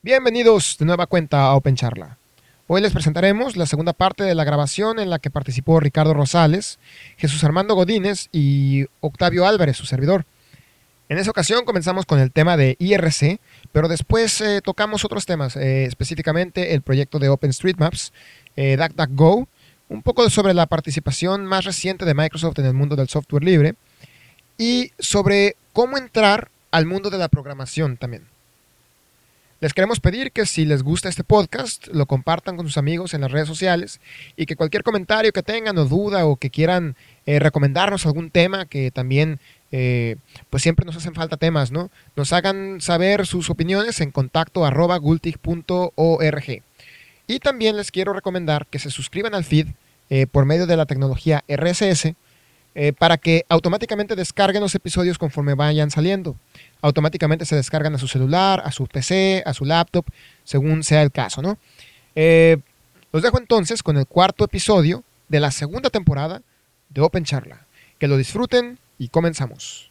Bienvenidos 0.00 0.76
de 0.78 0.86
nueva 0.86 1.08
cuenta 1.08 1.42
a 1.42 1.56
Open 1.56 1.74
Charla. 1.74 2.18
Hoy 2.68 2.80
les 2.80 2.92
presentaremos 2.92 3.56
la 3.56 3.66
segunda 3.66 3.92
parte 3.92 4.22
de 4.22 4.36
la 4.36 4.44
grabación 4.44 5.00
en 5.00 5.10
la 5.10 5.18
que 5.18 5.28
participó 5.28 5.80
Ricardo 5.80 6.14
Rosales, 6.14 6.78
Jesús 7.16 7.42
Armando 7.42 7.74
Godínez 7.74 8.28
y 8.30 8.86
Octavio 9.00 9.44
Álvarez, 9.44 9.76
su 9.76 9.86
servidor. 9.86 10.24
En 11.08 11.18
esa 11.18 11.32
ocasión 11.32 11.64
comenzamos 11.64 12.06
con 12.06 12.20
el 12.20 12.30
tema 12.30 12.56
de 12.56 12.76
IRC, 12.78 13.40
pero 13.72 13.88
después 13.88 14.40
eh, 14.40 14.60
tocamos 14.62 15.04
otros 15.04 15.26
temas, 15.26 15.56
eh, 15.56 15.86
específicamente 15.86 16.74
el 16.74 16.82
proyecto 16.82 17.18
de 17.18 17.30
OpenStreetMaps, 17.30 18.12
eh, 18.54 18.78
un 19.88 20.02
poco 20.04 20.30
sobre 20.30 20.54
la 20.54 20.66
participación 20.66 21.44
más 21.44 21.64
reciente 21.64 22.04
de 22.04 22.14
Microsoft 22.14 22.60
en 22.60 22.66
el 22.66 22.74
mundo 22.74 22.94
del 22.94 23.08
software 23.08 23.42
libre 23.42 23.74
y 24.56 24.92
sobre 25.00 25.56
cómo 25.72 25.98
entrar 25.98 26.52
al 26.70 26.86
mundo 26.86 27.10
de 27.10 27.18
la 27.18 27.26
programación 27.26 27.96
también. 27.96 28.37
Les 29.60 29.74
queremos 29.74 29.98
pedir 29.98 30.30
que 30.30 30.46
si 30.46 30.64
les 30.64 30.84
gusta 30.84 31.08
este 31.08 31.24
podcast, 31.24 31.88
lo 31.88 32.06
compartan 32.06 32.56
con 32.56 32.64
sus 32.64 32.78
amigos 32.78 33.12
en 33.12 33.22
las 33.22 33.32
redes 33.32 33.48
sociales 33.48 34.00
y 34.36 34.46
que 34.46 34.54
cualquier 34.54 34.84
comentario 34.84 35.32
que 35.32 35.42
tengan 35.42 35.76
o 35.78 35.84
duda 35.84 36.26
o 36.26 36.36
que 36.36 36.48
quieran 36.48 36.94
eh, 37.26 37.40
recomendarnos 37.40 38.06
algún 38.06 38.30
tema 38.30 38.66
que 38.66 38.92
también, 38.92 39.40
eh, 39.72 40.14
pues 40.48 40.62
siempre 40.62 40.86
nos 40.86 40.94
hacen 40.94 41.14
falta 41.14 41.36
temas, 41.36 41.72
¿no? 41.72 41.90
Nos 42.14 42.32
hagan 42.32 42.80
saber 42.80 43.26
sus 43.26 43.50
opiniones 43.50 44.00
en 44.00 44.12
contacto 44.12 44.64
arroba 44.64 44.96
gultig.org. 44.96 46.62
Y 47.26 47.40
también 47.40 47.76
les 47.76 47.90
quiero 47.90 48.12
recomendar 48.12 48.68
que 48.68 48.78
se 48.78 48.90
suscriban 48.90 49.34
al 49.34 49.44
feed 49.44 49.66
eh, 50.08 50.28
por 50.28 50.44
medio 50.44 50.68
de 50.68 50.76
la 50.76 50.86
tecnología 50.86 51.42
RSS 51.48 52.14
para 52.96 53.18
que 53.18 53.44
automáticamente 53.48 54.14
descarguen 54.14 54.62
los 54.62 54.76
episodios 54.76 55.18
conforme 55.18 55.54
vayan 55.54 55.90
saliendo 55.90 56.36
automáticamente 56.80 57.44
se 57.44 57.56
descargan 57.56 57.94
a 57.94 57.98
su 57.98 58.08
celular, 58.08 58.62
a 58.64 58.72
su 58.72 58.86
PC, 58.86 59.42
a 59.44 59.54
su 59.54 59.64
laptop, 59.64 60.06
según 60.44 60.84
sea 60.84 61.02
el 61.02 61.10
caso, 61.10 61.42
¿no? 61.42 61.58
Eh, 62.14 62.58
los 63.12 63.22
dejo 63.22 63.38
entonces 63.38 63.82
con 63.82 63.96
el 63.96 64.06
cuarto 64.06 64.44
episodio 64.44 65.02
de 65.28 65.40
la 65.40 65.50
segunda 65.50 65.90
temporada 65.90 66.42
de 66.88 67.00
Open 67.00 67.24
Charla. 67.24 67.66
Que 67.98 68.08
lo 68.08 68.16
disfruten 68.16 68.78
y 68.98 69.08
comenzamos. 69.08 69.90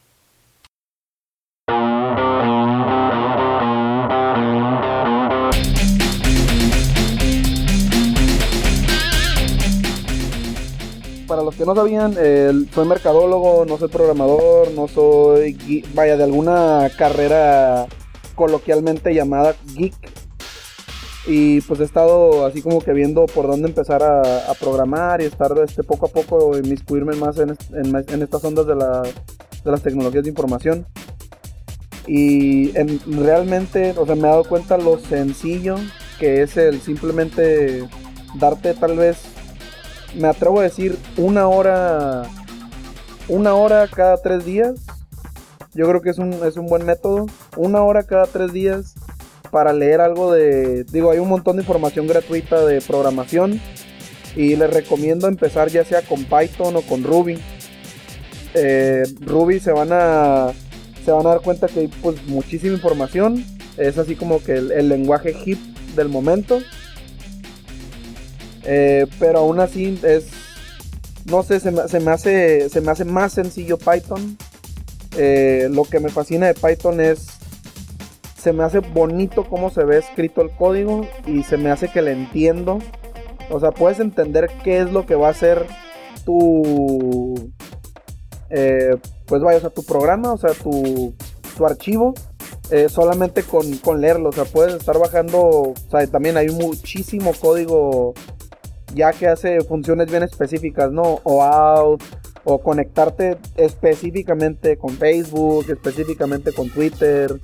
Que 11.58 11.66
no 11.66 11.76
sabían, 11.76 12.14
soy 12.14 12.88
mercadólogo, 12.88 13.66
no 13.66 13.78
soy 13.78 13.90
programador, 13.90 14.72
no 14.72 14.88
soy, 14.88 15.84
vaya, 15.94 16.16
de 16.16 16.24
alguna 16.24 16.90
carrera 16.98 17.88
coloquialmente 18.36 19.14
llamada 19.14 19.56
geek. 19.76 19.96
Y 21.26 21.60
pues 21.62 21.82
he 21.82 21.84
estado 21.84 22.46
así 22.46 22.62
como 22.62 22.80
que 22.80 22.94
viendo 22.94 23.26
por 23.26 23.48
dónde 23.48 23.68
empezar 23.68 24.02
a, 24.02 24.54
programar 24.60 25.22
y 25.22 25.26
estar 25.26 25.52
este, 25.66 25.84
poco 25.84 26.06
a 26.06 26.10
poco 26.10 26.58
inmiscuirme 26.58 27.16
más 27.16 27.38
en, 27.40 27.58
en, 27.74 28.22
estas 28.22 28.44
ondas 28.46 28.66
de, 28.66 28.76
de, 28.76 29.72
las 29.72 29.82
tecnologías 29.82 30.24
de 30.24 30.30
información. 30.30 30.86
Y 32.08 32.72
realmente, 33.06 33.94
o 33.98 34.06
sea, 34.06 34.16
me 34.16 34.22
he 34.22 34.32
dado 34.32 34.46
cuenta 34.46 34.78
lo 34.78 34.98
sencillo 35.00 35.76
que 36.18 36.42
es 36.42 36.58
el 36.58 36.82
simplemente 36.82 37.88
darte 38.40 38.74
tal 38.74 38.98
vez 38.98 39.18
me 40.16 40.28
atrevo 40.28 40.60
a 40.60 40.64
decir 40.64 40.98
una 41.18 41.48
hora, 41.48 42.24
una 43.28 43.54
hora 43.56 43.88
cada 43.88 44.18
tres 44.18 44.46
días. 44.46 44.76
Yo 45.74 45.88
creo 45.88 46.02
que 46.02 46.10
es 46.10 46.18
un, 46.18 46.34
es 46.34 46.58
un 46.58 46.68
buen 46.68 46.86
método. 46.86 47.28
Una 47.56 47.84
hora 47.84 48.04
cada 48.04 48.26
tres 48.26 48.52
días 48.52 48.96
para 49.52 49.74
leer 49.74 50.02
algo 50.02 50.34
de, 50.34 50.84
digo, 50.86 51.12
hay 51.12 51.20
un 51.20 51.30
montón 51.30 51.58
de 51.58 51.64
información 51.64 52.08
gratuita 52.08 52.66
de 52.66 52.82
programación 52.82 53.62
y 54.36 54.56
les 54.56 54.70
recomiendo 54.72 55.28
empezar 55.28 55.70
ya 55.70 55.84
sea 55.84 56.02
con 56.02 56.26
Python 56.26 56.76
o 56.76 56.82
con 56.82 57.04
Ruby. 57.04 57.40
Eh, 58.54 59.04
Ruby 59.22 59.60
se 59.60 59.72
van 59.72 59.90
a 59.92 60.52
se 61.06 61.12
van 61.12 61.26
a 61.26 61.30
dar 61.30 61.42
cuenta 61.42 61.68
que 61.68 61.82
hay 61.82 61.88
pues 61.88 62.26
muchísima 62.28 62.74
información. 62.74 63.44
Es 63.78 63.98
así 63.98 64.16
como 64.16 64.44
que 64.44 64.54
el, 64.54 64.72
el 64.72 64.90
lenguaje 64.90 65.36
hip 65.46 65.60
del 65.96 66.10
momento. 66.10 66.60
Eh, 68.70 69.08
pero 69.18 69.40
aún 69.40 69.62
así 69.62 69.98
es, 70.04 70.28
no 71.26 71.42
sé, 71.42 71.62
se 71.62 71.72
me, 71.72 72.12
hace, 72.12 72.70
se 72.70 72.82
me 72.82 72.92
hace 72.92 73.06
más 73.06 73.32
sencillo 73.34 73.78
Python. 73.78 74.38
Eh, 75.18 75.70
lo 75.72 75.86
que 75.86 76.02
me 76.02 76.10
fascina 76.10 76.48
de 76.48 76.54
Python 76.54 77.00
es, 77.00 77.28
se 78.38 78.52
me 78.52 78.64
hace 78.64 78.80
bonito 78.80 79.46
cómo 79.46 79.70
se 79.70 79.86
ve 79.86 79.98
escrito 79.98 80.42
el 80.42 80.52
código 80.52 81.08
y 81.26 81.44
se 81.44 81.56
me 81.58 81.72
hace 81.72 81.88
que 81.88 82.02
le 82.02 82.12
entiendo. 82.12 82.80
O 83.50 83.62
sea, 83.62 83.72
puedes 83.72 84.02
entender 84.02 84.52
qué 84.66 84.82
es 84.82 84.92
lo 84.92 85.06
que 85.06 85.16
va 85.16 85.28
a 85.28 85.32
hacer 85.32 85.66
tu, 86.26 87.54
eh, 88.50 88.98
pues 89.28 89.42
vaya, 89.42 89.60
o 89.60 89.62
sea, 89.62 89.70
tu 89.70 89.84
programa, 89.84 90.34
o 90.34 90.38
sea, 90.38 90.52
tu, 90.52 91.16
tu 91.56 91.66
archivo. 91.66 92.14
solamente 92.90 93.44
con, 93.44 93.78
con 93.78 94.02
leerlo, 94.02 94.28
o 94.28 94.34
sea, 94.34 94.44
puedes 94.44 94.74
estar 94.74 95.00
bajando, 95.00 95.40
o 95.40 95.74
sea, 95.90 96.06
también 96.08 96.36
hay 96.36 96.50
muchísimo 96.50 97.32
código 97.40 98.14
ya 98.94 99.12
que 99.12 99.28
hace 99.28 99.62
funciones 99.62 100.10
bien 100.10 100.24
específicas, 100.24 100.92
¿no? 100.92 101.20
O 101.24 101.44
out, 101.44 102.02
o 102.50 102.60
conectarte 102.60 103.38
específicamente 103.58 104.78
con 104.78 104.92
Facebook, 104.92 105.66
específicamente 105.70 106.54
con 106.54 106.70
Twitter. 106.70 107.36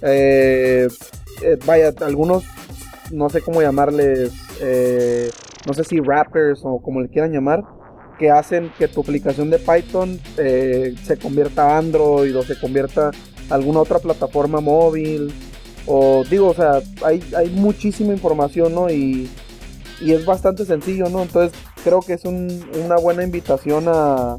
Eh, 0.00 0.88
eh, 1.42 1.58
vaya, 1.66 1.92
algunos, 2.00 2.44
no 3.10 3.28
sé 3.28 3.42
cómo 3.42 3.60
llamarles, 3.60 4.32
eh, 4.62 5.30
no 5.66 5.74
sé 5.74 5.84
si 5.84 6.00
rappers 6.00 6.60
o 6.64 6.80
como 6.80 7.02
le 7.02 7.08
quieran 7.08 7.32
llamar, 7.32 7.62
que 8.18 8.30
hacen 8.30 8.72
que 8.78 8.88
tu 8.88 9.02
aplicación 9.02 9.50
de 9.50 9.58
Python 9.58 10.18
se 10.36 11.18
convierta 11.20 11.74
a 11.74 11.78
Android 11.78 12.34
o 12.36 12.42
se 12.42 12.58
convierta 12.58 13.10
a 13.50 13.54
alguna 13.54 13.80
otra 13.80 13.98
plataforma 13.98 14.60
móvil. 14.60 15.34
O 15.86 16.24
digo, 16.30 16.48
o 16.48 16.54
sea, 16.54 16.80
hay, 17.04 17.22
hay 17.36 17.50
muchísima 17.50 18.12
información, 18.12 18.74
¿no? 18.74 18.90
Y 18.90 19.28
y 20.00 20.12
es 20.12 20.24
bastante 20.24 20.64
sencillo, 20.64 21.08
¿no? 21.08 21.22
Entonces 21.22 21.58
creo 21.84 22.00
que 22.00 22.14
es 22.14 22.24
una 22.24 22.96
buena 22.96 23.22
invitación 23.22 23.84
a, 23.88 24.38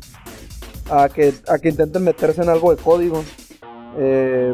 que, 1.14 1.34
a 1.48 1.60
que 1.60 1.70
intenten 1.70 2.04
meterse 2.04 2.42
en 2.42 2.50
algo 2.50 2.76
de 2.76 2.82
código. 2.82 3.24
Eh, 3.98 4.54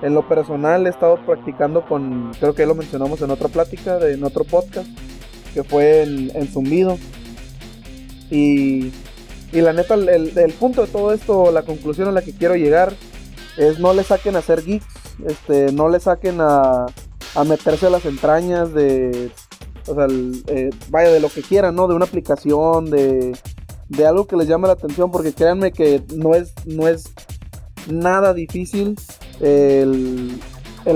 en 0.00 0.14
lo 0.14 0.26
personal 0.28 0.86
he 0.86 0.90
estado 0.90 1.18
practicando 1.26 1.84
con, 1.84 2.32
creo 2.38 2.54
que 2.54 2.66
lo 2.66 2.74
mencionamos 2.74 3.20
en 3.20 3.30
otra 3.30 3.48
plática, 3.48 3.98
de, 3.98 4.14
en 4.14 4.24
otro 4.24 4.44
podcast, 4.44 4.88
que 5.52 5.64
fue 5.64 6.02
en, 6.02 6.30
en. 6.34 6.98
Y, 8.30 8.92
y 9.52 9.60
la 9.60 9.72
neta, 9.72 9.94
el, 9.94 10.08
el, 10.08 10.52
punto 10.52 10.82
de 10.82 10.92
todo 10.92 11.12
esto, 11.12 11.50
la 11.50 11.62
conclusión 11.62 12.08
a 12.08 12.12
la 12.12 12.22
que 12.22 12.32
quiero 12.32 12.54
llegar, 12.54 12.92
es 13.56 13.80
no 13.80 13.92
le 13.92 14.04
saquen 14.04 14.36
a 14.36 14.42
ser 14.42 14.62
geeks, 14.62 14.86
este, 15.26 15.72
no 15.72 15.88
le 15.88 15.98
saquen 15.98 16.40
a, 16.40 16.86
a 17.34 17.44
meterse 17.44 17.86
a 17.86 17.90
las 17.90 18.04
entrañas 18.04 18.72
de 18.72 19.32
o 19.88 19.94
sea, 19.94 20.06
eh, 20.48 20.70
vaya 20.90 21.10
de 21.10 21.20
lo 21.20 21.28
que 21.28 21.42
quieran, 21.42 21.74
¿no? 21.74 21.88
De 21.88 21.94
una 21.94 22.04
aplicación, 22.04 22.90
de, 22.90 23.36
de 23.88 24.06
algo 24.06 24.26
que 24.26 24.36
les 24.36 24.48
llame 24.48 24.66
la 24.66 24.74
atención, 24.74 25.10
porque 25.10 25.32
créanme 25.32 25.72
que 25.72 26.02
no 26.14 26.34
es, 26.34 26.52
no 26.66 26.88
es 26.88 27.12
nada 27.90 28.34
difícil 28.34 28.96
el, 29.40 30.40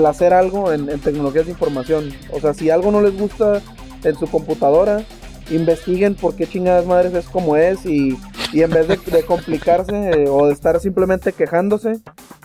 hacer 0.05 0.33
algo 0.33 0.71
en, 0.71 0.87
tecnologías 0.99 1.45
de 1.45 1.51
información. 1.51 2.11
O 2.31 2.39
sea, 2.39 2.53
si 2.53 2.69
algo 2.69 2.91
no 2.91 3.01
les 3.01 3.17
gusta 3.17 3.61
en 4.03 4.15
su 4.15 4.27
computadora, 4.27 5.03
investiguen 5.49 6.15
por 6.15 6.35
qué 6.35 6.47
chingadas 6.47 6.85
madres 6.85 7.13
es 7.13 7.25
como 7.25 7.55
es 7.55 7.85
y, 7.85 8.17
en 8.53 8.69
vez 8.69 8.87
de, 8.87 9.23
complicarse 9.23 10.11
eh, 10.11 10.29
o 10.29 10.47
de 10.47 10.53
estar 10.53 10.79
simplemente 10.79 11.33
quejándose, 11.33 11.99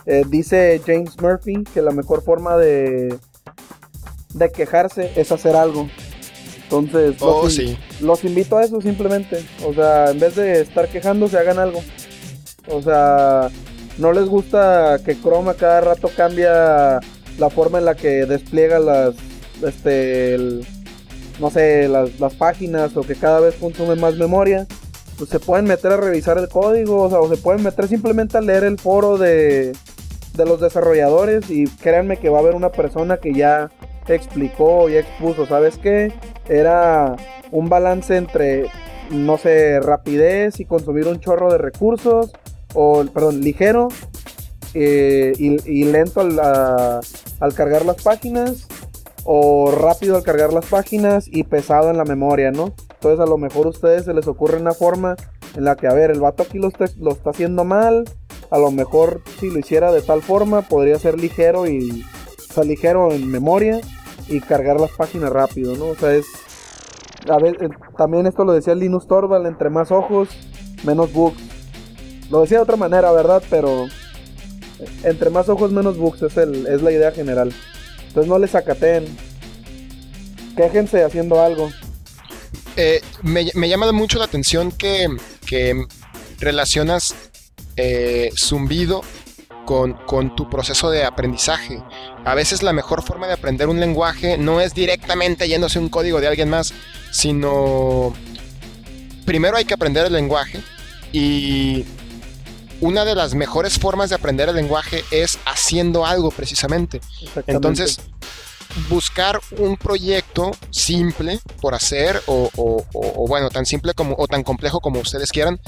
eh, 0.05 0.23
dice 0.27 0.81
James 0.85 1.19
Murphy 1.21 1.63
que 1.73 1.81
la 1.81 1.91
mejor 1.91 2.23
forma 2.23 2.57
de, 2.57 3.17
de 4.33 4.51
quejarse 4.51 5.11
es 5.15 5.31
hacer 5.31 5.55
algo. 5.55 5.87
Entonces, 6.71 7.15
oh, 7.21 7.47
los, 8.01 8.23
invito 8.23 8.57
a 8.59 8.63
eso 8.63 8.79
simplemente. 8.79 9.43
O 9.65 9.73
sea, 9.73 10.11
en 10.11 10.19
vez 10.19 10.35
de 10.35 10.61
estar 10.61 10.87
quejándose, 10.87 11.35
hagan 11.39 11.57
algo. 11.57 11.81
O 12.67 12.79
sea, 12.83 13.49
no 13.97 14.13
les 14.13 14.27
gusta 14.27 14.99
que 15.03 15.19
Chrome 15.19 15.49
a 15.49 15.55
cada 15.55 15.81
rato 15.81 16.11
cambia 16.15 16.99
la 17.39 17.49
forma 17.49 17.79
en 17.79 17.85
la 17.85 17.95
que 17.95 18.27
despliega 18.27 18.77
las, 18.77 19.15
este, 19.65 20.37
no 21.39 21.49
sé, 21.49 21.87
las, 21.87 22.35
páginas 22.35 22.95
o 22.95 23.01
que 23.01 23.15
cada 23.15 23.39
vez 23.39 23.55
consume 23.55 23.95
más 23.95 24.15
memoria. 24.15 24.67
Pues 25.17 25.31
se 25.31 25.39
pueden 25.39 25.65
meter 25.65 25.91
a 25.91 25.97
revisar 25.97 26.37
el 26.37 26.49
código, 26.49 27.01
o 27.01 27.09
sea, 27.09 27.19
o 27.19 27.27
se 27.27 27.41
pueden 27.41 27.63
meter 27.63 27.87
simplemente 27.87 28.37
a 28.37 28.41
leer 28.41 28.63
el 28.63 28.77
foro 28.77 29.17
de, 29.17 29.73
de 30.35 30.45
los 30.45 30.61
desarrolladores 30.61 31.49
y 31.49 31.65
créanme 31.65 32.17
que 32.17 32.29
va 32.29 32.37
a 32.37 32.41
haber 32.41 32.53
una 32.53 32.71
persona 32.71 33.17
que 33.17 33.33
ya 33.33 33.71
explicó 34.15 34.89
y 34.89 34.97
expuso, 34.97 35.45
¿sabes 35.45 35.77
qué? 35.77 36.11
Era 36.47 37.15
un 37.51 37.69
balance 37.69 38.15
entre, 38.15 38.65
no 39.11 39.37
sé, 39.37 39.79
rapidez 39.79 40.59
y 40.59 40.65
consumir 40.65 41.07
un 41.07 41.19
chorro 41.19 41.51
de 41.51 41.57
recursos, 41.57 42.31
o, 42.73 43.03
perdón, 43.05 43.41
ligero 43.41 43.89
eh, 44.73 45.33
y, 45.37 45.83
lento 45.85 46.21
al, 46.21 47.53
cargar 47.55 47.85
las 47.85 48.01
páginas. 48.01 48.67
o 49.25 49.71
rápido 49.71 50.15
al 50.15 50.23
cargar 50.23 50.53
las 50.53 50.65
páginas 50.65 51.27
y 51.27 51.43
pesado 51.43 51.91
en 51.91 51.97
la 51.97 52.05
memoria, 52.05 52.51
¿no? 52.51 52.73
Entonces 52.93 53.19
a 53.19 53.29
lo 53.29 53.37
mejor 53.37 53.67
a 53.67 53.69
ustedes 53.69 54.05
se 54.05 54.13
les 54.13 54.27
ocurre 54.27 54.57
una 54.57 54.73
forma 54.73 55.15
en 55.55 55.63
la 55.65 55.75
que, 55.75 55.87
a 55.87 55.93
ver, 55.93 56.09
el 56.11 56.19
vato 56.19 56.43
aquí 56.43 56.57
lo 56.57 56.67
está, 56.67 56.85
lo 56.97 57.11
está 57.11 57.29
haciendo 57.31 57.63
mal, 57.63 58.05
a 58.49 58.57
lo 58.57 58.71
mejor 58.71 59.21
si 59.39 59.49
lo 59.49 59.59
hiciera 59.59 59.91
de 59.91 60.01
tal 60.01 60.21
forma 60.21 60.61
podría 60.63 60.97
ser 60.99 61.19
ligero 61.19 61.67
y, 61.67 62.03
o 62.49 62.53
sea, 62.53 62.63
ligero 62.63 63.11
en 63.11 63.29
memoria 63.29 63.79
y 64.29 64.41
cargar 64.41 64.79
las 64.79 64.91
páginas 64.91 65.31
rápido, 65.31 65.75
¿no? 65.75 65.85
O 65.85 65.95
sea, 65.95 66.13
es, 66.13 66.25
a 67.29 67.37
ver, 67.37 67.57
eh, 67.61 67.69
también 67.97 68.27
esto 68.27 68.43
lo 68.45 68.53
decía 68.53 68.75
Linus 68.75 69.07
Torvald, 69.07 69.47
entre 69.47 69.69
más 69.69 69.91
ojos, 69.91 70.29
menos 70.83 71.11
bugs. 71.11 71.41
Lo 72.29 72.41
decía 72.41 72.57
de 72.57 72.63
otra 72.63 72.75
manera, 72.75 73.11
¿verdad? 73.11 73.43
Pero 73.49 73.87
entre 75.03 75.29
más 75.29 75.49
ojos, 75.49 75.71
menos 75.71 75.97
bugs 75.97 76.21
es, 76.21 76.37
el, 76.37 76.67
es 76.67 76.81
la 76.81 76.91
idea 76.91 77.11
general. 77.11 77.53
Entonces 78.07 78.29
no 78.29 78.39
les 78.39 78.51
sacateen. 78.51 79.05
Quéjense 80.55 81.03
haciendo 81.03 81.41
algo. 81.41 81.69
Eh, 82.75 83.01
me, 83.23 83.49
me, 83.55 83.67
llama 83.67 83.91
mucho 83.91 84.19
la 84.19 84.25
atención 84.25 84.71
que, 84.71 85.07
que 85.45 85.85
relacionas 86.39 87.13
eh, 87.75 88.31
zumbido 88.37 89.01
con, 89.69 89.93
con, 89.93 90.35
tu 90.35 90.49
proceso 90.49 90.89
de 90.89 91.03
aprendizaje. 91.03 91.79
A 92.25 92.33
veces 92.33 92.63
la 92.63 92.73
mejor 92.73 93.03
forma 93.03 93.27
de 93.27 93.33
aprender 93.33 93.67
un 93.67 93.79
lenguaje 93.79 94.35
no 94.35 94.61
es 94.61 94.73
directamente 94.73 95.47
yéndose 95.47 95.77
un 95.77 95.89
código 95.89 96.19
de 96.19 96.27
alguien 96.27 96.49
más, 96.49 96.73
sino 97.11 98.11
primero 99.27 99.57
hay 99.57 99.65
que 99.65 99.75
aprender 99.75 100.07
el 100.07 100.13
lenguaje 100.13 100.59
y 101.13 101.85
una 102.81 103.05
de 103.05 103.13
las 103.13 103.35
mejores 103.35 103.77
formas 103.77 104.09
de 104.09 104.15
aprender 104.15 104.49
el 104.49 104.55
lenguaje 104.55 105.03
es 105.11 105.37
haciendo 105.45 106.03
algo 106.03 106.31
precisamente. 106.31 106.99
Entonces, 107.45 107.99
buscar 108.89 109.39
un 109.59 109.77
proyecto 109.77 110.49
simple 110.71 111.39
por 111.61 111.75
hacer 111.75 112.23
o, 112.25 113.27
bueno, 113.27 113.51
tan 113.51 113.67
simple 113.67 113.93
como 113.93 114.15
o 114.17 114.27
tan 114.27 114.41
complejo 114.41 114.79
como 114.79 114.99
ustedes 114.99 115.31
quieran, 115.31 115.59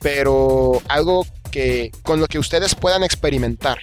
pero 0.00 0.82
algo 0.88 1.24
que 1.50 1.90
con 2.02 2.20
lo 2.20 2.26
que 2.26 2.38
ustedes 2.38 2.74
puedan 2.74 3.04
experimentar, 3.04 3.78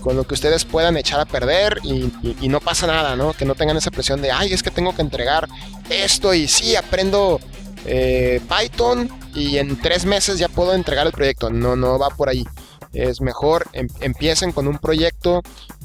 con 0.00 0.16
lo 0.16 0.24
que 0.24 0.34
ustedes 0.34 0.64
puedan 0.64 0.96
echar 0.96 1.20
a 1.20 1.26
perder 1.26 1.80
y, 1.82 2.48
no 2.48 2.60
pasa 2.60 2.86
nada, 2.86 3.16
¿no? 3.16 3.32
Que 3.32 3.44
no 3.44 3.54
tengan 3.54 3.76
esa 3.76 3.90
presión 3.90 4.22
de, 4.22 4.30
ay, 4.30 4.52
es 4.52 4.62
que 4.62 4.70
tengo 4.70 4.94
que 4.94 5.02
entregar 5.02 5.48
esto 5.90 6.34
y 6.34 6.48
sí, 6.48 6.76
aprendo 6.76 7.40
eh, 7.84 8.40
Python 8.48 9.08
y 9.34 9.58
en 9.58 9.80
tres 9.80 10.04
meses 10.04 10.38
ya 10.38 10.48
puedo 10.48 10.74
entregar 10.74 11.06
el 11.06 11.12
proyecto. 11.12 11.50
No, 11.50 11.76
no 11.76 11.98
va 11.98 12.10
por 12.10 12.28
ahí. 12.28 12.44
Es 12.92 13.20
mejor 13.20 13.66
em, 13.72 13.88
empiecen 14.00 14.52
con 14.52 14.66
un 14.66 14.78
proyecto 14.78 15.42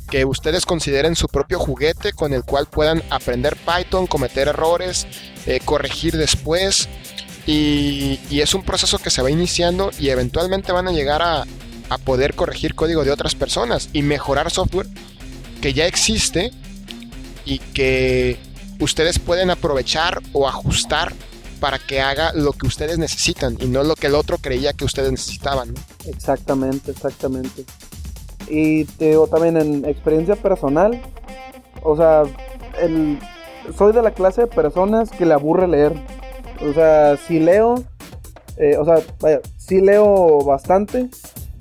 que 0.10 0.25
ustedes 0.25 0.65
consideren 0.65 1.15
su 1.15 1.27
propio 1.27 1.60
juguete 1.60 2.13
con 2.13 2.33
el 2.33 2.44
cual 2.44 2.68
puedan 2.68 3.01
aprender 3.10 3.57
Python, 3.57 4.07
cometer 4.07 4.48
errores, 4.48 5.07
eh, 5.45 5.60
corregir 5.63 6.18
después. 6.18 6.88
Y, 7.45 8.19
es 8.31 8.54
un 8.54 8.63
proceso 8.63 9.00
que 9.00 9.10
se 9.10 9.22
va 9.22 9.30
iniciando 9.30 9.92
y 10.00 10.10
eventualmente 10.10 10.72
van 10.72 10.88
a 10.88 10.92
llegar 10.92 11.22
a, 11.22 11.45
poder 12.06 12.34
corregir 12.34 12.74
código 12.74 13.04
de 13.04 13.12
otras 13.12 13.36
personas 13.36 13.88
y 13.94 14.01
mejorar 14.01 14.50
software 14.50 14.88
que 15.62 15.74
ya 15.74 15.86
existe 15.86 16.51
y 17.45 17.60
que 17.60 18.40
ustedes 18.80 19.19
pueden 19.19 19.51
aprovechar 19.51 20.19
o 20.31 20.48
ajustar 20.48 21.13
para 21.60 21.78
que 21.78 22.01
haga 22.01 22.34
lo 22.34 22.54
que 22.54 22.66
ustedes 22.66 22.98
necesitan 22.98 23.57
y 23.60 23.68
no 23.68 23.84
lo 23.84 23.96
que 23.96 24.07
el 24.07 24.16
otro 24.16 24.39
creía 24.39 24.74
que 24.74 24.86
ustedes 24.86 25.12
necesitaban. 25.12 25.75
Exactamente, 26.07 26.89
exactamente. 26.89 27.63
Y 28.50 28.86
te 28.86 29.10
digo 29.10 29.28
también 29.28 29.57
en 29.57 29.86
experiencia 29.86 30.36
personal, 30.36 31.00
o 31.84 31.96
sea, 31.96 32.24
soy 33.78 33.94
de 33.94 34.01
la 34.01 34.12
clase 34.12 34.42
de 34.42 34.48
personas 34.48 35.12
que 35.12 35.25
le 35.25 35.34
aburre 35.34 35.68
leer. 35.68 35.94
O 36.61 36.73
sea, 36.73 37.17
si 37.17 37.39
leo, 37.39 37.83
eh, 38.57 38.77
o 38.77 38.85
sea, 38.85 39.00
vaya, 39.19 39.41
sí 39.57 39.81
leo 39.81 40.44
bastante, 40.44 41.09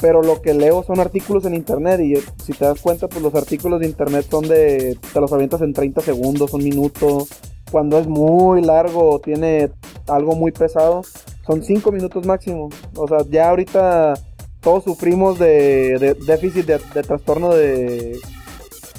pero 0.01 0.23
lo 0.23 0.43
que 0.43 0.55
leo 0.55 0.83
son 0.83 1.01
artículos 1.01 1.45
en 1.45 1.55
internet 1.55 2.01
y 2.01 2.17
si 2.43 2.53
te 2.53 2.65
das 2.65 2.81
cuenta, 2.81 3.09
pues 3.09 3.23
los 3.23 3.35
artículos 3.35 3.81
de 3.81 3.87
internet 3.87 4.27
son 4.29 4.47
de, 4.49 4.99
te 5.13 5.21
los 5.21 5.33
avientas 5.33 5.61
en 5.63 5.73
30 5.73 6.01
segundos, 6.01 6.53
un 6.53 6.65
minuto, 6.65 7.27
cuando 7.71 7.99
es 7.99 8.07
muy 8.07 8.63
largo 8.63 9.21
tiene 9.21 9.71
algo 10.07 10.35
muy 10.35 10.53
pesado, 10.53 11.03
son 11.47 11.63
5 11.63 11.91
minutos 11.91 12.27
máximo. 12.27 12.69
O 12.97 13.09
sea, 13.09 13.19
ya 13.31 13.49
ahorita 13.49 14.15
todos 14.61 14.85
sufrimos 14.85 15.39
de, 15.39 16.17
déficit 16.27 16.67
de, 16.67 16.79
trastorno 17.03 17.53
de... 17.53 18.19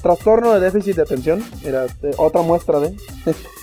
Trastorno 0.01 0.53
de 0.53 0.59
déficit 0.59 0.97
de 0.97 1.01
atención. 1.03 1.43
Era 1.63 1.85
otra 2.17 2.41
muestra 2.41 2.79
de... 2.79 2.95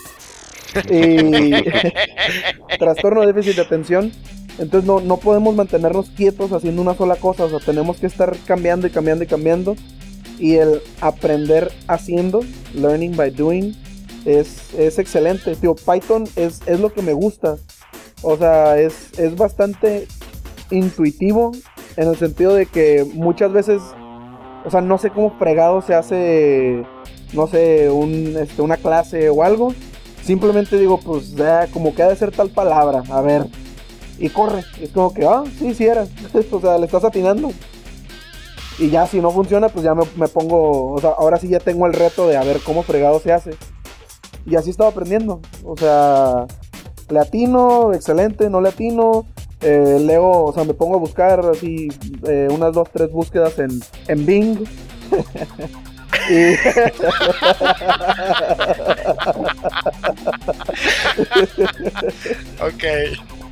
y 0.91 1.53
trastorno 2.79 3.23
de 3.23 3.33
déficit 3.33 3.57
de 3.57 3.63
atención. 3.63 4.13
Entonces 4.59 4.87
no, 4.87 5.01
no 5.01 5.17
podemos 5.17 5.55
mantenernos 5.55 6.11
quietos 6.11 6.53
haciendo 6.53 6.83
una 6.83 6.95
sola 6.95 7.17
cosa. 7.17 7.45
O 7.45 7.51
sea, 7.51 7.61
tenemos 7.61 7.99
que 7.99 8.07
estar 8.07 8.37
cambiando 8.47 8.87
y 8.87 8.91
cambiando 8.91 9.25
y 9.25 9.27
cambiando. 9.27 9.77
Y 10.39 10.57
el 10.57 10.81
aprender 11.01 11.71
haciendo, 11.87 12.41
learning 12.75 13.17
by 13.17 13.31
doing, 13.31 13.75
es, 14.25 14.75
es 14.75 14.99
excelente. 14.99 15.55
Tío, 15.57 15.75
Python 15.75 16.25
es, 16.37 16.61
es, 16.67 16.81
lo 16.81 16.93
que 16.93 17.03
me 17.03 17.13
gusta. 17.13 17.57
O 18.23 18.37
sea, 18.37 18.79
es, 18.79 19.19
es 19.19 19.37
bastante 19.37 20.07
intuitivo 20.71 21.53
en 21.97 22.09
el 22.09 22.17
sentido 22.17 22.55
de 22.55 22.67
que 22.67 23.07
muchas 23.15 23.53
veces, 23.53 23.83
o 24.65 24.71
sea, 24.71 24.81
no 24.81 24.99
sé 24.99 25.11
cómo 25.11 25.37
fregado 25.39 25.83
se 25.83 25.95
hace, 25.95 26.85
no 27.33 27.47
sé, 27.47 27.91
un, 27.91 28.37
este, 28.39 28.63
una 28.63 28.77
clase 28.77 29.31
o 29.31 29.43
algo. 29.43 29.75
Simplemente 30.25 30.79
digo, 30.79 30.99
pues, 30.99 31.35
ya, 31.35 31.67
como 31.69 31.95
que 31.95 32.03
ha 32.03 32.09
de 32.09 32.17
ser 32.17 32.31
tal 32.31 32.51
palabra, 32.51 33.03
a 33.11 33.21
ver. 33.21 33.47
Y 34.19 34.29
corre. 34.29 34.65
es 34.81 34.91
como 34.91 35.15
que, 35.15 35.25
ah, 35.25 35.45
sí, 35.59 35.75
sí 35.75 35.87
era. 35.87 36.07
o 36.51 36.61
sea, 36.61 36.79
le 36.79 36.87
estás 36.87 37.05
atinando. 37.05 37.51
Y 38.79 38.91
ya 38.91 39.07
si 39.07 39.21
no 39.21 39.31
funciona, 39.31 39.69
pues 39.69 39.85
ya 39.85 39.95
me, 39.95 40.05
me, 40.17 40.29
pongo, 40.29 40.93
o 40.93 41.01
sea, 41.01 41.11
ahora 41.11 41.39
sí 41.39 41.49
ya 41.49 41.59
tengo 41.59 41.87
el 41.87 41.93
reto 41.93 42.27
de 42.29 42.37
a 42.37 42.45
ver 42.45 42.61
cómo 42.65 42.83
fregado 42.83 43.21
se 43.21 43.33
hace. 43.33 43.51
Y 44.47 44.57
así 44.57 44.71
estaba 44.71 44.91
aprendiendo. 44.91 45.41
O 45.65 45.77
sea, 45.77 46.47
latino, 47.09 47.93
excelente, 47.93 48.49
no 48.49 48.61
latino. 48.61 49.27
Eh, 49.63 49.99
leo, 50.01 50.45
o 50.45 50.53
sea, 50.55 50.65
me 50.65 50.73
pongo 50.73 50.95
a 50.95 50.99
buscar 50.99 51.41
así 51.41 51.89
eh, 52.27 52.49
unas 52.51 52.73
dos, 52.73 52.89
tres 52.91 53.13
búsquedas 53.13 53.59
en, 53.59 53.81
en 54.09 54.27
Bing. 54.27 54.65
y... 56.31 56.55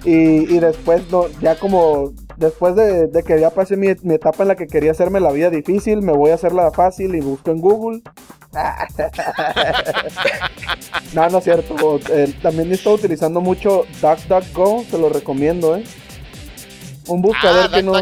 Y, 0.05 0.55
y 0.55 0.61
después, 0.61 1.03
no, 1.11 1.27
ya 1.41 1.57
como 1.57 2.13
después 2.39 2.75
de, 2.77 3.11
que 3.27 3.41
ya 3.41 3.51
pasé 3.51 3.77
mi, 3.77 3.89
etapa 3.89 4.43
en 4.43 4.49
la 4.49 4.57
que 4.57 4.67
quería 4.67 4.93
hacerme 4.93 5.21
la 5.21 5.33
vida 5.33 5.51
difícil, 5.51 6.03
me 6.03 6.13
voy 6.13 6.31
a 6.31 6.35
hacerla 6.35 6.71
fácil 6.71 7.15
y 7.15 7.21
busco 7.21 7.51
en 7.51 7.61
Google. 7.61 8.03
no, 11.15 11.29
no 11.29 11.39
es 11.39 11.45
cierto. 11.45 12.01
Eh, 12.11 12.33
también 12.41 12.73
estoy 12.73 12.95
utilizando 12.95 13.41
mucho 13.41 13.85
DuckDuckGo, 14.01 14.85
te 14.91 14.99
lo 14.99 15.11
recomiendo, 15.11 15.77
¿eh? 15.77 15.85
Un 17.09 17.23
buscador 17.23 17.71
ah, 17.73 17.75
que 17.75 17.83
no. 17.83 17.95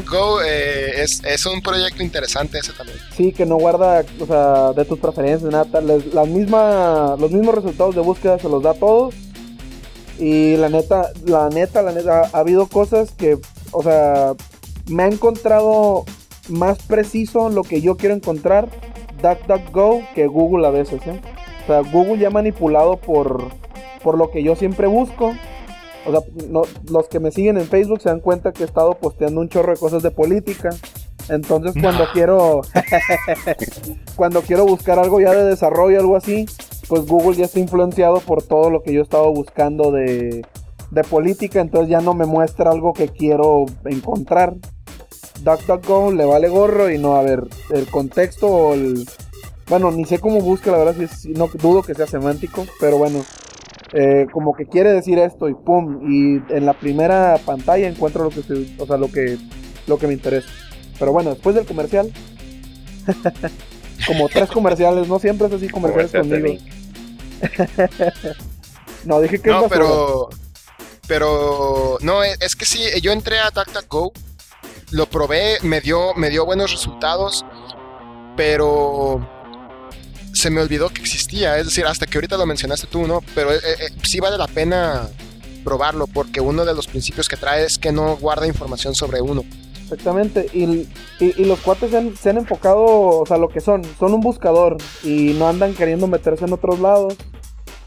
Eh, 0.45 1.03
es, 1.03 1.23
es, 1.25 1.47
un 1.47 1.63
proyecto 1.63 2.03
interesante 2.03 2.59
ese 2.59 2.73
también. 2.73 2.99
Sí, 3.17 3.33
que 3.33 3.47
no 3.47 3.57
guarda, 3.57 4.05
o 4.21 4.27
sea, 4.27 4.73
de 4.73 4.85
tus 4.85 4.99
preferencias, 4.99 5.51
nada. 5.51 5.81
la 5.81 6.25
misma, 6.25 7.17
los 7.19 7.31
mismos 7.31 7.55
resultados 7.55 7.95
de 7.95 8.01
búsqueda 8.01 8.39
se 8.39 8.49
los 8.49 8.63
da 8.63 8.73
a 8.73 8.75
todos. 8.75 9.15
Y 10.19 10.57
la 10.57 10.69
neta, 10.69 11.11
la 11.25 11.49
neta, 11.49 11.83
la 11.83 11.93
neta, 11.93 12.31
ha 12.33 12.39
habido 12.39 12.67
cosas 12.67 13.11
que 13.13 13.39
o 13.73 13.83
sea, 13.83 14.35
me 14.89 15.03
ha 15.03 15.07
encontrado 15.07 16.05
más 16.49 16.83
preciso 16.83 17.49
lo 17.49 17.63
que 17.63 17.81
yo 17.81 17.97
quiero 17.97 18.15
encontrar 18.15 18.69
DuckDuckGo 19.23 20.01
que 20.15 20.27
Google 20.27 20.67
a 20.67 20.71
veces, 20.71 21.07
¿eh? 21.07 21.21
O 21.65 21.67
sea, 21.67 21.81
Google 21.81 22.19
ya 22.19 22.31
manipulado 22.31 22.97
por, 22.97 23.51
por 24.03 24.17
lo 24.17 24.31
que 24.31 24.43
yo 24.43 24.55
siempre 24.55 24.87
busco. 24.87 25.35
O 26.07 26.11
sea, 26.11 26.21
los 26.89 27.09
que 27.09 27.21
me 27.21 27.31
siguen 27.31 27.57
en 27.59 27.67
Facebook 27.67 28.01
se 28.01 28.09
dan 28.09 28.21
cuenta 28.21 28.53
que 28.53 28.63
he 28.63 28.67
estado 28.67 28.95
posteando 28.99 29.41
un 29.41 29.49
chorro 29.49 29.73
de 29.73 29.79
cosas 29.79 30.03
de 30.03 30.11
política. 30.11 30.71
Entonces 31.29 31.75
cuando 31.81 32.05
quiero 32.13 32.61
cuando 34.17 34.43
quiero 34.43 34.65
buscar 34.65 34.99
algo 34.99 35.21
ya 35.21 35.33
de 35.33 35.45
desarrollo, 35.45 35.99
algo 35.99 36.17
así, 36.17 36.47
pues 36.89 37.07
Google 37.07 37.37
ya 37.37 37.47
está 37.47 37.59
influenciado 37.59 38.21
por 38.21 38.43
todo 38.43 38.71
lo 38.71 38.83
que 38.83 38.93
yo 38.93 39.01
he 39.01 39.03
estado 39.03 39.33
buscando 39.33 39.91
de, 39.91 40.45
de 40.91 41.05
política, 41.05 41.61
entonces 41.61 41.91
ya 41.91 42.01
no 42.01 42.15
me 42.15 42.27
muestra 42.27 42.71
algo 42.71 42.93
que 42.93 43.09
quiero 43.09 43.67
encontrar. 43.85 44.55
DuckDuckGo 45.43 46.13
le 46.13 46.25
vale 46.25 46.49
gorro 46.49 46.91
y 46.91 46.99
no, 46.99 47.17
a 47.17 47.23
ver, 47.23 47.45
el 47.71 47.87
contexto 47.89 48.47
o 48.47 48.75
el... 48.75 49.07
Bueno, 49.69 49.91
ni 49.91 50.05
sé 50.05 50.21
cómo 50.21 50.41
busca, 50.41 50.71
la 50.71 50.79
verdad, 50.79 51.09
si 51.09 51.33
no 51.33 51.49
dudo 51.49 51.83
que 51.83 51.95
sea 51.95 52.07
semántico, 52.07 52.65
pero 52.79 52.99
bueno, 52.99 53.25
eh, 53.93 54.27
como 54.33 54.55
que 54.55 54.67
quiere 54.67 54.91
decir 54.91 55.19
esto 55.19 55.49
y 55.49 55.55
pum, 55.55 56.01
y 56.11 56.43
en 56.53 56.67
la 56.67 56.75
primera 56.75 57.39
pantalla 57.45 57.89
encuentro 57.89 58.25
lo 58.25 58.31
que, 58.31 58.41
o 58.79 58.87
sea, 58.87 58.97
lo 58.97 59.11
que, 59.11 59.39
lo 59.87 59.99
que 59.99 60.07
me 60.07 60.15
interesa. 60.15 60.49
Pero 60.99 61.13
bueno, 61.13 61.31
después 61.31 61.55
del 61.55 61.67
comercial, 61.67 62.11
como 64.07 64.29
tres 64.29 64.51
comerciales, 64.51 65.07
no 65.09 65.19
siempre 65.19 65.47
es 65.47 65.53
así 65.53 65.69
comerciales 65.69 66.11
conmigo. 66.11 66.59
no, 69.05 69.21
dije 69.21 69.39
que 69.39 69.51
no, 69.51 69.65
es 69.65 69.71
pero. 69.71 70.29
Pero. 71.07 71.99
No, 72.01 72.23
es, 72.25 72.37
es 72.41 72.57
que 72.57 72.65
sí, 72.65 72.81
yo 73.03 73.13
entré 73.13 73.39
a 73.39 73.51
DuckDuckGo, 73.51 74.13
lo 74.91 75.07
probé, 75.07 75.59
me 75.63 75.81
dio, 75.81 76.15
me 76.15 76.31
dio 76.31 76.45
buenos 76.45 76.73
resultados, 76.73 77.45
pero. 78.37 79.36
Se 80.37 80.51
me 80.51 80.61
olvidó 80.61 80.91
que 80.91 81.01
existía, 81.01 81.57
es 81.57 81.65
decir, 81.65 81.87
hasta 81.87 82.05
que 82.07 82.19
ahorita 82.19 82.37
lo 82.37 82.45
mencionaste 82.45 82.87
tú, 82.87 83.07
¿no? 83.07 83.23
Pero 83.35 83.55
eh, 83.55 83.57
eh, 83.65 83.89
sí 84.03 84.21
vale 84.21 84.37
la 84.37 84.47
pena 84.47 85.09
probarlo, 85.65 86.07
porque 86.07 86.43
uno 86.43 86.67
de 86.67 86.75
los 86.75 86.87
principios 86.87 87.27
que 87.27 87.39
trae 87.39 87.65
es 87.65 87.79
que 87.79 87.91
no 87.91 88.19
guarda 88.19 88.47
información 88.47 88.95
sobre 88.95 89.23
uno. 89.23 89.43
Exactamente, 89.83 90.51
y, 90.53 90.87
y- 91.21 91.45
los 91.47 91.61
cuates 91.61 91.91
se 92.21 92.29
han, 92.29 92.37
enfocado, 92.37 92.85
o 92.85 93.25
sea, 93.27 93.39
lo 93.39 93.49
que 93.49 93.61
son, 93.61 93.83
son 93.99 94.13
un 94.13 94.21
buscador 94.21 94.77
y 95.03 95.33
no 95.39 95.49
andan 95.49 95.73
queriendo 95.75 96.07
meterse 96.07 96.45
en 96.45 96.53
otros 96.53 96.81
lados. 96.81 97.15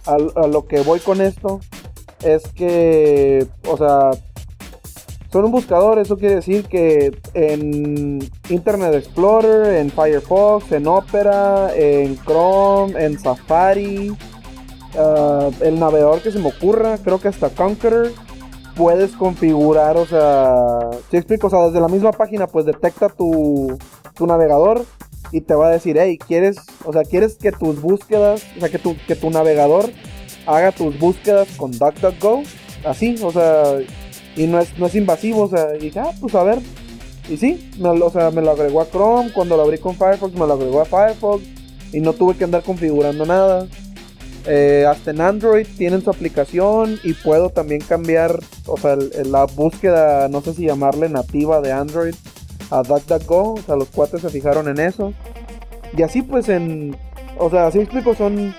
A 0.06 0.48
lo 0.48 0.65
que 0.65 0.82
voy 0.82 1.00
con 1.01 1.22
esto 1.22 1.60
es 2.24 2.41
que, 2.56 3.46
o 3.68 3.77
sea, 3.77 4.10
son 5.31 5.45
un 5.45 5.51
buscador, 5.51 6.00
eso 6.00 6.17
quiere 6.17 6.36
decir 6.36 6.65
que 6.65 7.15
en 7.33 8.19
Internet 8.50 8.95
Explorer, 8.95 9.75
en 9.75 9.91
Firefox, 9.91 10.71
en 10.71 10.88
Opera, 10.88 11.69
en 11.75 12.17
Chrome, 12.24 12.93
en 13.03 13.19
Safari, 13.19 14.12
ah, 14.98 15.50
el 15.62 15.79
navegador 15.79 16.21
que 16.21 16.31
se 16.31 16.39
me 16.39 16.50
ocurra, 16.50 16.98
creo 16.98 17.19
que 17.19 17.27
hasta 17.27 17.50
Conqueror, 17.50 18.12
puedes 18.75 19.12
configurar, 19.12 19.98
o 19.98 20.05
sea, 20.05 20.79
si 21.12 21.17
explico, 21.17 21.48
o 21.48 21.50
sea, 21.50 21.65
desde 21.65 21.81
la 21.81 21.89
misma 21.89 22.12
página, 22.12 22.48
pues 22.48 22.65
detecta 22.65 23.09
tu, 23.09 23.77
tu 24.15 24.25
navegador 24.25 24.83
y 25.31 25.41
te 25.41 25.53
va 25.53 25.67
a 25.67 25.71
decir, 25.71 25.98
hey, 26.00 26.17
¿quieres, 26.17 26.57
o 26.86 26.93
sea, 26.93 27.03
quieres 27.03 27.36
que 27.36 27.51
tus 27.51 27.81
búsquedas, 27.81 28.43
o 28.57 28.62
sea, 28.62 28.69
que 28.69 28.79
tu, 28.79 28.95
que 29.05 29.15
tu 29.15 29.29
navegador 29.29 29.91
haga 30.48 30.71
tus 30.71 30.98
búsquedas 30.98 31.50
con 31.57 31.71
DuckDuckGo? 31.71 32.43
Así, 32.86 33.15
o 33.21 33.31
sea, 33.31 33.79
y 34.36 34.48
no 34.48 34.59
es, 34.59 34.77
no 34.77 34.86
es 34.88 34.95
invasivo, 34.95 35.43
o 35.43 35.50
sea, 35.50 35.75
y 35.75 35.79
dije, 35.79 36.00
ah, 36.00 36.12
pues 36.19 36.36
a 36.36 36.43
ver. 36.43 36.59
Y 37.29 37.38
sí, 37.38 37.69
me, 37.79 37.89
o 37.89 38.09
sea, 38.09 38.31
me 38.31 38.41
lo 38.41 38.51
agregó 38.51 38.81
a 38.81 38.89
Chrome, 38.89 39.31
cuando 39.31 39.55
lo 39.55 39.63
abrí 39.63 39.77
con 39.77 39.95
Firefox, 39.95 40.33
me 40.33 40.48
lo 40.48 40.53
agregó 40.53 40.81
a 40.81 40.86
Firefox 40.86 41.43
y 41.93 42.00
no 42.00 42.13
tuve 42.13 42.36
que 42.36 42.43
andar 42.43 42.63
configurando 42.63 43.25
nada. 43.25 43.67
Eh, 44.48 44.86
hasta 44.89 45.12
en 45.12 45.21
Android 45.21 45.67
tienen 45.77 46.01
su 46.01 46.09
aplicación 46.09 46.98
y 47.03 47.13
puedo 47.13 47.50
también 47.50 47.81
cambiar, 47.81 48.39
o 48.65 48.77
sea, 48.77 48.93
el- 48.93 49.31
la 49.31 49.45
búsqueda, 49.45 50.27
no 50.29 50.41
sé 50.41 50.53
si 50.53 50.65
llamarle 50.65 51.09
nativa 51.09 51.62
de 51.62 51.71
Android 51.71 52.15
a 52.71 52.81
DuckDuckGo, 52.81 53.53
o 53.55 53.62
sea, 53.65 53.75
los 53.75 53.89
cuates 53.89 54.21
se 54.21 54.29
fijaron 54.29 54.67
en 54.69 54.79
eso. 54.79 55.13
Y 55.95 56.01
así 56.03 56.21
pues 56.21 56.50
en, 56.50 56.95
o 57.38 57.50
sea, 57.50 57.67
así 57.67 57.79
explico, 57.79 58.15
son, 58.15 58.55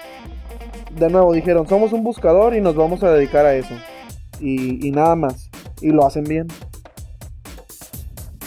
de 0.96 1.08
nuevo 1.10 1.32
dijeron, 1.32 1.66
somos 1.68 1.92
un 1.92 2.04
buscador 2.04 2.54
y 2.54 2.60
nos 2.60 2.76
vamos 2.76 3.02
a 3.02 3.12
dedicar 3.12 3.46
a 3.46 3.54
eso. 3.54 3.74
Y 4.40 4.90
nada 4.92 5.16
más. 5.16 5.50
Y 5.80 5.90
lo 5.90 6.06
hacen 6.06 6.25
bien. 6.25 6.46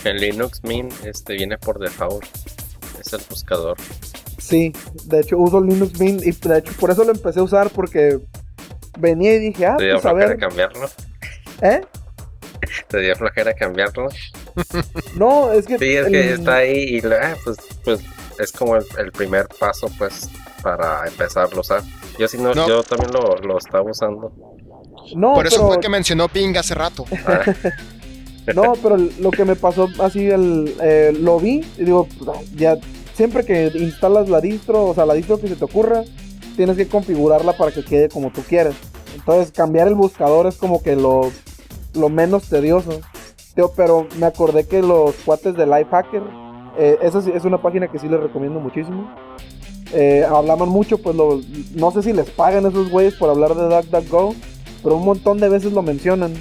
En 0.04 0.18
Linux 0.18 0.62
Mint 0.64 0.94
este 1.06 1.34
viene 1.34 1.58
por 1.58 1.80
default. 1.80 2.26
Es 3.00 3.14
el 3.14 3.22
buscador. 3.30 3.78
Sí, 4.38 4.74
de 5.06 5.22
hecho 5.22 5.38
uso 5.38 5.62
Linux 5.62 5.98
Mint 6.00 6.26
y 6.26 6.32
de 6.32 6.58
hecho 6.60 6.74
por 6.80 6.92
eso 6.92 7.04
lo 7.06 7.12
empecé 7.12 7.40
a 7.40 7.44
usar 7.44 7.70
porque 7.70 8.20
venía 9.00 9.34
y 9.36 9.40
dije, 9.40 9.66
ah, 9.66 9.78
Te 9.78 9.86
dio 9.86 9.94
pues 9.96 10.06
a 10.06 10.14
ver, 10.14 10.38
cambiarlo. 10.38 10.90
¿eh? 11.62 11.82
Te 12.90 13.00
dio 13.00 13.16
flojera 13.16 13.54
cambiarlo. 13.54 14.08
No, 15.16 15.52
es 15.54 15.66
que... 15.66 15.78
Sí, 15.80 15.96
es 15.96 16.08
que 16.08 16.34
el- 16.34 16.40
está 16.40 16.56
ahí 16.58 16.98
y 16.98 17.06
ah, 17.08 17.36
pues, 17.44 17.58
pues 17.86 18.02
es 18.40 18.52
como 18.52 18.76
el, 18.76 18.86
el 18.98 19.12
primer 19.12 19.48
paso 19.60 19.90
pues 19.98 20.30
para 20.62 21.08
empezarlo 21.08 21.58
a 21.58 21.62
usar. 21.62 21.82
Yo 22.20 22.28
sí 22.28 22.38
no, 22.38 22.54
No. 22.54 22.68
yo 22.68 22.84
también 22.84 23.12
lo, 23.14 23.38
lo 23.38 23.58
estaba 23.58 23.90
usando. 23.90 24.34
No, 25.16 25.34
Por 25.34 25.48
eso 25.48 25.58
pero, 25.58 25.68
fue 25.68 25.80
que 25.80 25.90
mencionó 25.90 26.28
Bing 26.28 26.58
hace 26.58 26.74
rato. 26.74 27.06
No, 28.54 28.74
pero 28.82 28.98
lo 28.98 29.32
que 29.32 29.46
me 29.46 29.56
pasó 29.56 29.88
así, 30.00 30.28
el, 30.28 30.76
eh, 30.82 31.16
lo 31.18 31.40
vi 31.40 31.64
y 31.78 31.86
digo, 31.86 32.08
ya, 32.56 32.78
siempre 33.14 33.46
que 33.46 33.72
instalas 33.76 34.28
la 34.28 34.42
distro, 34.42 34.86
o 34.88 34.94
sea, 34.94 35.06
la 35.06 35.14
distro 35.14 35.40
que 35.40 35.48
se 35.48 35.56
te 35.56 35.64
ocurra, 35.64 36.04
tienes 36.58 36.76
que 36.76 36.88
configurarla 36.88 37.54
para 37.54 37.72
que 37.72 37.86
quede 37.86 38.10
como 38.10 38.32
tú 38.32 38.42
quieres. 38.42 38.76
Entonces, 39.16 39.54
cambiar 39.54 39.88
el 39.88 39.96
buscador 39.96 40.48
es 40.48 40.58
como 40.58 40.84
que 40.84 40.96
lo, 40.96 41.32
lo 41.94 42.10
menos 42.10 42.50
tedioso. 42.50 43.00
Tío, 43.56 43.72
pero 43.76 44.08
me 44.18 44.26
acordé 44.26 44.68
que 44.68 44.82
los 44.82 45.16
cuates 45.24 45.56
de 45.56 45.66
Lifehacker, 45.66 46.24
eh, 46.78 46.98
esa 47.02 47.20
es 47.20 47.46
una 47.46 47.62
página 47.62 47.88
que 47.88 48.00
sí 48.00 48.10
les 48.10 48.20
recomiendo 48.20 48.60
muchísimo. 48.60 49.10
Eh, 49.94 50.26
hablaban 50.28 50.70
mucho, 50.70 50.98
pues 50.98 51.16
lo, 51.16 51.40
no 51.76 51.92
sé 51.92 52.02
si 52.02 52.14
les 52.14 52.30
pagan 52.32 52.66
esos 52.66 52.90
güeyes 52.90 53.14
por 53.14 53.30
hablar 53.30 53.54
de 53.54 53.64
DuckDuckGo, 53.64 54.36
pero 54.84 54.98
un 54.98 55.06
montón 55.06 55.40
de 55.40 55.50
veces 55.50 55.74
lo 55.74 55.82
mencionan. 55.82 56.34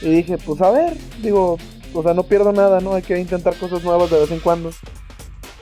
Y 0.00 0.08
dije, 0.08 0.38
pues 0.38 0.60
a 0.62 0.70
ver, 0.70 0.96
digo, 1.22 1.58
o 1.94 2.02
sea, 2.02 2.14
no 2.14 2.24
pierdo 2.24 2.52
nada, 2.52 2.80
¿no? 2.80 2.94
Hay 2.94 3.02
que 3.02 3.18
intentar 3.18 3.54
cosas 3.54 3.84
nuevas 3.84 4.10
de 4.10 4.20
vez 4.20 4.30
en 4.30 4.40
cuando. 4.40 4.70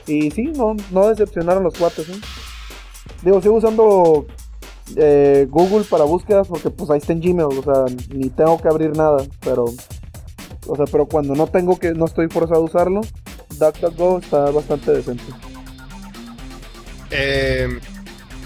Y 0.07 0.31
sí, 0.31 0.43
no, 0.55 0.75
no 0.91 1.07
decepcionaron 1.07 1.63
los 1.63 1.77
cuates, 1.77 2.09
¿eh? 2.09 2.19
Digo, 3.23 3.41
sigo 3.41 3.55
usando 3.55 4.25
eh, 4.95 5.47
Google 5.49 5.83
para 5.83 6.05
búsquedas 6.05 6.47
porque 6.47 6.69
pues 6.69 6.89
ahí 6.89 6.97
está 6.97 7.13
en 7.13 7.21
Gmail, 7.21 7.59
o 7.59 7.63
sea, 7.63 7.85
ni 8.09 8.29
tengo 8.29 8.59
que 8.59 8.67
abrir 8.67 8.95
nada, 8.95 9.23
pero... 9.41 9.65
O 10.67 10.75
sea, 10.75 10.85
pero 10.85 11.07
cuando 11.07 11.33
no 11.35 11.47
tengo 11.47 11.77
que, 11.77 11.91
no 11.91 12.05
estoy 12.05 12.27
forzado 12.29 12.61
a 12.61 12.65
usarlo, 12.65 13.01
DuckDuckGo 13.57 14.19
está 14.19 14.51
bastante 14.51 14.91
decente. 14.91 15.23
Eh, 17.09 17.79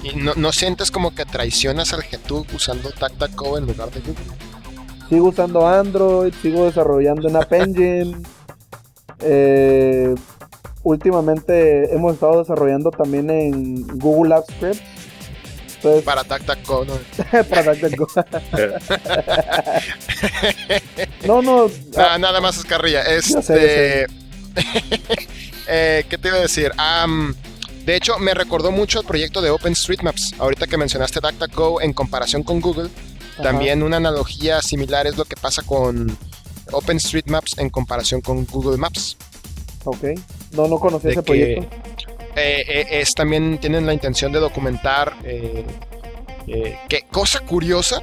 ¿y 0.05 0.15
no, 0.15 0.33
no 0.35 0.51
sientes 0.53 0.91
como 0.91 1.13
que 1.15 1.25
traicionas 1.25 1.91
al 1.93 2.03
GTUB 2.03 2.45
usando 2.55 2.89
DuckDuckGo 2.91 3.57
en 3.57 3.65
lugar 3.67 3.89
de 3.91 3.99
Google? 4.01 4.23
Sigo 5.09 5.27
usando 5.29 5.67
Android, 5.67 6.33
sigo 6.41 6.65
desarrollando 6.65 7.27
en 7.29 7.35
App 7.35 7.51
Engine. 7.53 8.15
Eh, 9.21 10.13
últimamente 10.83 11.93
hemos 11.95 12.15
estado 12.15 12.39
desarrollando 12.41 12.91
también 12.91 13.29
en 13.29 13.87
Google 13.97 14.35
Apps 14.35 14.53
Script. 14.53 14.81
Entonces, 15.77 16.03
Para 16.03 16.23
DuckDuckGo, 16.23 16.85
¿no? 16.85 16.93
para 17.49 17.73
DuckDuckGo. 17.73 18.07
no, 21.27 21.41
no. 21.41 21.67
Ah, 21.97 22.17
nada 22.19 22.41
más 22.41 22.57
es 22.57 22.65
carrilla. 22.65 23.03
Ya 23.05 23.21
sé, 23.21 23.39
Este. 23.39 24.05
eh, 25.67 26.05
¿Qué 26.09 26.17
te 26.17 26.27
iba 26.27 26.37
a 26.37 26.41
decir? 26.41 26.71
Am, 26.77 27.33
de 27.85 27.95
hecho, 27.95 28.17
me 28.19 28.33
recordó 28.33 28.71
mucho 28.71 28.99
el 29.01 29.05
proyecto 29.05 29.41
de 29.41 29.49
OpenStreetMaps. 29.51 30.35
Ahorita 30.39 30.67
que 30.67 30.77
mencionaste 30.77 31.19
DuckDuckGo 31.19 31.81
en 31.81 31.93
comparación 31.93 32.43
con 32.43 32.59
Google, 32.61 32.89
Ajá. 33.35 33.43
también 33.43 33.83
una 33.83 33.97
analogía 33.97 34.61
similar 34.61 35.07
es 35.07 35.17
lo 35.17 35.25
que 35.25 35.35
pasa 35.35 35.61
con 35.61 36.17
OpenStreetMaps 36.71 37.57
en 37.59 37.69
comparación 37.69 38.21
con 38.21 38.45
Google 38.45 38.77
Maps. 38.77 39.17
Ok. 39.83 40.03
No, 40.53 40.67
no 40.67 40.79
conocía 40.79 41.09
De 41.09 41.13
ese 41.13 41.21
que- 41.21 41.25
proyecto. 41.25 41.75
Eh, 42.37 42.65
eh, 42.67 42.87
es 43.01 43.13
también 43.13 43.59
tienen 43.59 43.85
la 43.85 43.93
intención 43.93 44.31
de 44.33 44.39
documentar 44.39 45.15
eh, 45.23 45.65
eh, 46.47 46.77
que 46.89 47.03
cosa 47.09 47.39
curiosa 47.39 48.01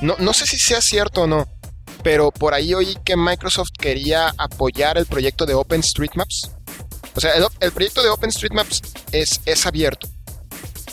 no, 0.00 0.14
no 0.20 0.32
sé 0.32 0.46
si 0.46 0.56
sea 0.58 0.80
cierto 0.80 1.22
o 1.22 1.26
no 1.26 1.48
pero 2.04 2.30
por 2.30 2.54
ahí 2.54 2.72
oí 2.72 2.96
que 3.04 3.16
Microsoft 3.16 3.70
quería 3.76 4.32
apoyar 4.38 4.96
el 4.96 5.06
proyecto 5.06 5.44
de 5.44 5.54
OpenStreetMaps 5.54 6.52
o 7.14 7.20
sea 7.20 7.32
el, 7.32 7.44
el 7.60 7.72
proyecto 7.72 8.02
de 8.02 8.08
OpenStreetMaps 8.08 8.82
es, 9.12 9.40
es 9.44 9.66
abierto 9.66 10.08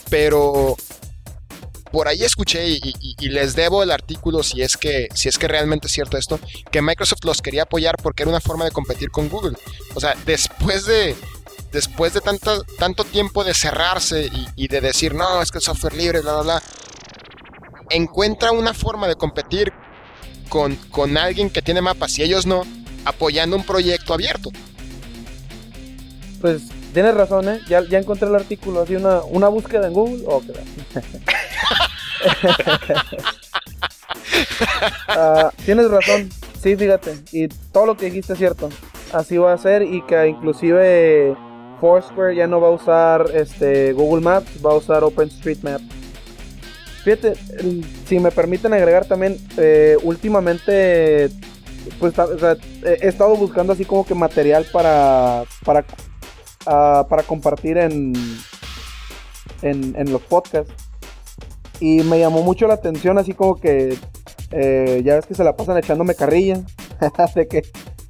pero 0.10 0.76
por 1.92 2.08
ahí 2.08 2.24
escuché 2.24 2.68
y, 2.70 3.30
les 3.30 3.56
debo 3.56 3.84
el 3.84 3.92
artículo 3.92 4.44
si 4.44 4.62
es 4.62 4.78
que 4.78 5.08
si 5.14 5.30
es 5.30 5.38
que 5.38 5.48
realmente 5.48 5.88
es 5.88 5.94
cierto 5.94 6.18
esto 6.18 6.40
que 6.72 6.82
Microsoft 6.82 7.24
los 7.24 7.42
quería 7.42 7.64
apoyar 7.64 7.96
porque 8.02 8.24
era 8.24 8.30
una 8.30 8.42
forma 8.42 8.66
de 8.66 8.72
competir 8.72 9.10
con 9.12 9.30
Google 9.30 9.58
o 9.94 10.00
sea 10.00 10.16
después 10.26 10.86
de 10.86 11.16
después 11.72 12.14
de 12.14 12.22
tanto, 12.22 12.64
tanto 12.78 13.04
tiempo 13.04 13.44
de 13.44 13.54
cerrarse 13.54 14.26
y, 14.26 14.64
y 14.64 14.68
de 14.68 14.82
decir, 14.82 15.14
no, 15.14 15.42
es 15.42 15.52
que 15.52 15.60
el 15.60 15.64
software 15.64 15.94
libre, 15.94 16.20
bla, 16.20 16.34
bla, 16.34 16.42
bla, 16.42 16.64
encuentra 17.90 18.52
una 18.52 18.74
forma 18.74 19.08
de 19.08 19.16
competir 19.16 19.72
con, 20.50 20.76
con 20.76 21.18
alguien 21.18 21.50
que 21.50 21.62
tiene 21.62 21.82
mapas 21.82 22.18
y 22.20 22.24
ellos 22.24 22.46
no, 22.46 22.64
apoyando 23.06 23.56
un 23.56 23.64
proyecto 23.64 24.14
abierto. 24.14 24.50
Pues 26.42 26.64
tienes 26.94 27.14
razón, 27.14 27.48
¿eh? 27.48 27.62
Ya, 27.70 27.82
ya 27.82 28.00
encontré 28.00 28.28
el 28.28 28.36
artículo. 28.36 28.82
Así 28.82 28.96
una, 28.96 29.22
una 29.24 29.48
búsqueda 29.48 29.88
en 29.88 29.94
Google. 29.94 30.24
Oh, 30.26 30.42
Ah, 35.08 35.52
tienes 35.66 35.90
razón. 35.90 36.30
Sí, 36.62 36.76
fíjate. 36.76 37.16
Y 37.32 37.48
todo 37.48 37.86
lo 37.86 37.98
que 37.98 38.06
dijiste 38.08 38.34
es 38.34 38.40
cierto. 38.40 38.70
Así 39.14 39.38
va 39.38 39.54
a 39.54 39.58
ser 39.58 39.82
y 39.84 40.02
que 40.04 40.28
inclusive 40.28 41.36
Foursquare 41.80 42.36
ya 42.36 42.48
no 42.48 42.62
va 42.62 42.70
a 42.70 42.72
usar 42.72 43.26
este 43.34 43.94
Google 43.94 44.22
Maps, 44.22 44.66
va 44.66 44.72
a 44.72 44.76
usar 44.76 45.04
OpenStreetMap. 45.04 45.82
Fíjate, 47.04 47.34
si 48.06 48.20
me 48.20 48.32
permiten 48.32 48.74
agregar 48.74 49.06
también, 49.06 49.38
eh, 49.58 49.98
últimamente 50.04 51.30
pues 52.00 52.14
he 52.84 53.08
estado 53.08 53.36
buscando 53.36 53.74
así 53.74 53.86
como 53.86 54.06
que 54.06 54.14
material 54.14 54.66
para 54.72 55.44
para 55.66 55.84
ah, 56.66 57.06
para 57.10 57.24
compartir 57.24 57.78
en, 57.78 58.14
en 59.62 60.12
los 60.12 60.22
podcasts 60.22 60.74
Y 61.80 62.02
me 62.02 62.20
llamó 62.20 62.44
mucho 62.44 62.68
la 62.68 62.76
atención, 62.76 63.18
así 63.18 63.34
como 63.34 63.56
que 63.56 63.98
eh, 64.52 65.02
ya 65.06 65.16
ves 65.16 65.26
que 65.26 65.36
se 65.36 65.44
la 65.44 65.56
pasan 65.56 65.78
echándome 65.78 66.16
carrilla 66.16 66.62
de 67.36 67.48
que 67.48 67.64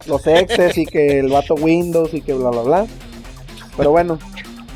los 0.08 0.25
exes 0.25 0.77
y 0.77 0.86
que 0.86 1.20
el 1.20 1.29
vato 1.29 1.53
Windows 1.55 2.13
y 2.13 2.22
que 2.22 2.34
bla 2.34 2.50
bla 2.50 2.62
bla. 2.62 2.86
Pero 3.77 3.91
bueno, 3.91 4.20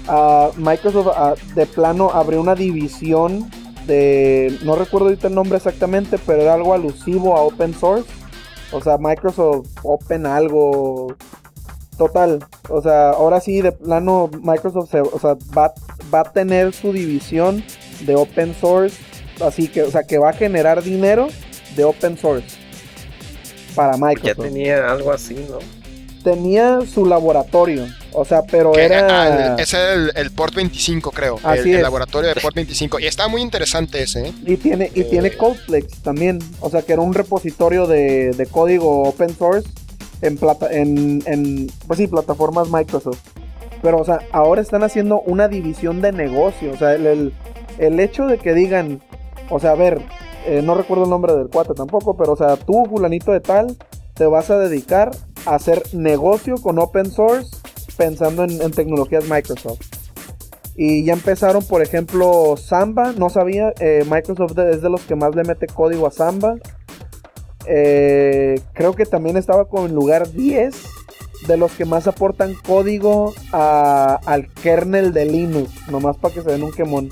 ah, 0.08 0.52
Microsoft 0.58 1.08
ah, 1.16 1.34
de 1.56 1.66
plano 1.66 2.12
abrió 2.12 2.40
una 2.40 2.56
división 2.56 3.50
de, 3.88 4.58
no 4.64 4.76
recuerdo 4.76 5.08
ahorita 5.08 5.28
el 5.28 5.36
nombre 5.36 5.58
exactamente, 5.58 6.18
pero 6.26 6.42
era 6.42 6.54
algo 6.54 6.74
alusivo 6.74 7.36
a 7.38 7.42
open 7.42 7.74
source. 7.74 8.10
O 8.72 8.82
sea, 8.82 8.98
Microsoft 8.98 9.68
Open 9.84 10.26
algo 10.26 11.16
total. 11.98 12.46
O 12.70 12.82
sea, 12.82 13.12
ahora 13.12 13.40
sí 13.40 13.62
de 13.62 13.72
plano 13.72 14.30
Microsoft 14.42 14.94
o 14.94 15.20
sea, 15.20 15.36
va, 15.58 15.74
va 16.14 16.22
a 16.22 16.32
tener 16.32 16.74
su 16.74 16.94
división 16.94 17.64
de 18.02 18.16
open 18.16 18.56
source. 18.60 18.98
Así 19.42 19.68
que, 19.68 19.84
o 19.84 19.92
sea, 19.92 20.04
que 20.04 20.18
va 20.18 20.30
a 20.30 20.34
generar 20.34 20.82
dinero 20.82 21.28
de 21.76 21.84
open 21.84 22.18
source 22.18 22.58
para 23.76 23.98
Microsoft. 23.98 24.38
Ya 24.38 24.44
tenía 24.44 24.92
algo 24.92 25.12
así, 25.12 25.36
¿no? 25.50 25.60
Tenía 26.24 26.80
su 26.92 27.06
laboratorio, 27.06 27.86
o 28.12 28.26
sea, 28.26 28.42
pero 28.50 28.76
era... 28.76 29.54
Ah, 29.54 29.56
ese 29.60 29.78
era 29.78 29.94
el, 30.16 30.32
Port 30.32 30.56
25, 30.56 31.12
creo. 31.12 31.40
Así 31.44 31.70
el, 31.70 31.76
es. 31.76 31.82
laboratorio 31.84 32.34
de 32.34 32.42
Port 32.42 32.56
25. 32.56 33.00
Y 33.00 33.06
está 33.06 33.28
muy 33.28 33.44
interesante 33.44 34.02
ese, 34.02 34.30
¿eh? 34.30 34.34
Y 34.44 34.58
tiene, 34.58 34.90
y 34.96 35.04
tiene 35.04 35.28
Eh. 35.28 35.38
Codeflex 35.38 36.02
también, 36.02 36.40
o 36.62 36.70
sea, 36.72 36.82
que 36.82 36.94
era 36.94 37.02
un 37.04 37.14
repositorio 37.14 37.86
de, 37.86 38.32
de 38.32 38.46
código 38.48 39.04
open 39.04 39.38
source 39.38 39.70
en, 40.22 40.38
plata, 40.38 40.72
en, 40.72 41.24
en, 41.26 41.68
pues 41.88 42.00
sí, 42.00 42.08
plataformas 42.08 42.70
Microsoft. 42.70 43.20
Pero, 43.82 44.00
o 44.00 44.06
sea, 44.06 44.20
ahora 44.32 44.62
están 44.62 44.84
haciendo 44.84 45.22
una 45.22 45.48
división 45.48 46.02
de 46.02 46.12
negocio. 46.12 46.72
O 46.72 46.78
sea, 46.78 46.94
el, 46.94 47.34
el, 47.78 48.00
hecho 48.00 48.26
de 48.26 48.38
que 48.38 48.54
digan, 48.54 49.02
o 49.50 49.60
sea, 49.60 49.72
a 49.72 49.76
ver, 49.76 50.02
eh, 50.46 50.62
no 50.64 50.76
recuerdo 50.76 51.04
el 51.04 51.10
nombre 51.10 51.34
del 51.34 51.50
cuate 51.50 51.74
tampoco, 51.74 52.16
pero, 52.18 52.34
o 52.34 52.38
sea, 52.38 52.56
tú, 52.58 52.86
fulanito 52.86 53.32
de 53.32 53.42
tal, 53.42 53.78
te 54.14 54.26
vas 54.26 54.50
a 54.50 54.58
dedicar 54.58 55.12
a 55.46 55.56
hacer 55.56 55.84
negocio 55.94 56.56
con 56.56 56.80
open 56.80 57.12
source 57.12 57.58
pensando 57.98 58.44
en, 58.44 58.62
en 58.62 58.72
tecnologías 58.72 59.30
Microsoft. 59.30 59.96
Y 60.78 61.06
ya 61.06 61.14
empezaron, 61.14 61.64
por 61.64 61.82
ejemplo, 61.82 62.56
Samba, 62.58 63.14
no 63.14 63.30
sabía, 63.30 63.74
eh, 63.80 64.04
Microsoft 64.10 64.58
es 64.60 64.82
de 64.82 64.90
los 64.90 65.02
que 65.04 65.16
más 65.16 65.34
le 65.34 65.44
mete 65.44 65.68
código 65.68 66.06
a 66.06 66.12
Samba. 66.12 66.56
Eh, 67.68 68.60
creo 68.74 68.94
que 68.94 69.06
también 69.06 69.38
estaba 69.38 69.66
con 69.68 69.94
lugar 69.94 70.32
10 70.32 70.76
de 71.48 71.58
los 71.58 71.72
que 71.74 71.86
más 71.86 72.08
aportan 72.08 72.54
código 72.56 73.34
a- 73.52 74.20
al 74.26 74.48
kernel 74.54 75.14
de 75.14 75.26
Linux, 75.26 75.70
nomás 75.90 76.18
para 76.18 76.34
que 76.34 76.42
se 76.42 76.52
den 76.52 76.64
un 76.64 76.72
quemón. 76.72 77.10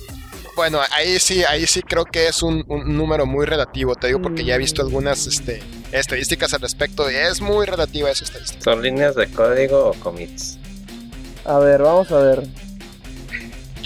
Bueno, 0.56 0.80
ahí 0.96 1.18
sí, 1.20 1.44
ahí 1.44 1.66
sí 1.66 1.82
creo 1.82 2.06
que 2.06 2.28
es 2.28 2.44
un, 2.44 2.64
un 2.68 2.96
número 2.96 3.26
muy 3.26 3.46
relativo, 3.46 3.96
te 3.96 4.08
digo, 4.08 4.22
porque 4.22 4.46
ya 4.46 4.54
he 4.56 4.58
visto 4.60 4.82
algunas 4.84 5.26
este, 5.26 5.62
estadísticas 5.92 6.54
al 6.54 6.62
respecto 6.62 7.10
y 7.10 7.16
es 7.16 7.42
muy 7.42 7.66
relativa 7.66 8.12
esa 8.12 8.24
estadística. 8.26 8.62
¿Son 8.64 8.82
líneas 8.82 9.16
de 9.16 9.28
código 9.32 9.90
o 9.90 9.94
commits? 10.00 10.60
A 11.46 11.58
ver, 11.58 11.82
vamos 11.82 12.12
a 12.12 12.18
ver. 12.20 12.44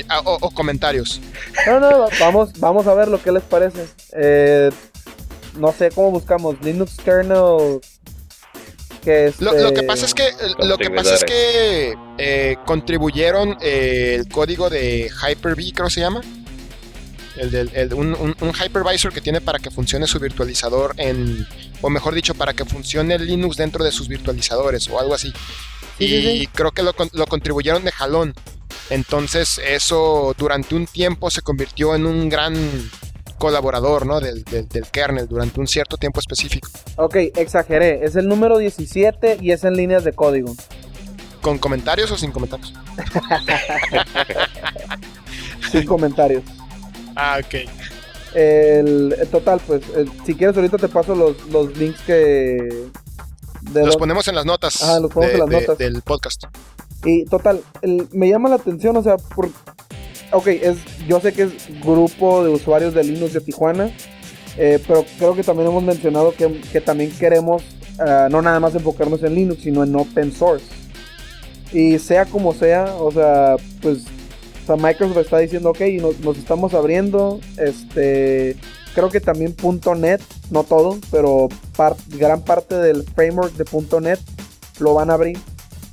Ah, 0.09 0.21
O, 0.25 0.37
o 0.41 0.51
comentarios. 0.51 1.19
No, 1.65 1.79
no, 1.79 1.99
va- 1.99 2.09
vamos, 2.19 2.51
vamos 2.59 2.85
a 2.87 2.93
ver 2.93 3.07
lo 3.07 3.21
que 3.21 3.31
les 3.31 3.43
parece. 3.43 3.87
Eh, 4.13 4.69
no 5.57 5.71
sé 5.73 5.89
cómo 5.91 6.11
buscamos 6.11 6.55
Linux 6.61 6.97
kernel. 7.03 7.79
Que 9.03 9.33
Lo, 9.39 9.53
lo 9.53 9.73
que 9.73 9.83
pasa 9.83 10.05
es 10.05 10.13
que, 10.13 10.29
lo 10.59 10.77
que, 10.77 10.89
pasa 10.89 11.15
es 11.15 11.23
que 11.23 11.95
eh, 12.17 12.57
contribuyeron 12.65 13.57
eh, 13.61 14.15
el 14.19 14.27
código 14.27 14.69
de 14.69 15.09
Hyper-V, 15.09 15.71
creo 15.73 15.87
que 15.87 15.93
se 15.93 16.01
llama. 16.01 16.21
El 17.37 17.51
del, 17.51 17.71
el- 17.73 17.93
un, 17.93 18.13
un- 18.15 18.35
un 18.41 18.49
hypervisor 18.53 19.13
que 19.13 19.21
tiene 19.21 19.39
para 19.39 19.59
que 19.59 19.69
funcione 19.71 20.07
su 20.07 20.19
virtualizador 20.19 20.93
en, 20.97 21.47
o 21.81 21.89
mejor 21.89 22.15
dicho, 22.15 22.33
para 22.33 22.53
que 22.53 22.65
funcione 22.65 23.17
Linux 23.19 23.55
dentro 23.57 23.83
de 23.85 23.91
sus 23.91 24.07
virtualizadores 24.07 24.89
o 24.89 24.99
algo 24.99 25.13
así. 25.13 25.31
Sí, 25.99 26.05
y 26.05 26.07
sí, 26.09 26.21
sí. 26.39 26.47
creo 26.47 26.71
que 26.71 26.81
lo, 26.83 26.93
lo 27.13 27.27
contribuyeron 27.27 27.83
de 27.85 27.91
jalón. 27.91 28.33
Entonces 28.89 29.59
eso 29.65 30.33
durante 30.37 30.73
un 30.75 30.87
tiempo 30.87 31.29
se 31.29 31.41
convirtió 31.41 31.93
en 31.95 32.05
un 32.05 32.27
gran 32.29 32.55
colaborador 33.37 34.05
¿no? 34.05 34.19
del, 34.19 34.43
del- 34.43 34.67
del 34.67 34.85
kernel 34.87 35.27
durante 35.27 35.59
un 35.59 35.67
cierto 35.67 35.97
tiempo 35.97 36.19
específico. 36.19 36.67
Ok, 36.97 37.15
exageré. 37.35 38.03
Es 38.05 38.15
el 38.15 38.27
número 38.27 38.57
17 38.57 39.37
y 39.41 39.51
es 39.51 39.63
en 39.63 39.75
líneas 39.75 40.03
de 40.03 40.13
código. 40.13 40.55
¿Con 41.41 41.57
comentarios 41.59 42.11
o 42.11 42.17
sin 42.17 42.31
comentarios? 42.31 42.73
Sin 45.71 45.85
comentarios. 45.85 46.43
Ah, 47.15 47.39
ok. 47.43 47.69
El, 48.33 49.15
el 49.19 49.27
total, 49.29 49.59
pues, 49.65 49.81
el- 49.95 50.11
si 50.25 50.35
quieres 50.35 50.55
ahorita 50.55 50.77
te 50.77 50.87
paso 50.87 51.15
los, 51.15 51.45
los 51.47 51.75
links 51.77 52.01
que... 52.01 52.87
De 53.61 53.79
Los 53.81 53.87
los- 53.87 53.97
ponemos 53.97 54.27
en 54.27 54.35
las 54.35 54.45
notas, 54.45 54.81
Ah, 54.83 54.99
los 54.99 55.11
ponemos 55.11 55.33
de- 55.33 55.33
en 55.33 55.39
las 55.39 55.49
de- 55.49 55.61
notas. 55.61 55.77
del 55.77 56.01
podcast. 56.01 56.43
Y 57.03 57.25
total, 57.25 57.61
el- 57.81 58.07
me 58.11 58.29
llama 58.29 58.49
la 58.49 58.55
atención, 58.55 58.95
o 58.97 59.03
sea, 59.03 59.17
por... 59.17 59.49
Ok, 60.31 60.47
es, 60.47 60.77
yo 61.07 61.19
sé 61.19 61.33
que 61.33 61.43
es 61.43 61.53
grupo 61.81 62.43
de 62.43 62.49
usuarios 62.49 62.93
de 62.93 63.03
Linux 63.03 63.33
de 63.33 63.41
Tijuana, 63.41 63.91
eh, 64.57 64.79
pero 64.87 65.05
creo 65.17 65.35
que 65.35 65.43
también 65.43 65.69
hemos 65.69 65.83
mencionado 65.83 66.33
que, 66.33 66.61
que 66.71 66.81
también 66.81 67.11
queremos 67.11 67.63
ah, 67.99 68.27
no 68.29 68.41
nada 68.41 68.59
más 68.59 68.75
enfocarnos 68.75 69.23
en 69.23 69.35
Linux, 69.35 69.61
sino 69.63 69.83
en 69.83 69.95
open 69.95 70.31
source. 70.31 70.65
Y 71.71 71.99
sea 71.99 72.25
como 72.25 72.53
sea, 72.53 72.95
o 72.95 73.11
sea, 73.11 73.55
pues 73.81 74.05
o 74.63 74.65
sea, 74.67 74.75
Microsoft 74.75 75.17
está 75.17 75.37
diciendo, 75.37 75.69
ok, 75.69 75.79
nos, 76.01 76.19
nos 76.19 76.37
estamos 76.37 76.73
abriendo, 76.73 77.39
este, 77.57 78.57
creo 78.93 79.09
que 79.09 79.21
también 79.21 79.55
.NET, 79.97 80.21
no 80.51 80.63
todo, 80.63 80.97
pero 81.09 81.47
gran 82.17 82.41
parte 82.41 82.75
del 82.75 83.03
framework 83.03 83.53
de 83.53 84.01
.NET 84.01 84.19
lo 84.79 84.93
van 84.93 85.09
a 85.09 85.13
abrir. 85.13 85.37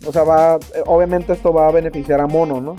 O 0.07 0.13
sea, 0.13 0.25
va, 0.25 0.57
eh, 0.57 0.83
obviamente 0.87 1.33
esto 1.33 1.53
va 1.53 1.69
a 1.69 1.71
beneficiar 1.71 2.21
a 2.21 2.27
Mono, 2.27 2.61
¿no? 2.61 2.77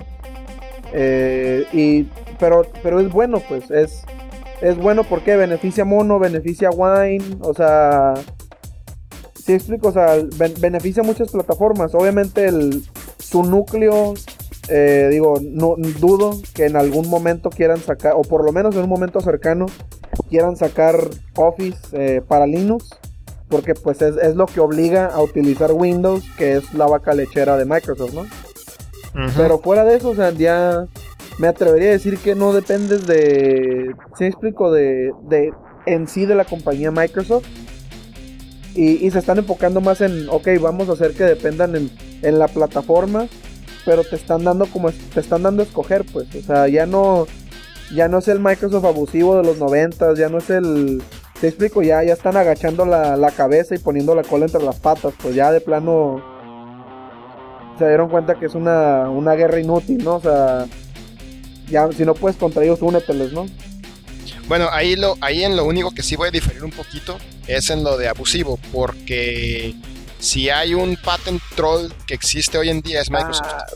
Eh, 0.92 1.66
y, 1.72 2.04
pero, 2.38 2.66
pero 2.82 3.00
es 3.00 3.10
bueno, 3.10 3.42
pues, 3.48 3.70
es, 3.70 4.04
es 4.60 4.76
bueno 4.76 5.04
porque 5.04 5.36
beneficia 5.36 5.84
Mono, 5.84 6.18
beneficia 6.18 6.70
Wine, 6.70 7.38
o 7.40 7.52
sea, 7.54 8.14
sí 9.34 9.52
explico, 9.52 9.88
o 9.88 9.92
sea, 9.92 10.16
ben- 10.36 10.54
beneficia 10.60 11.02
muchas 11.02 11.30
plataformas. 11.30 11.94
Obviamente 11.94 12.46
el, 12.46 12.84
su 13.18 13.42
núcleo, 13.42 14.14
eh, 14.68 15.08
digo, 15.10 15.34
no 15.42 15.74
dudo 16.00 16.32
que 16.54 16.66
en 16.66 16.76
algún 16.76 17.08
momento 17.08 17.50
quieran 17.50 17.78
sacar, 17.78 18.14
o 18.16 18.22
por 18.22 18.44
lo 18.44 18.52
menos 18.52 18.74
en 18.76 18.82
un 18.82 18.88
momento 18.88 19.20
cercano, 19.20 19.66
quieran 20.28 20.56
sacar 20.56 20.96
Office 21.34 21.78
eh, 21.92 22.22
para 22.26 22.46
Linux. 22.46 22.88
Porque 23.48 23.74
pues 23.74 24.02
es, 24.02 24.16
es 24.16 24.34
lo 24.34 24.46
que 24.46 24.58
obliga 24.58 25.06
a 25.06 25.22
utilizar 25.22 25.70
Windows, 25.70 26.24
que 26.36 26.56
es 26.56 26.74
la 26.74 26.84
vaca 26.86 27.14
lechera 27.14 27.56
de 27.56 27.64
Microsoft, 27.64 28.12
¿no? 28.12 28.26
Pero 29.36 29.58
fuera 29.60 29.84
de 29.84 29.96
eso, 29.96 30.10
o 30.10 30.14
sea, 30.14 30.30
ya 30.30 30.86
me 31.38 31.48
atrevería 31.48 31.88
a 31.88 31.92
decir 31.92 32.18
que 32.18 32.34
no 32.34 32.52
dependes 32.52 33.06
de, 33.06 33.94
¿sí 34.16 34.24
me 34.24 34.26
explico? 34.28 34.72
De, 34.72 35.12
de 35.28 35.52
en 35.86 36.08
sí 36.08 36.26
de 36.26 36.34
la 36.34 36.44
compañía 36.44 36.90
Microsoft. 36.90 37.46
Y, 38.74 39.10
se 39.10 39.18
están 39.18 39.38
enfocando 39.38 39.80
más 39.80 40.02
en, 40.02 40.28
ok, 40.28 40.48
vamos 40.60 40.90
a 40.90 40.92
hacer 40.92 41.14
que 41.14 41.24
dependan 41.24 41.74
en, 41.76 41.90
en 42.20 42.38
la 42.38 42.46
plataforma, 42.46 43.26
pero 43.86 44.04
te 44.04 44.16
están 44.16 44.44
dando 44.44 44.66
como, 44.66 44.90
te 44.90 45.20
están 45.20 45.42
dando 45.42 45.62
a 45.62 45.64
escoger, 45.64 46.04
pues, 46.12 46.26
o 46.34 46.42
sea, 46.42 46.68
ya 46.68 46.84
no, 46.84 47.26
ya 47.94 48.08
no 48.08 48.18
es 48.18 48.28
el 48.28 48.38
Microsoft 48.38 48.84
abusivo 48.84 49.34
de 49.38 49.44
los 49.44 49.56
noventas, 49.56 50.18
ya 50.18 50.28
no 50.28 50.36
es 50.36 50.50
el, 50.50 51.02
te 51.40 51.48
explico, 51.48 51.80
ya, 51.80 52.02
ya 52.02 52.12
están 52.12 52.36
agachando 52.36 52.84
la, 52.84 53.16
la 53.16 53.30
cabeza 53.30 53.74
y 53.74 53.78
poniendo 53.78 54.14
la 54.14 54.24
cola 54.24 54.44
entre 54.44 54.62
las 54.62 54.78
patas, 54.78 55.14
pues 55.22 55.34
ya 55.34 55.50
de 55.52 55.62
plano 55.62 56.35
se 57.78 57.86
dieron 57.88 58.08
cuenta 58.08 58.34
que 58.36 58.46
es 58.46 58.54
una, 58.54 59.08
una 59.10 59.34
guerra 59.34 59.60
inútil, 59.60 60.02
¿no? 60.04 60.16
O 60.16 60.20
sea, 60.20 60.66
ya 61.68 61.88
si 61.92 62.04
no 62.04 62.14
puedes 62.14 62.36
contra 62.36 62.62
ellos, 62.64 62.80
úneteles, 62.82 63.32
¿no? 63.32 63.46
Bueno, 64.48 64.68
ahí, 64.70 64.94
lo, 64.96 65.16
ahí 65.20 65.42
en 65.42 65.56
lo 65.56 65.64
único 65.64 65.90
que 65.90 66.02
sí 66.02 66.14
voy 66.16 66.28
a 66.28 66.30
diferir 66.30 66.62
un 66.64 66.70
poquito 66.70 67.16
es 67.48 67.70
en 67.70 67.82
lo 67.82 67.96
de 67.96 68.08
abusivo, 68.08 68.58
porque 68.72 69.74
si 70.20 70.50
hay 70.50 70.74
un 70.74 70.96
patent 70.96 71.42
troll 71.56 71.90
que 72.06 72.14
existe 72.14 72.56
hoy 72.56 72.70
en 72.70 72.80
día 72.80 73.00
es 73.00 73.10
Microsoft. 73.10 73.46
Ah, 73.46 73.66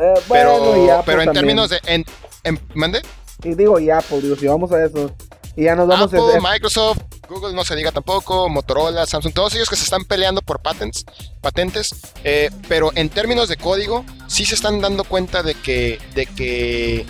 eh, 0.00 0.14
pero 0.28 0.58
bueno, 0.60 0.86
y 0.86 0.90
Apple 0.90 1.02
pero 1.06 1.20
en 1.22 1.26
también. 1.26 1.34
términos 1.34 1.70
de... 1.70 1.80
En, 1.86 2.04
en- 2.44 2.60
¿Mande? 2.74 3.02
Y 3.42 3.54
digo, 3.54 3.80
y 3.80 3.90
Apple, 3.90 4.20
digo, 4.20 4.36
si 4.36 4.46
vamos 4.46 4.70
a 4.72 4.84
eso. 4.84 5.12
Y 5.56 5.64
ya 5.64 5.74
nos 5.74 5.88
vamos 5.88 6.06
Apple, 6.06 6.20
a... 6.36 6.52
Microsoft, 6.52 6.98
Google 7.32 7.54
no 7.54 7.64
se 7.64 7.74
diga 7.74 7.92
tampoco, 7.92 8.48
Motorola, 8.48 9.06
Samsung, 9.06 9.32
todos 9.32 9.54
ellos 9.54 9.68
que 9.68 9.76
se 9.76 9.84
están 9.84 10.04
peleando 10.04 10.42
por 10.42 10.60
patents, 10.60 11.06
patentes, 11.40 11.94
eh, 12.24 12.50
pero 12.68 12.92
en 12.94 13.08
términos 13.08 13.48
de 13.48 13.56
código 13.56 14.04
sí 14.26 14.44
se 14.44 14.54
están 14.54 14.80
dando 14.80 15.04
cuenta 15.04 15.42
de 15.42 15.54
que, 15.54 15.98
de 16.14 16.26
que 16.26 17.06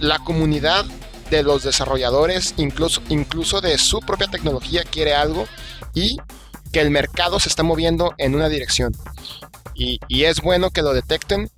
la 0.00 0.18
comunidad 0.18 0.84
de 1.30 1.44
los 1.44 1.62
desarrolladores, 1.62 2.54
incluso, 2.56 3.00
incluso 3.08 3.60
de 3.60 3.78
su 3.78 4.00
propia 4.00 4.26
tecnología, 4.26 4.82
quiere 4.82 5.14
algo 5.14 5.46
y 5.94 6.18
que 6.72 6.80
el 6.80 6.90
mercado 6.90 7.38
se 7.38 7.48
está 7.48 7.62
moviendo 7.62 8.14
en 8.18 8.34
una 8.34 8.48
dirección. 8.48 8.94
Y, 9.74 10.00
y 10.08 10.24
es 10.24 10.40
bueno 10.40 10.70
que 10.70 10.82
lo 10.82 10.92
detecten 10.92 11.50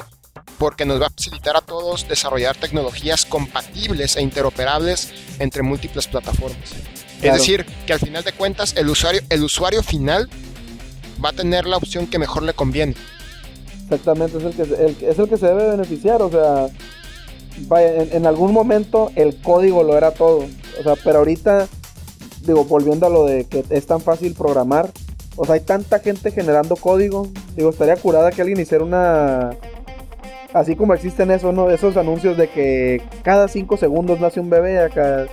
porque 0.59 0.85
nos 0.85 1.01
va 1.01 1.07
a 1.07 1.11
facilitar 1.11 1.57
a 1.57 1.61
todos 1.61 2.07
desarrollar 2.09 2.57
tecnologías 2.57 3.25
compatibles 3.25 4.17
e 4.17 4.23
interoperables 4.23 5.11
entre 5.39 5.63
múltiples 5.63 6.07
plataformas. 6.07 6.75
Es 7.23 7.33
decir, 7.33 7.67
que 7.87 7.93
al 7.93 7.99
final 7.99 8.23
de 8.23 8.33
cuentas 8.33 8.75
el 8.77 8.89
usuario, 8.89 9.21
el 9.29 9.43
usuario 9.43 9.83
final 9.83 10.29
va 11.23 11.31
a 11.31 11.33
tener 11.33 11.67
la 11.67 11.77
opción 11.77 12.07
que 12.07 12.19
mejor 12.19 12.43
le 12.43 12.53
conviene. 12.53 12.95
Exactamente, 13.85 14.39
es 14.39 14.45
el 14.45 14.55
que, 14.55 15.07
es 15.09 15.19
el 15.19 15.29
que 15.29 15.37
se 15.37 15.47
debe 15.47 15.71
beneficiar, 15.71 16.21
o 16.23 16.31
sea, 16.31 16.69
vaya, 17.67 18.03
en, 18.03 18.27
algún 18.27 18.53
momento 18.53 19.11
el 19.17 19.41
código 19.41 19.83
lo 19.83 19.97
era 19.97 20.11
todo, 20.11 20.45
o 20.79 20.83
sea, 20.83 20.95
pero 21.03 21.21
ahorita, 21.21 21.67
digo, 22.43 22.65
volviendo 22.65 23.07
a 23.07 23.11
lo 23.11 23.25
de 23.25 23.47
que 23.47 23.65
es 23.71 23.87
tan 23.87 24.03
fácil 24.03 24.35
programar, 24.35 24.91
o 25.37 25.47
sea, 25.47 25.55
hay 25.55 25.61
tanta 25.61 26.01
gente 26.01 26.33
generando 26.33 26.77
código, 26.77 27.29
digo, 27.57 27.71
estaría 27.71 27.97
curada 27.97 28.31
que 28.31 28.43
alguien 28.43 28.61
hiciera 28.61 28.85
una, 28.85 29.57
así 30.53 30.77
como 30.77 30.93
existen 30.93 31.31
esos, 31.31 31.55
¿no? 31.55 31.71
Esos 31.71 31.97
anuncios 31.97 32.37
de 32.37 32.51
que 32.51 33.03
cada 33.23 33.49
cinco 33.49 33.77
segundos 33.79 34.21
nace 34.21 34.39
un 34.39 34.51
bebé, 34.51 34.81
acá, 34.81 35.27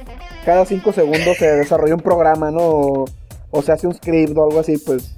cada 0.45 0.65
cinco 0.65 0.93
segundos 0.93 1.37
se 1.37 1.47
desarrolla 1.51 1.95
un 1.95 2.01
programa, 2.01 2.51
¿no? 2.51 3.05
O, 3.51 3.61
se 3.61 3.71
hace 3.71 3.87
un 3.87 3.95
script 3.95 4.37
o 4.37 4.43
algo 4.43 4.59
así, 4.59 4.77
pues 4.77 5.15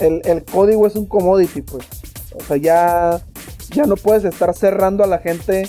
el, 0.00 0.22
el, 0.24 0.44
código 0.44 0.86
es 0.86 0.96
un 0.96 1.06
commodity, 1.06 1.62
pues. 1.62 1.86
O 2.34 2.42
sea, 2.42 2.56
ya, 2.56 3.20
ya 3.70 3.84
no 3.84 3.96
puedes 3.96 4.24
estar 4.24 4.54
cerrando 4.54 5.04
a 5.04 5.06
la 5.06 5.18
gente 5.18 5.68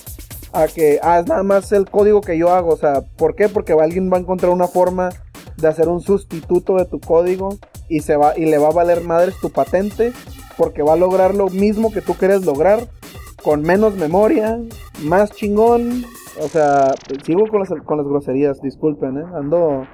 a 0.54 0.68
que, 0.68 1.00
ah, 1.04 1.20
es 1.20 1.28
nada 1.28 1.44
más 1.44 1.72
el 1.72 1.90
código 1.90 2.22
que 2.22 2.38
yo 2.38 2.52
hago. 2.52 2.74
O 2.74 2.78
sea, 2.78 3.02
¿por 3.18 3.36
qué? 3.36 3.50
Porque 3.50 3.74
alguien 3.74 4.12
va 4.12 4.18
a 4.18 4.22
encontrar 4.22 4.52
una 4.52 4.68
forma 4.68 5.10
de 5.58 5.68
hacer 5.68 5.88
un 5.88 6.02
sustituto 6.02 6.78
de 6.78 6.86
tu 6.86 7.00
código 7.00 7.58
y, 7.88 8.02
se 8.02 8.16
va, 8.16 8.38
y 8.38 8.46
le 8.46 8.58
va 8.58 8.70
a 8.70 8.74
valer 8.74 9.02
madres 9.02 9.36
tu 9.42 9.52
patente 9.52 10.14
porque 10.58 10.82
va 10.82 10.94
a 10.94 10.98
lograr 10.98 11.36
lo 11.36 11.50
mismo 11.50 11.92
que 11.92 12.02
tú 12.02 12.16
quieres 12.16 12.46
lograr 12.46 12.88
con 13.44 13.62
menos 13.62 13.96
memoria, 13.96 14.60
más 15.02 15.32
chingón. 15.32 16.06
O 16.40 16.48
sea, 16.48 16.94
sigo 17.26 17.48
con 17.48 17.60
las, 17.60 17.70
con 17.84 17.98
las 17.98 18.08
groserías, 18.08 18.62
disculpen, 18.62 19.18
¿eh? 19.18 19.26
Ando, 19.36 19.86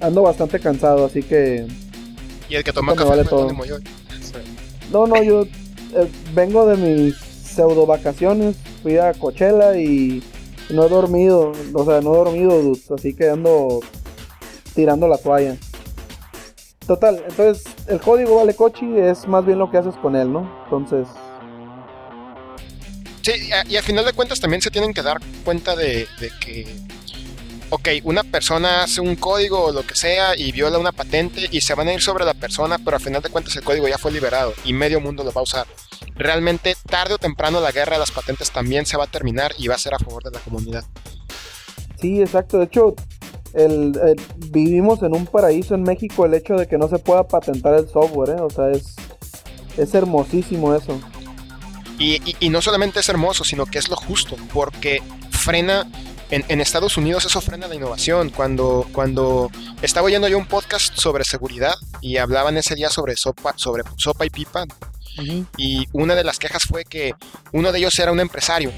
ando 0.00 0.22
bastante 0.22 0.58
cansado, 0.58 1.06
así 1.06 1.22
que... 1.22 1.66
Y 2.48 2.56
el 2.56 2.64
que 2.64 2.72
toma 2.72 2.94
café 2.94 3.08
vale 3.08 3.24
todo. 3.24 3.48
No, 4.90 5.06
no, 5.06 5.22
yo 5.22 5.44
eh, 5.44 6.10
vengo 6.34 6.66
de 6.66 6.76
mis 6.76 7.16
pseudo 7.16 7.86
vacaciones, 7.86 8.56
fui 8.82 8.98
a 8.98 9.12
Coachella 9.14 9.76
y 9.78 10.22
no 10.70 10.86
he 10.86 10.88
dormido, 10.88 11.52
o 11.72 11.84
sea, 11.84 12.00
no 12.00 12.14
he 12.14 12.16
dormido, 12.18 12.72
así 12.94 13.14
que 13.14 13.30
ando 13.30 13.80
tirando 14.74 15.06
la 15.06 15.18
toalla. 15.18 15.56
Total, 16.86 17.22
entonces 17.28 17.64
el 17.86 18.00
código 18.00 18.36
vale 18.36 18.54
cochi 18.54 18.98
es 18.98 19.28
más 19.28 19.46
bien 19.46 19.58
lo 19.58 19.70
que 19.70 19.78
haces 19.78 19.94
con 19.96 20.16
él, 20.16 20.32
¿no? 20.32 20.50
Entonces... 20.64 21.06
Sí, 23.22 23.50
y 23.68 23.76
a, 23.76 23.82
final 23.82 24.04
de 24.04 24.12
cuentas 24.12 24.40
también 24.40 24.60
se 24.60 24.70
tienen 24.70 24.92
que 24.92 25.02
dar 25.02 25.20
cuenta 25.44 25.76
de, 25.76 26.08
que 26.40 26.66
ok, 27.70 27.88
una 28.02 28.24
persona 28.24 28.82
hace 28.82 29.00
un 29.00 29.14
código 29.14 29.66
o 29.66 29.72
lo 29.72 29.86
que 29.86 29.94
sea 29.94 30.36
y 30.36 30.50
viola 30.50 30.78
una 30.78 30.90
patente 30.90 31.48
y 31.50 31.60
se 31.60 31.74
van 31.74 31.86
a 31.86 31.92
ir 31.92 32.02
sobre 32.02 32.24
la 32.24 32.34
persona, 32.34 32.78
pero 32.78 32.96
al 32.96 33.02
final 33.02 33.22
de 33.22 33.30
cuentas 33.30 33.54
el 33.54 33.62
código 33.62 33.86
ya 33.86 33.96
fue 33.96 34.10
liberado 34.10 34.52
y 34.64 34.72
medio 34.72 35.00
mundo 35.00 35.22
lo 35.22 35.32
va 35.32 35.40
a 35.40 35.44
usar. 35.44 35.66
Realmente 36.16 36.76
tarde 36.88 37.14
o 37.14 37.18
temprano 37.18 37.60
la 37.60 37.70
guerra 37.70 37.92
de 37.92 38.00
las 38.00 38.10
patentes 38.10 38.50
también 38.50 38.86
se 38.86 38.96
va 38.96 39.04
a 39.04 39.06
terminar 39.06 39.52
y 39.56 39.68
va 39.68 39.76
a 39.76 39.78
ser 39.78 39.94
a 39.94 39.98
favor 39.98 40.24
de 40.24 40.32
la 40.32 40.40
comunidad. 40.40 40.84
Sí, 42.00 42.20
exacto. 42.20 42.58
De 42.58 42.64
hecho, 42.64 42.96
vivimos 44.50 45.00
en 45.04 45.14
un 45.14 45.26
paraíso 45.26 45.76
en 45.76 45.84
México 45.84 46.26
el 46.26 46.34
hecho 46.34 46.56
de 46.56 46.66
que 46.66 46.76
no 46.76 46.88
se 46.88 46.98
pueda 46.98 47.28
patentar 47.28 47.74
el 47.74 47.88
software, 47.88 48.30
¿eh? 48.30 48.40
O 48.40 48.50
sea, 48.50 48.68
es 48.70 49.94
hermosísimo 49.94 50.74
eso. 50.74 51.00
Y 52.02 52.48
no 52.48 52.62
solamente 52.62 53.00
es 53.00 53.08
hermoso, 53.08 53.44
sino 53.44 53.66
que 53.66 53.78
es 53.78 53.88
lo 53.88 53.96
justo, 53.96 54.36
porque 54.52 55.02
frena 55.30 55.86
en, 56.32 56.60
Estados 56.60 56.96
Unidos 56.96 57.26
eso 57.26 57.40
frena 57.40 57.68
la 57.68 57.74
innovación. 57.74 58.30
Cuando, 58.30 58.88
cuando 58.92 59.50
estaba 59.82 60.06
oyendo 60.06 60.28
yo 60.28 60.38
un 60.38 60.46
podcast 60.46 60.96
sobre 60.98 61.24
seguridad 61.24 61.74
y 62.00 62.16
hablaban 62.16 62.56
ese 62.56 62.74
día 62.74 62.88
sobre 62.88 63.16
sopa, 63.16 63.52
sobre 63.56 63.82
sopa 63.96 64.24
y 64.24 64.30
pipa, 64.30 64.64
y 65.58 65.86
una 65.92 66.14
de 66.14 66.24
las 66.24 66.38
quejas 66.38 66.64
fue 66.64 66.86
que 66.86 67.14
uno 67.52 67.70
de 67.70 67.78
ellos 67.78 67.98
era 67.98 68.12
un 68.12 68.20
empresario, 68.20 68.72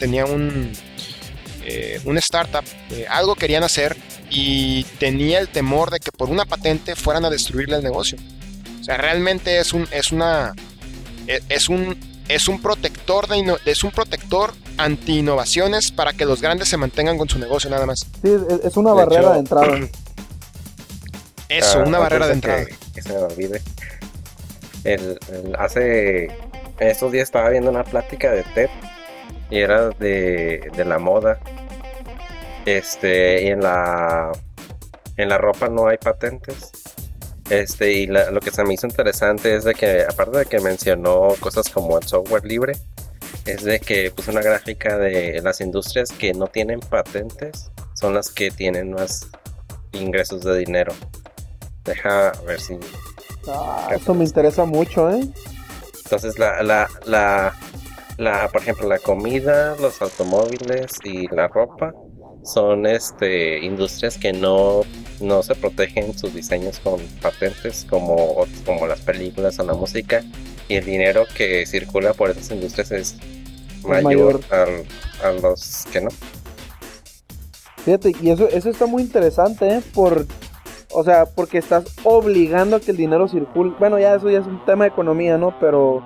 tenía 0.00 0.24
un, 0.24 0.72
eh, 1.62 2.00
un 2.06 2.16
startup, 2.16 2.64
eh, 2.90 3.04
algo 3.10 3.34
querían 3.34 3.64
hacer 3.64 3.94
y 4.30 4.84
tenía 4.98 5.40
el 5.40 5.48
temor 5.48 5.90
de 5.90 6.00
que 6.00 6.10
por 6.10 6.30
una 6.30 6.46
patente 6.46 6.96
fueran 6.96 7.26
a 7.26 7.30
destruirle 7.30 7.76
el 7.76 7.82
negocio. 7.82 8.16
O 8.80 8.84
sea, 8.84 8.96
realmente 8.96 9.58
es 9.58 9.74
un, 9.74 9.86
es 9.90 10.10
una, 10.10 10.54
es 11.26 11.68
un, 11.68 11.96
es 12.28 12.48
un 12.48 12.60
protector 12.60 13.26
de 13.28 13.56
es 13.64 13.84
un 13.84 13.90
protector 13.90 14.52
anti 14.76 15.18
innovaciones 15.18 15.92
para 15.92 16.12
que 16.12 16.24
los 16.24 16.40
grandes 16.40 16.68
se 16.68 16.76
mantengan 16.76 17.18
con 17.18 17.28
su 17.28 17.38
negocio 17.38 17.70
nada 17.70 17.86
más. 17.86 18.00
Sí, 18.22 18.36
es 18.62 18.76
una 18.76 18.92
barrera 18.92 19.32
de 19.32 19.38
entrada. 19.38 19.78
Eso, 21.48 21.80
una 21.80 21.98
barrera 21.98 22.26
de 22.26 22.32
entrada. 22.32 22.64
Que, 22.94 23.02
se 23.02 23.12
me 23.12 23.18
olvide. 23.18 23.62
El, 24.84 25.18
hace 25.58 26.24
en 26.78 26.88
estos 26.88 27.12
días 27.12 27.24
estaba 27.24 27.48
viendo 27.50 27.70
una 27.70 27.84
plática 27.84 28.32
de 28.32 28.42
TED 28.42 28.70
y 29.50 29.58
era 29.58 29.90
de, 29.90 30.70
de 30.74 30.84
la 30.84 30.98
moda. 30.98 31.38
Este, 32.66 33.44
y 33.44 33.48
en 33.48 33.60
la 33.60 34.32
en 35.16 35.28
la 35.28 35.38
ropa 35.38 35.68
no 35.68 35.86
hay 35.86 35.98
patentes. 35.98 36.72
Este, 37.50 37.92
y 37.92 38.06
lo 38.06 38.40
que 38.40 38.50
se 38.50 38.64
me 38.64 38.74
hizo 38.74 38.86
interesante 38.86 39.54
es 39.54 39.64
de 39.64 39.74
que, 39.74 40.02
aparte 40.02 40.38
de 40.38 40.46
que 40.46 40.60
mencionó 40.60 41.34
cosas 41.40 41.68
como 41.68 41.98
el 41.98 42.06
software 42.06 42.44
libre, 42.44 42.72
es 43.44 43.62
de 43.64 43.80
que 43.80 44.10
puso 44.10 44.30
una 44.30 44.40
gráfica 44.40 44.96
de 44.96 45.40
las 45.42 45.60
industrias 45.60 46.10
que 46.10 46.32
no 46.32 46.46
tienen 46.46 46.80
patentes, 46.80 47.70
son 47.94 48.14
las 48.14 48.30
que 48.30 48.50
tienen 48.50 48.92
más 48.92 49.28
ingresos 49.92 50.42
de 50.42 50.58
dinero. 50.58 50.94
Deja 51.84 52.32
ver 52.46 52.60
si. 52.60 52.78
Ah, 53.46 53.88
eso 53.94 54.14
me 54.14 54.24
interesa 54.24 54.64
mucho, 54.64 55.10
¿eh? 55.10 55.20
Entonces, 56.04 56.38
la, 56.38 56.62
la, 56.62 56.88
la, 57.04 57.54
la, 58.16 58.48
por 58.48 58.62
ejemplo, 58.62 58.88
la 58.88 58.98
comida, 58.98 59.76
los 59.80 60.00
automóviles 60.00 60.92
y 61.04 61.28
la 61.28 61.48
ropa 61.48 61.92
son 62.44 62.86
este 62.86 63.64
industrias 63.64 64.18
que 64.18 64.32
no, 64.32 64.82
no 65.20 65.42
se 65.42 65.54
protegen 65.54 66.16
sus 66.16 66.34
diseños 66.34 66.78
con 66.78 67.00
patentes 67.20 67.86
como, 67.88 68.46
como 68.66 68.86
las 68.86 69.00
películas 69.00 69.58
o 69.58 69.64
la 69.64 69.74
música 69.74 70.22
y 70.68 70.76
el 70.76 70.84
dinero 70.84 71.24
que 71.36 71.66
circula 71.66 72.12
por 72.12 72.30
esas 72.30 72.50
industrias 72.50 72.92
es 72.92 73.16
mayor, 73.86 74.40
A, 74.50 75.30
los 75.32 75.84
que 75.92 76.00
no. 76.00 76.10
Fíjate, 77.84 78.12
y 78.20 78.30
eso, 78.30 78.48
eso 78.48 78.70
está 78.70 78.86
muy 78.86 79.02
interesante, 79.02 79.68
¿eh? 79.68 79.82
Por, 79.92 80.26
o 80.90 81.04
sea, 81.04 81.26
porque 81.26 81.58
estás 81.58 81.84
obligando 82.02 82.76
a 82.76 82.80
que 82.80 82.92
el 82.92 82.96
dinero 82.96 83.28
circule. 83.28 83.74
Bueno, 83.78 83.98
ya 83.98 84.14
eso 84.14 84.30
ya 84.30 84.38
es 84.38 84.46
un 84.46 84.64
tema 84.64 84.84
de 84.84 84.90
economía, 84.90 85.36
¿no? 85.36 85.58
Pero 85.60 86.02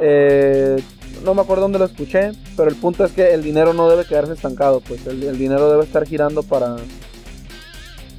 eh, 0.00 0.76
no 1.24 1.34
me 1.34 1.42
acuerdo 1.42 1.62
dónde 1.62 1.78
lo 1.78 1.86
escuché, 1.86 2.32
pero 2.56 2.68
el 2.68 2.76
punto 2.76 3.04
es 3.04 3.12
que 3.12 3.32
el 3.32 3.42
dinero 3.42 3.72
no 3.72 3.88
debe 3.88 4.04
quedarse 4.04 4.32
estancado, 4.32 4.80
pues 4.80 5.06
el, 5.06 5.38
dinero 5.38 5.70
debe 5.70 5.84
estar 5.84 6.06
girando 6.06 6.42
para, 6.42 6.76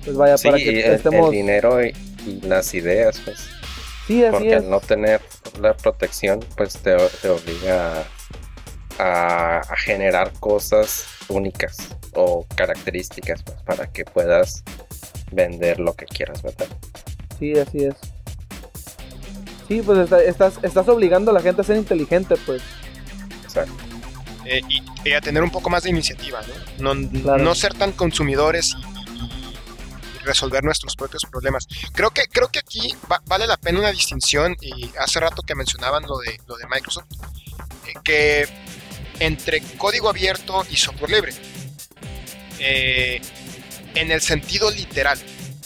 pues 0.04 0.18
vaya, 0.18 0.36
para 0.38 0.58
que 0.58 0.86
el, 0.86 0.94
estemos... 0.94 1.28
El 1.28 1.32
dinero 1.32 1.84
y, 1.84 1.94
las 2.42 2.74
ideas, 2.74 3.22
pues. 3.24 3.38
Sí, 4.08 4.24
así 4.24 4.32
Porque 4.32 4.56
al 4.56 4.70
no 4.70 4.80
tener 4.80 5.22
la 5.62 5.76
protección, 5.76 6.40
pues 6.58 6.74
te, 6.74 6.96
te 7.22 7.30
obliga 7.30 8.04
a, 8.98 9.62
generar 9.78 10.32
cosas 10.40 11.06
únicas 11.28 11.96
o 12.14 12.46
características 12.56 13.44
pues, 13.44 13.62
para 13.64 13.88
que 13.88 14.06
puedas 14.06 14.64
vender 15.32 15.80
lo 15.80 15.94
que 15.94 16.06
quieras 16.06 16.42
vender. 16.42 16.68
Sí, 17.38 17.54
así 17.60 17.86
es. 17.86 17.96
Sí, 19.68 19.82
pues 19.82 20.12
estás, 20.26 20.60
estás 20.64 20.88
obligando 20.88 21.32
a 21.32 21.34
la 21.34 21.42
gente 21.42 21.62
a 21.62 21.64
ser 21.64 21.78
inteligente, 21.78 22.36
pues. 22.46 22.62
Exacto. 23.56 23.96
Eh, 24.46 24.62
y, 24.70 25.12
a 25.12 25.22
tener 25.22 25.42
un 25.42 25.50
poco 25.50 25.70
más 25.70 25.84
de 25.84 25.90
iniciativa, 25.90 26.40
¿no? 26.78 26.94
No, 26.94 27.56
ser 27.56 27.74
tan 27.74 27.92
consumidores 27.94 28.76
y, 28.76 30.24
resolver 30.24 30.64
nuestros 30.64 30.96
propios 30.96 31.24
problemas. 31.24 31.68
Creo 31.94 32.10
que, 32.10 32.28
creo 32.28 32.50
que 32.50 32.60
aquí 32.60 32.96
vale 33.28 33.46
la 33.46 33.58
pena 33.58 33.80
una 33.80 33.92
distinción, 33.92 34.56
y 34.60 34.92
hace 35.00 35.20
rato 35.20 35.44
que 35.44 35.54
mencionaban 35.54 36.04
lo 36.04 36.18
de, 36.18 36.40
lo 36.48 36.58
de 36.58 36.66
Microsoft, 36.68 37.06
eh, 37.88 37.94
que 38.04 38.48
entre 39.20 39.62
código 39.78 40.10
abierto 40.10 40.66
y 40.70 40.76
software 40.76 41.12
libre. 41.12 41.34
Eh, 42.60 43.22
en 43.94 44.12
el 44.12 44.22
sentido 44.22 44.72
literal, 44.72 45.20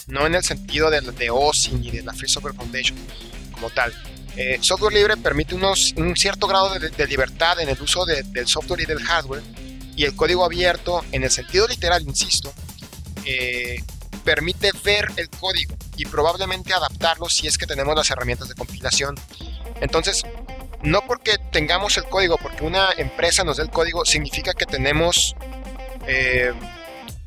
no 0.07 0.25
en 0.25 0.35
el 0.35 0.43
sentido 0.43 0.89
de, 0.89 1.01
de 1.01 1.29
OSI 1.29 1.71
ni 1.75 1.91
de 1.91 2.03
la 2.03 2.13
Free 2.13 2.29
Software 2.29 2.53
Foundation 2.53 2.97
como 3.51 3.69
tal. 3.69 3.93
Eh, 4.35 4.57
software 4.61 4.93
libre 4.93 5.17
permite 5.17 5.55
unos, 5.55 5.93
un 5.97 6.15
cierto 6.15 6.47
grado 6.47 6.77
de, 6.79 7.07
libertad 7.07 7.59
en 7.59 7.69
el 7.69 7.81
uso 7.81 8.05
del 8.05 8.47
software 8.47 8.81
y 8.81 8.85
del 8.85 8.99
hardware, 8.99 9.43
y 9.95 10.05
el 10.05 10.15
código 10.15 10.45
abierto, 10.45 11.03
en 11.11 11.23
el 11.23 11.31
sentido 11.31 11.67
literal, 11.67 12.01
insisto, 12.03 12.53
eh, 13.25 13.83
permite 14.23 14.71
ver 14.83 15.07
el 15.17 15.29
código 15.29 15.75
y 15.97 16.05
probablemente 16.05 16.73
adaptarlo 16.73 17.27
si 17.27 17.47
es 17.47 17.57
que 17.57 17.65
tenemos 17.65 17.95
las 17.95 18.09
herramientas 18.09 18.47
de 18.47 18.55
compilación. 18.55 19.15
Entonces, 19.81 20.23
no 20.81 21.01
porque 21.05 21.37
tengamos 21.51 21.97
el 21.97 22.05
código, 22.05 22.37
porque 22.37 22.63
una 22.63 22.91
empresa 22.97 23.43
nos 23.43 23.57
dé 23.57 23.63
el 23.63 23.69
código, 23.69 24.05
significa 24.05 24.53
que 24.53 24.65
tenemos, 24.65 25.35
eh, 26.07 26.53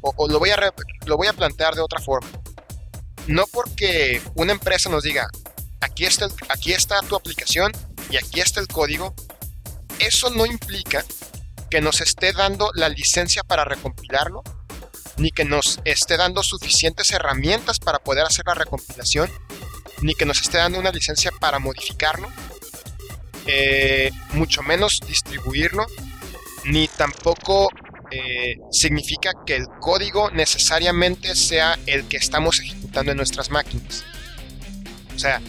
o, 0.00 0.28
lo, 0.28 0.38
voy 0.38 0.50
a 0.50 0.72
lo 1.04 1.16
voy 1.16 1.26
a 1.26 1.32
plantear 1.32 1.74
de 1.74 1.82
otra 1.82 2.00
forma. 2.00 2.30
No 3.26 3.44
porque 3.52 4.22
una 4.34 4.52
empresa 4.52 4.88
nos 4.88 5.02
diga, 5.02 5.28
aquí 5.82 6.04
está, 6.04 6.28
aquí 6.48 6.72
está 6.72 7.00
tu 7.02 7.16
aplicación 7.16 7.72
y 8.10 8.16
aquí 8.16 8.40
está 8.40 8.60
el 8.60 8.68
código, 8.68 9.14
eso 9.98 10.30
no 10.30 10.46
implica 10.46 11.04
que 11.70 11.80
nos 11.80 12.00
esté 12.00 12.32
dando 12.32 12.70
la 12.74 12.88
licencia 12.88 13.42
para 13.42 13.64
recompilarlo, 13.64 14.42
ni 15.16 15.30
que 15.30 15.44
nos 15.44 15.80
esté 15.84 16.16
dando 16.16 16.42
suficientes 16.42 17.10
herramientas 17.10 17.78
para 17.78 17.98
poder 17.98 18.24
hacer 18.24 18.44
la 18.46 18.54
recompilación, 18.54 19.30
ni 20.00 20.14
que 20.14 20.24
nos 20.24 20.40
esté 20.40 20.58
dando 20.58 20.78
una 20.78 20.90
licencia 20.90 21.30
para 21.40 21.58
modificarlo, 21.58 22.30
eh, 23.46 24.10
mucho 24.32 24.62
menos 24.62 25.00
distribuirlo, 25.06 25.86
ni 26.64 26.88
tampoco 26.88 27.70
eh, 28.10 28.56
significa 28.70 29.32
que 29.46 29.56
el 29.56 29.66
código 29.80 30.30
necesariamente 30.30 31.34
sea 31.34 31.78
el 31.86 32.06
que 32.08 32.18
estamos 32.18 32.60
ejecutando 32.60 33.12
en 33.12 33.16
nuestras 33.16 33.50
máquinas. 33.50 34.04
O 35.14 35.18
sea, 35.18 35.40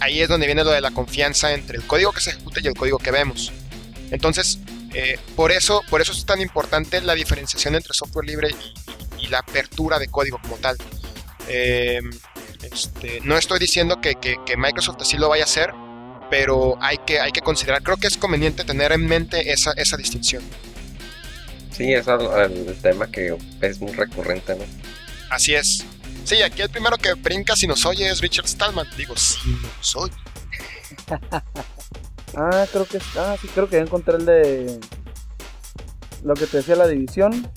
ahí 0.00 0.20
es 0.20 0.28
donde 0.28 0.46
viene 0.46 0.64
lo 0.64 0.70
de 0.70 0.80
la 0.80 0.90
confianza 0.90 1.52
entre 1.52 1.76
el 1.76 1.84
código 1.84 2.12
que 2.12 2.20
se 2.20 2.30
ejecuta 2.30 2.60
y 2.62 2.66
el 2.66 2.74
código 2.74 2.98
que 2.98 3.10
vemos. 3.10 3.52
Entonces, 4.10 4.58
eh, 4.94 5.18
por, 5.36 5.52
eso, 5.52 5.82
por 5.90 6.00
eso 6.00 6.12
es 6.12 6.24
tan 6.24 6.40
importante 6.40 7.00
la 7.00 7.14
diferenciación 7.14 7.74
entre 7.74 7.92
software 7.94 8.26
libre 8.26 8.50
y, 9.18 9.26
la 9.28 9.40
apertura 9.40 9.98
de 9.98 10.08
código 10.08 10.38
como 10.40 10.56
tal. 10.56 10.76
Este, 12.62 13.20
no 13.22 13.36
estoy 13.36 13.58
diciendo 13.58 14.00
que, 14.00 14.16
Microsoft 14.56 14.98
así 15.00 15.16
lo 15.16 15.28
vaya 15.28 15.44
a 15.44 15.46
hacer, 15.46 15.72
pero 16.30 16.76
hay 16.80 16.98
que, 16.98 17.20
hay 17.20 17.32
que 17.32 17.40
considerar, 17.40 17.82
creo 17.82 17.96
que 17.96 18.06
es 18.06 18.16
conveniente 18.16 18.64
tener 18.64 18.92
en 18.92 19.06
mente 19.06 19.52
esa, 19.52 19.72
esa 19.72 19.96
distinción. 19.96 20.42
Sí, 21.70 21.92
es 21.92 22.06
el, 22.08 22.76
tema 22.82 23.10
que 23.10 23.36
es 23.60 23.80
muy 23.80 23.92
recurrente, 23.92 24.56
¿no? 24.56 24.64
Así 25.30 25.54
es. 25.54 25.84
Sí, 26.28 26.42
aquí 26.42 26.60
el 26.60 26.68
primero 26.68 26.98
que 26.98 27.14
brinca 27.14 27.56
si 27.56 27.66
nos 27.66 27.86
oye 27.86 28.06
es 28.06 28.20
Richard 28.20 28.46
Stallman. 28.46 28.86
Digo, 28.98 29.16
si 29.16 29.38
nos 29.48 29.96
oye. 29.96 30.12
ah, 32.36 32.66
creo 32.70 32.84
que 32.84 32.98
ah, 33.16 33.34
sí, 33.40 33.48
creo 33.54 33.66
que 33.66 33.76
ya 33.76 33.82
encontré 33.82 34.16
el 34.16 34.26
de 34.26 34.78
lo 36.22 36.34
que 36.34 36.46
te 36.46 36.58
decía 36.58 36.76
la 36.76 36.86
división. 36.86 37.50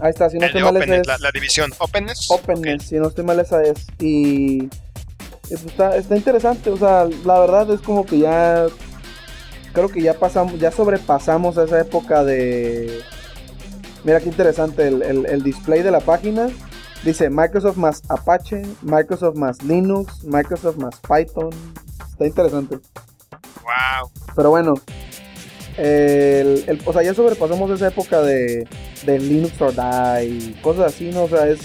Ahí 0.00 0.08
está, 0.08 0.30
si 0.30 0.38
no 0.38 0.46
estoy 0.46 0.62
mal 0.62 0.74
es... 0.78 1.06
la, 1.06 1.30
división 1.34 1.70
Openness. 1.80 2.30
Openness, 2.30 2.84
si 2.84 2.94
no 2.94 3.08
estoy 3.08 3.24
mal 3.24 3.38
esa 3.38 3.62
es. 3.62 3.88
Y 3.98 4.62
pues, 5.46 5.66
está, 5.66 5.98
está 5.98 6.16
interesante, 6.16 6.70
o 6.70 6.78
sea, 6.78 7.06
la 7.26 7.40
verdad 7.40 7.70
es 7.74 7.82
como 7.82 8.06
que 8.06 8.20
ya 8.20 8.68
creo 9.74 9.90
que 9.90 10.00
ya 10.00 10.14
pasamos, 10.14 10.58
ya 10.58 10.72
sobrepasamos 10.72 11.58
esa 11.58 11.78
época 11.78 12.24
de. 12.24 13.02
Mira 14.02 14.20
qué 14.20 14.30
interesante 14.30 14.88
el, 14.88 15.42
display 15.42 15.82
de 15.82 15.90
la 15.90 16.00
página. 16.00 16.48
Dice 17.04 17.28
Microsoft 17.28 17.76
más 17.76 18.02
Apache, 18.08 18.62
Microsoft 18.82 19.36
más 19.36 19.62
Linux, 19.62 20.24
Microsoft 20.24 20.78
más 20.78 20.94
Python. 21.00 21.50
Está 22.10 22.26
interesante. 22.26 22.76
Wow. 23.62 24.10
Pero 24.34 24.50
bueno, 24.50 24.74
el, 25.76 26.80
o 26.86 26.92
sea, 26.92 27.02
ya 27.02 27.12
sobrepasamos 27.12 27.70
esa 27.70 27.88
época 27.88 28.22
de, 28.22 28.66
de 29.04 29.18
Linux 29.18 29.60
or 29.60 29.74
Die 29.74 30.24
y 30.24 30.60
cosas 30.62 30.94
así, 30.94 31.10
¿no? 31.10 31.24
O 31.24 31.28
sea, 31.28 31.46
es 31.48 31.60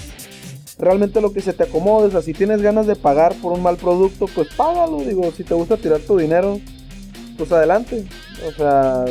realmente 0.77 1.21
lo 1.21 1.31
que 1.31 1.41
se 1.41 1.53
te 1.53 1.63
acomode. 1.63 2.07
O 2.07 2.11
sea, 2.11 2.21
si 2.21 2.33
tienes 2.33 2.61
ganas 2.61 2.87
de 2.87 2.95
pagar 2.95 3.33
por 3.35 3.53
un 3.53 3.63
mal 3.63 3.77
producto, 3.77 4.25
pues 4.33 4.49
págalo. 4.55 4.99
Digo, 4.99 5.31
si 5.31 5.43
te 5.43 5.53
gusta 5.53 5.77
tirar 5.77 5.99
tu 6.01 6.17
dinero, 6.17 6.59
pues 7.37 7.51
adelante. 7.51 8.05
O 8.45 8.51
sea, 8.51 9.05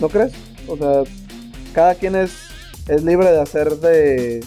¿no 0.00 0.08
crees? 0.08 0.32
O 0.66 0.76
sea, 0.76 1.02
cada 1.74 1.94
quien 1.94 2.16
es, 2.16 2.32
es 2.88 3.04
libre 3.04 3.30
de 3.30 3.40
hacer 3.40 3.76
de... 3.76 4.44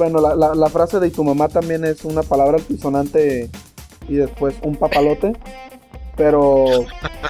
Bueno, 0.00 0.34
la, 0.34 0.68
frase 0.70 0.98
de 0.98 1.10
tu 1.10 1.22
mamá 1.22 1.48
también 1.48 1.84
es 1.84 2.06
una 2.06 2.22
palabra 2.22 2.56
altisonante 2.56 3.50
y 4.08 4.14
después 4.14 4.54
un 4.62 4.74
papalote. 4.76 5.34
Pero, 6.16 6.86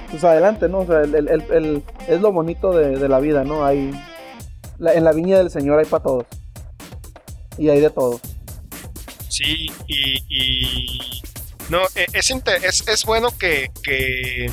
pues 0.09 0.23
adelante, 0.23 0.69
¿no? 0.69 0.79
O 0.79 0.87
sea, 0.87 1.01
el, 1.01 1.83
es 2.07 2.21
lo 2.21 2.31
bonito 2.31 2.71
de, 2.71 3.09
la 3.09 3.19
vida, 3.19 3.43
¿no? 3.43 3.67
Hay, 3.67 3.91
en 4.79 5.03
la 5.03 5.13
viña 5.13 5.39
del 5.39 5.51
Señor 5.51 5.81
hay 5.81 5.87
para 5.87 6.05
todos. 6.05 6.27
Y 7.59 7.71
hay 7.71 7.81
de 7.81 7.91
todo. 7.91 8.21
Sí, 9.29 9.67
y 9.89 11.21
no, 11.71 11.81
e, 11.97 12.07
es, 12.13 12.31
es, 12.31 12.87
es 12.87 13.05
bueno 13.05 13.31
que, 13.37 13.73
que 13.83 14.47
e, 14.47 14.53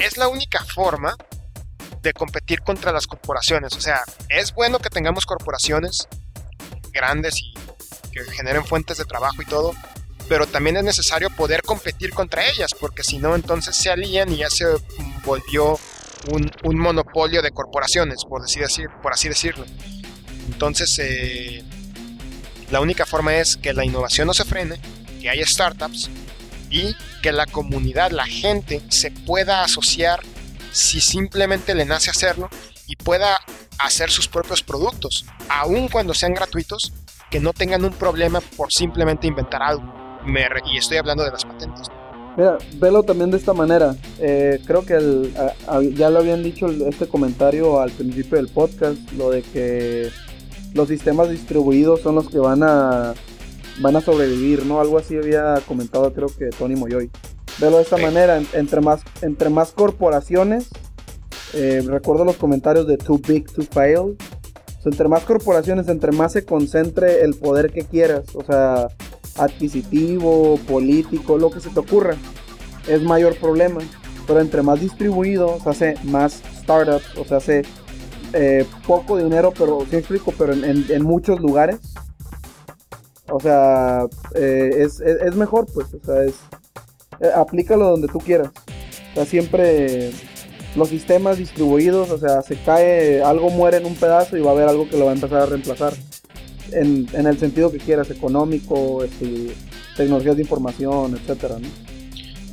es 0.00 0.16
la 0.16 0.26
única 0.26 0.64
forma 0.64 1.14
de 2.02 2.12
competir 2.12 2.62
contra 2.62 2.90
las 2.90 3.06
corporaciones. 3.06 3.76
O 3.76 3.80
sea, 3.80 4.02
es 4.30 4.52
bueno 4.52 4.80
que 4.80 4.90
tengamos 4.90 5.26
corporaciones 5.26 6.08
grandes 6.94 7.40
y 7.40 7.52
que 8.12 8.24
generen 8.32 8.64
fuentes 8.64 8.96
de 8.96 9.04
trabajo 9.04 9.42
y 9.42 9.44
todo, 9.44 9.74
pero 10.28 10.46
también 10.46 10.76
es 10.76 10.84
necesario 10.84 11.28
poder 11.30 11.62
competir 11.62 12.10
contra 12.10 12.46
ellas, 12.46 12.72
porque 12.78 13.02
si 13.02 13.18
no, 13.18 13.34
entonces 13.34 13.76
se 13.76 13.90
alían 13.90 14.32
y 14.32 14.38
ya 14.38 14.50
se 14.50 14.64
volvió 15.24 15.78
un, 16.30 16.78
monopolio 16.78 17.42
de 17.42 17.50
corporaciones, 17.50 18.24
por, 18.24 18.42
decir, 18.42 18.88
por 19.02 19.12
así 19.12 19.28
decirlo. 19.28 19.64
Entonces, 20.46 20.98
eh, 20.98 21.62
la 22.70 22.80
única 22.80 23.04
forma 23.04 23.34
es 23.36 23.56
que 23.56 23.72
la 23.72 23.84
innovación 23.84 24.26
no 24.26 24.34
se 24.34 24.44
frene 24.44 24.80
que 25.20 25.28
haya 25.28 25.46
startups 25.46 26.08
y 26.70 26.94
que 27.22 27.32
la 27.32 27.46
comunidad, 27.46 28.10
la 28.10 28.26
gente, 28.26 28.82
se 28.88 29.10
pueda 29.10 29.62
asociar 29.62 30.20
si 30.72 31.00
simplemente 31.00 31.74
le 31.74 31.84
nace 31.84 32.10
hacerlo 32.10 32.50
y 32.86 32.96
pueda 32.96 33.38
hacer 33.78 34.10
sus 34.10 34.28
propios 34.28 34.62
productos, 34.62 35.26
aun 35.48 35.88
cuando 35.88 36.14
sean 36.14 36.34
gratuitos, 36.34 36.92
que 37.30 37.40
no 37.40 37.52
tengan 37.52 37.84
un 37.84 37.92
problema 37.92 38.40
por 38.56 38.72
simplemente 38.72 39.26
inventar 39.26 39.62
algo. 39.62 39.92
y 40.72 40.78
estoy 40.78 40.96
hablando 40.96 41.24
de 41.24 41.30
las 41.30 41.44
patentes. 41.44 41.88
Mira, 42.36 42.58
velo 42.76 43.02
también 43.02 43.30
de 43.30 43.36
esta 43.36 43.52
manera. 43.52 43.94
Eh, 44.18 44.60
creo 44.66 44.84
que 44.84 45.30
ya 45.94 46.10
lo 46.10 46.18
habían 46.18 46.42
dicho 46.42 46.66
este 46.66 47.06
comentario 47.06 47.80
al 47.80 47.90
principio 47.92 48.36
del 48.36 48.48
podcast, 48.48 48.98
lo 49.12 49.30
de 49.30 49.42
que 49.42 50.10
los 50.72 50.88
sistemas 50.88 51.30
distribuidos 51.30 52.00
son 52.00 52.16
los 52.16 52.28
que 52.28 52.38
van 52.38 52.62
a 52.62 53.14
van 53.80 53.96
a 53.96 54.00
sobrevivir, 54.00 54.64
¿no? 54.66 54.80
Algo 54.80 54.98
así 54.98 55.16
había 55.16 55.60
comentado 55.66 56.12
creo 56.12 56.28
que 56.28 56.50
Tony 56.50 56.76
Moyoy. 56.76 57.10
Velo 57.58 57.76
de 57.76 57.82
esta 57.84 57.96
manera, 57.96 58.40
entre 58.52 58.80
más, 58.80 59.02
entre 59.22 59.48
más 59.48 59.72
corporaciones, 59.72 60.68
eh, 61.54 61.82
recuerdo 61.86 62.24
los 62.24 62.36
comentarios 62.36 62.86
de 62.86 62.96
Too 62.96 63.20
Big 63.26 63.52
to 63.52 63.62
Fail, 63.62 64.16
entre 64.84 65.08
más 65.08 65.24
corporaciones, 65.24 65.88
entre 65.88 66.12
más 66.12 66.32
se 66.32 66.44
concentre 66.44 67.22
el 67.22 67.34
poder 67.34 67.72
que 67.72 67.84
quieras, 67.84 68.34
o 68.34 68.44
sea, 68.44 68.88
adquisitivo, 69.38 70.58
político, 70.68 71.38
lo 71.38 71.50
que 71.50 71.60
se 71.60 71.70
te 71.70 71.80
ocurra, 71.80 72.16
es 72.86 73.02
mayor 73.02 73.36
problema. 73.36 73.80
Pero 74.26 74.40
entre 74.40 74.62
más 74.62 74.80
distribuido, 74.80 75.58
se 75.60 75.70
hace 75.70 75.94
más 76.04 76.42
startups, 76.60 77.16
o 77.16 77.24
sea, 77.24 77.38
hace 77.38 77.62
eh, 78.34 78.66
poco 78.86 79.16
dinero, 79.16 79.52
pero 79.56 79.86
sí 79.88 79.96
explico, 79.96 80.32
pero 80.36 80.52
en 80.52 81.02
muchos 81.02 81.40
lugares 81.40 81.80
o 83.30 83.40
sea, 83.40 84.06
eh, 84.34 84.86
es, 84.86 85.34
mejor, 85.34 85.66
pues, 85.72 85.94
o 85.94 86.04
sea, 86.04 86.24
es, 86.24 86.34
aplícalo 87.34 87.90
donde 87.90 88.08
tú 88.08 88.18
quieras. 88.18 88.50
O 89.12 89.14
sea, 89.14 89.24
siempre 89.24 90.12
los 90.76 90.88
sistemas 90.88 91.38
distribuidos, 91.38 92.10
o 92.10 92.18
sea, 92.18 92.42
se 92.42 92.56
cae, 92.56 93.22
algo 93.22 93.50
muere 93.50 93.76
en 93.76 93.86
un 93.86 93.94
pedazo 93.94 94.36
y 94.36 94.40
va 94.40 94.50
a 94.50 94.54
haber 94.54 94.68
algo 94.68 94.88
que 94.88 94.96
lo 94.96 95.06
va 95.06 95.12
a 95.12 95.14
empezar 95.14 95.42
a 95.42 95.46
reemplazar. 95.46 95.94
En, 96.72 97.08
el 97.14 97.38
sentido 97.38 97.70
que 97.70 97.78
quieras, 97.78 98.10
económico, 98.10 99.04
este, 99.04 99.54
tecnologías 99.96 100.36
de 100.36 100.42
información, 100.42 101.14
etcétera, 101.14 101.56
¿no? 101.60 101.68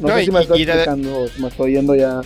No, 0.08 0.16
sé 0.16 0.26
si 0.26 0.32
me 0.32 0.42
estoy 0.42 0.64
explicando, 0.64 1.26
me 1.38 1.48
estoy 1.48 1.74
yendo 1.74 1.96
ya 1.96 2.22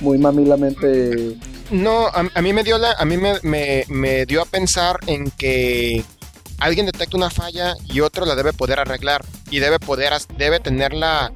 muy 0.00 0.18
mamilamente. 0.18 1.36
No, 1.70 2.06
a, 2.08 2.42
mí 2.42 2.52
me 2.52 2.64
dio 2.64 2.78
la, 2.78 2.92
a 2.92 3.04
mí 3.04 3.16
me, 3.16 3.84
me 3.88 4.26
dio 4.26 4.42
a 4.42 4.46
pensar 4.46 4.98
en 5.06 5.30
que 5.30 6.02
alguien 6.58 6.86
detecta 6.86 7.16
una 7.16 7.30
falla 7.30 7.74
y 7.84 8.00
otro 8.00 8.24
la 8.24 8.34
debe 8.34 8.52
poder 8.52 8.80
arreglar 8.80 9.24
y 9.50 9.58
debe 9.58 9.78
poder 9.78 10.12
debe 10.36 10.60
tener 10.60 10.92
la, 10.92 11.32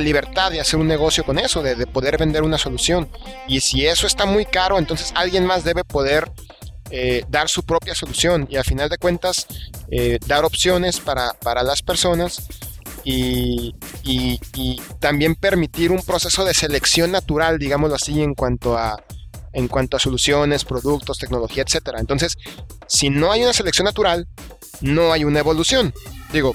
libertad 0.00 0.50
de 0.50 0.60
hacer 0.60 0.78
un 0.78 0.88
negocio 0.88 1.24
con 1.24 1.38
eso, 1.38 1.62
de, 1.62 1.86
poder 1.86 2.18
vender 2.18 2.42
una 2.42 2.58
solución. 2.58 3.08
Y 3.46 3.60
si 3.60 3.86
eso 3.86 4.06
está 4.06 4.26
muy 4.26 4.44
caro, 4.44 4.78
entonces 4.78 5.12
alguien 5.14 5.46
más 5.46 5.64
debe 5.64 5.84
poder 5.84 6.30
eh, 6.90 7.24
dar 7.28 7.48
su 7.48 7.62
propia 7.64 7.94
solución 7.94 8.46
y 8.50 8.56
a 8.56 8.64
final 8.64 8.88
de 8.88 8.98
cuentas 8.98 9.46
eh, 9.90 10.18
dar 10.26 10.44
opciones 10.44 11.00
para, 11.00 11.34
las 11.62 11.82
personas 11.82 12.46
y, 13.04 13.74
y, 14.04 14.80
también 15.00 15.36
permitir 15.36 15.92
un 15.92 16.02
proceso 16.02 16.44
de 16.44 16.54
selección 16.54 17.12
natural, 17.12 17.58
digámoslo 17.58 17.94
así, 17.94 18.20
en 18.20 18.34
cuanto 18.34 18.76
a, 18.76 19.02
en 19.52 19.68
cuanto 19.68 19.96
a 19.96 20.00
soluciones, 20.00 20.64
productos, 20.64 21.18
tecnología, 21.18 21.62
etcétera. 21.62 22.00
Entonces, 22.00 22.36
si 22.88 23.10
no 23.10 23.32
hay 23.32 23.42
una 23.42 23.52
selección 23.52 23.84
natural, 23.84 24.26
no 24.80 25.12
hay 25.12 25.24
una 25.24 25.38
evolución. 25.38 25.94
Digo, 26.32 26.54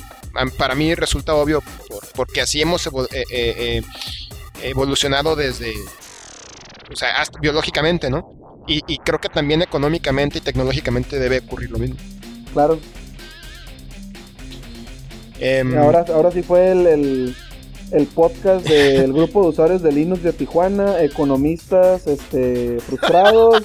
para 0.58 0.76
mí 0.76 0.94
resulta 0.96 1.34
obvio 1.36 1.64
porque 2.12 2.42
así 2.42 2.62
hemos 2.62 2.86
eh, 2.88 2.92
eh, 3.12 3.24
eh, 3.32 3.82
evolucionado 4.64 5.36
desde, 5.36 5.74
o 6.92 6.96
sea, 6.96 7.22
hasta 7.22 7.40
biológicamente, 7.40 8.10
¿no? 8.10 8.34
Y, 8.68 8.82
y 8.88 8.98
creo 9.00 9.20
que 9.20 9.30
también 9.30 9.62
económicamente 9.62 10.38
y 10.38 10.42
tecnológicamente 10.42 11.20
debe 11.20 11.40
ocurrir 11.40 11.72
lo 11.72 11.80
mismo. 11.80 11.98
Claro. 12.54 12.80
Em, 15.40 15.76
Ahora, 15.78 16.06
ahora 16.14 16.32
sí 16.32 16.44
fue 16.44 16.72
el, 16.72 16.86
el, 16.86 17.36
el 17.92 18.08
podcast 18.08 18.66
del 18.68 19.12
grupo 19.14 19.42
de 19.42 19.50
usuarios 19.50 19.82
de 19.82 19.92
Linux 19.92 20.22
de 20.22 20.34
Tijuana, 20.34 21.02
economistas 21.02 22.06
este, 22.06 22.80
frustrados, 22.82 23.64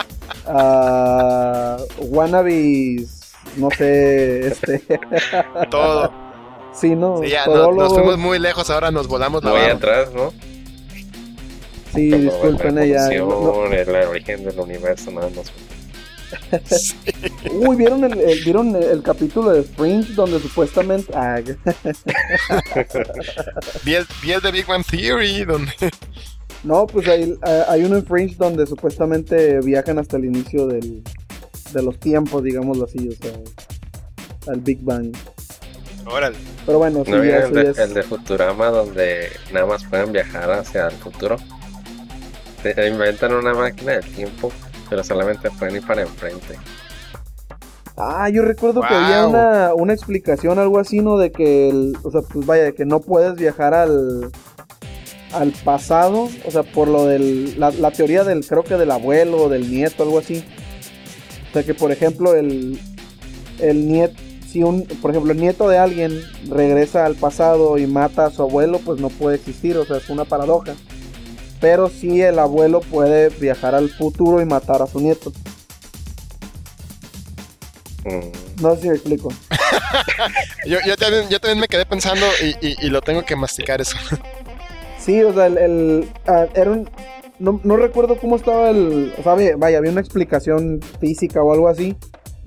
ah, 0.46 1.76
wannabes, 1.98 3.32
no 3.56 3.70
sé, 3.70 4.48
este, 4.48 4.82
todo. 5.70 6.27
Sí, 6.80 6.94
¿no? 6.94 7.20
Sí, 7.22 7.28
ya, 7.30 7.46
no- 7.46 7.72
nos 7.72 7.92
fuimos 7.94 8.18
muy 8.18 8.38
lejos, 8.38 8.68
ahora 8.70 8.90
nos 8.90 9.06
volamos 9.08 9.42
la 9.44 9.50
Muy 9.50 9.60
barra. 9.60 9.74
atrás, 9.74 10.08
¿no? 10.14 10.32
Sí, 11.94 12.10
Como 12.10 12.22
disculpen 12.22 12.74
la 12.74 12.86
ya. 12.86 13.08
evolución, 13.08 13.72
el 13.72 13.88
origen 14.08 14.44
del 14.44 14.60
universo, 14.60 15.10
nada 15.10 15.30
más. 15.30 15.52
Uy, 17.50 17.76
¿vieron 17.76 18.04
el, 18.04 18.18
el- 18.20 18.44
¿vieron 18.44 18.76
el, 18.76 19.02
capítulo 19.02 19.50
de 19.50 19.62
Fringe 19.62 20.12
donde 20.12 20.38
supuestamente... 20.40 21.10
Ah, 21.14 21.40
Vi 23.84 23.94
el, 23.94 24.06
vi 24.22 24.32
el 24.32 24.40
de 24.42 24.50
Big 24.52 24.66
Bang 24.66 24.84
Theory, 24.84 25.44
donde 25.44 25.72
no, 26.64 26.86
pues 26.86 27.06
hay, 27.08 27.34
hay 27.68 27.84
uno 27.84 27.96
en 27.98 28.04
Fringe 28.04 28.34
donde 28.36 28.66
supuestamente 28.66 29.60
viajan 29.60 29.98
hasta 29.98 30.16
el 30.16 30.24
inicio 30.26 30.66
del, 30.66 31.02
de 31.72 31.82
los 31.82 31.98
tiempos, 31.98 32.42
digámoslo 32.42 32.84
así, 32.84 33.08
o 33.08 33.12
sea, 33.12 33.32
al 34.52 34.60
Big 34.60 34.82
Bang. 34.82 35.14
Órale. 36.10 36.36
Pero 36.66 36.78
bueno, 36.78 37.02
sí, 37.04 37.10
¿No 37.10 37.16
ya, 37.18 37.22
vieron 37.22 37.42
eso 37.42 37.58
el, 37.60 37.64
de, 37.66 37.70
es- 37.70 37.78
el 37.78 37.94
de 37.94 38.02
Futurama 38.02 38.66
donde 38.68 39.28
nada 39.52 39.66
más 39.66 39.84
pueden 39.84 40.12
viajar 40.12 40.50
hacia 40.50 40.86
el 40.88 40.96
futuro? 40.96 41.36
Se 42.62 42.88
inventan 42.88 43.32
una 43.34 43.54
máquina 43.54 43.92
del 43.92 44.04
tiempo, 44.14 44.50
pero 44.90 45.04
solamente 45.04 45.50
pueden 45.52 45.76
ir 45.76 45.86
para 45.86 46.02
enfrente. 46.02 46.56
Ah, 47.96 48.28
yo 48.28 48.42
recuerdo 48.42 48.80
que 48.80 48.94
había 48.94 49.26
una, 49.26 49.74
una 49.74 49.92
explicación, 49.92 50.58
algo 50.58 50.78
así, 50.78 51.00
¿no? 51.00 51.18
De 51.18 51.32
que, 51.32 51.68
el, 51.68 51.96
o 52.04 52.10
sea, 52.10 52.20
pues 52.22 52.46
vaya, 52.46 52.64
de 52.64 52.74
que 52.74 52.84
no 52.84 53.00
puedes 53.00 53.34
viajar 53.34 53.74
al, 53.74 54.30
al 55.32 55.52
pasado, 55.64 56.28
o 56.46 56.50
sea, 56.50 56.62
por 56.62 56.86
lo 56.88 57.06
del, 57.06 57.58
la, 57.58 57.70
la 57.72 57.90
teoría 57.90 58.22
del, 58.22 58.46
creo 58.46 58.62
que 58.62 58.76
del 58.76 58.92
abuelo 58.92 59.38
o 59.44 59.48
del 59.48 59.68
nieto, 59.70 60.04
algo 60.04 60.18
así. 60.18 60.44
O 61.50 61.52
sea, 61.54 61.64
que 61.64 61.74
por 61.74 61.90
ejemplo, 61.90 62.34
el, 62.36 62.78
el 63.58 63.88
nieto, 63.88 64.14
si 64.50 64.62
un, 64.62 64.84
por 65.02 65.10
ejemplo, 65.10 65.32
el 65.32 65.38
nieto 65.40 65.68
de 65.68 65.78
alguien 65.78 66.20
regresa 66.48 67.04
al 67.06 67.14
pasado 67.14 67.76
y 67.78 67.86
mata 67.86 68.26
a 68.26 68.30
su 68.30 68.42
abuelo, 68.42 68.80
pues 68.84 69.00
no 69.00 69.08
puede 69.10 69.36
existir, 69.36 69.76
o 69.76 69.84
sea, 69.84 69.98
es 69.98 70.08
una 70.10 70.24
paradoja. 70.24 70.74
Pero 71.60 71.88
sí 71.88 72.22
el 72.22 72.38
abuelo 72.38 72.80
puede 72.80 73.28
viajar 73.30 73.74
al 73.74 73.90
futuro 73.90 74.40
y 74.40 74.44
matar 74.46 74.80
a 74.82 74.86
su 74.86 75.00
nieto. 75.00 75.32
Mm, 78.04 78.62
No 78.62 78.74
sé 78.76 78.82
si 78.82 78.88
me 78.88 78.94
explico. 78.94 79.28
Yo, 80.66 80.78
yo, 80.86 80.96
también, 80.96 81.28
yo 81.28 81.40
también 81.40 81.60
me 81.60 81.68
quedé 81.68 81.84
pensando 81.86 82.26
y, 82.42 82.66
y- 82.66 82.76
y 82.80 82.90
lo 82.90 83.00
tengo 83.02 83.24
que 83.24 83.36
masticar 83.36 83.80
eso. 83.80 83.96
Sí, 85.00 85.22
o 85.22 85.32
sea, 85.32 85.46
el, 85.46 85.56
el- 85.58 86.08
ah, 86.26 86.46
era 86.54 86.70
un... 86.70 86.90
No, 87.38 87.60
no 87.64 87.76
recuerdo 87.76 88.18
cómo 88.18 88.36
estaba 88.36 88.68
el... 88.68 89.14
O 89.18 89.22
sea, 89.22 89.34
vaya, 89.56 89.78
había 89.78 89.90
una 89.90 90.00
explicación 90.00 90.80
física 91.00 91.42
o 91.42 91.52
algo 91.52 91.68
así 91.68 91.96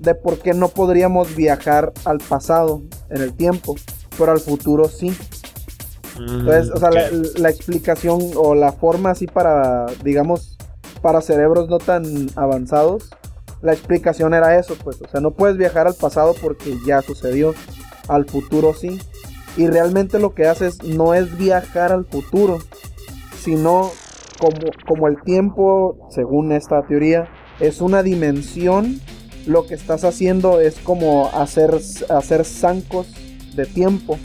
de 0.02 0.14
por 0.14 0.38
qué 0.38 0.52
no 0.52 0.68
podríamos 0.68 1.34
viajar 1.36 1.92
al 2.04 2.18
pasado 2.18 2.82
en 3.08 3.22
el 3.22 3.32
tiempo, 3.34 3.76
pero 4.18 4.32
al 4.32 4.40
futuro 4.40 4.88
sí. 4.88 5.16
Entonces, 6.18 6.70
o 6.70 6.78
sea, 6.78 6.90
la, 6.90 7.08
la 7.36 7.48
explicación 7.48 8.20
o 8.36 8.54
la 8.54 8.72
forma 8.72 9.10
así 9.10 9.26
para, 9.26 9.86
digamos, 10.04 10.58
para 11.00 11.22
cerebros 11.22 11.68
no 11.68 11.78
tan 11.78 12.28
avanzados, 12.36 13.10
la 13.62 13.72
explicación 13.72 14.34
era 14.34 14.58
eso, 14.58 14.76
pues, 14.82 15.00
o 15.00 15.08
sea, 15.08 15.20
no 15.20 15.30
puedes 15.30 15.56
viajar 15.56 15.86
al 15.86 15.94
pasado 15.94 16.34
porque 16.42 16.76
ya 16.84 17.00
sucedió, 17.00 17.54
al 18.08 18.26
futuro 18.26 18.74
sí. 18.74 19.00
Y 19.56 19.68
realmente 19.68 20.18
lo 20.18 20.34
que 20.34 20.46
haces 20.46 20.82
no 20.82 21.14
es 21.14 21.36
viajar 21.38 21.92
al 21.92 22.04
futuro, 22.04 22.58
sino 23.38 23.90
como, 24.40 24.58
como 24.86 25.08
el 25.08 25.22
tiempo, 25.22 26.08
según 26.10 26.52
esta 26.52 26.82
teoría, 26.86 27.28
es 27.60 27.80
una 27.80 28.02
dimensión, 28.02 29.00
lo 29.46 29.66
que 29.66 29.74
estás 29.74 30.04
haciendo 30.04 30.60
es 30.60 30.76
como 30.76 31.28
hacer, 31.34 31.74
hacer 32.08 32.44
zancos 32.44 33.06
de 33.56 33.66
tiempo 33.66 34.18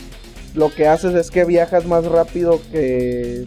lo 0.54 0.72
que 0.74 0.88
haces 0.88 1.14
es 1.14 1.30
que 1.30 1.44
viajas 1.44 1.84
más 1.86 2.04
rápido 2.06 2.60
que 2.72 3.44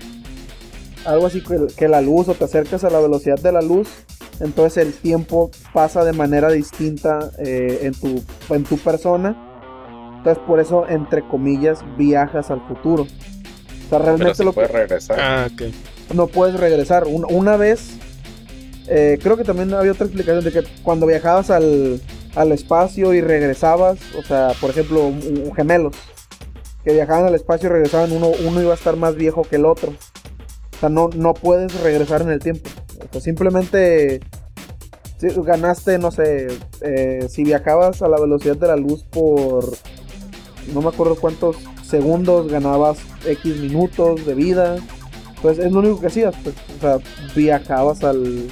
algo 1.05 1.25
así 1.25 1.41
que, 1.43 1.57
que 1.75 1.87
la 1.87 2.01
luz 2.01 2.27
o 2.27 2.33
te 2.35 2.43
acercas 2.45 2.83
a 2.83 2.89
la 2.89 2.99
velocidad 2.99 3.39
de 3.39 3.51
la 3.51 3.61
luz 3.61 3.87
entonces 4.39 4.85
el 4.85 4.93
tiempo 4.93 5.49
pasa 5.73 6.03
de 6.03 6.13
manera 6.13 6.51
distinta 6.51 7.31
eh, 7.39 7.79
en, 7.83 7.93
tu, 7.93 8.23
en 8.53 8.63
tu 8.63 8.77
persona 8.77 9.35
entonces 10.17 10.43
por 10.45 10.59
eso 10.59 10.87
entre 10.87 11.27
comillas 11.27 11.79
viajas 11.97 12.51
al 12.51 12.61
futuro 12.67 13.03
o 13.03 13.07
sea 13.07 13.17
pero 13.89 14.03
realmente 14.03 14.35
si 14.35 14.43
lo 14.43 14.53
puede 14.53 14.67
que 14.67 14.73
regresar. 14.73 15.19
Ah, 15.19 15.47
ok. 15.51 15.61
no 16.13 16.27
puedes 16.27 16.59
regresar 16.59 17.07
Un- 17.07 17.25
una 17.29 17.57
vez 17.57 17.97
eh, 18.87 19.19
creo 19.21 19.37
que 19.37 19.43
también 19.43 19.73
había 19.73 19.91
otra 19.91 20.05
explicación 20.05 20.43
de 20.43 20.51
que 20.51 20.63
cuando 20.83 21.05
viajabas 21.05 21.49
al, 21.49 22.01
al 22.35 22.51
espacio 22.51 23.13
y 23.13 23.21
regresabas 23.21 23.99
o 24.17 24.23
sea 24.23 24.53
por 24.59 24.69
ejemplo 24.69 25.11
gemelos 25.55 25.95
que 26.83 26.93
viajaban 26.93 27.25
al 27.25 27.35
espacio 27.35 27.69
y 27.69 27.73
regresaban, 27.73 28.11
uno, 28.11 28.31
uno 28.47 28.61
iba 28.61 28.71
a 28.71 28.75
estar 28.75 28.95
más 28.95 29.15
viejo 29.15 29.43
que 29.43 29.57
el 29.57 29.65
otro. 29.65 29.91
O 29.91 30.79
sea, 30.79 30.89
no, 30.89 31.09
no 31.15 31.33
puedes 31.33 31.79
regresar 31.81 32.21
en 32.21 32.31
el 32.31 32.39
tiempo. 32.39 32.69
O 33.13 33.19
simplemente 33.19 34.21
si 35.17 35.27
ganaste, 35.41 35.99
no 35.99 36.09
sé, 36.11 36.47
eh, 36.81 37.27
si 37.29 37.43
viajabas 37.43 38.01
a 38.01 38.07
la 38.07 38.19
velocidad 38.19 38.57
de 38.57 38.67
la 38.67 38.75
luz 38.75 39.03
por 39.03 39.65
no 40.73 40.81
me 40.81 40.89
acuerdo 40.89 41.15
cuántos 41.15 41.57
segundos, 41.83 42.51
ganabas 42.51 42.97
X 43.25 43.57
minutos 43.57 44.25
de 44.25 44.33
vida. 44.33 44.77
Pues 45.41 45.59
es 45.59 45.71
lo 45.71 45.79
único 45.79 45.99
que 45.99 46.07
hacías, 46.07 46.35
pues. 46.43 46.55
O 46.77 46.81
sea, 46.81 46.97
viajabas 47.35 48.03
al, 48.03 48.47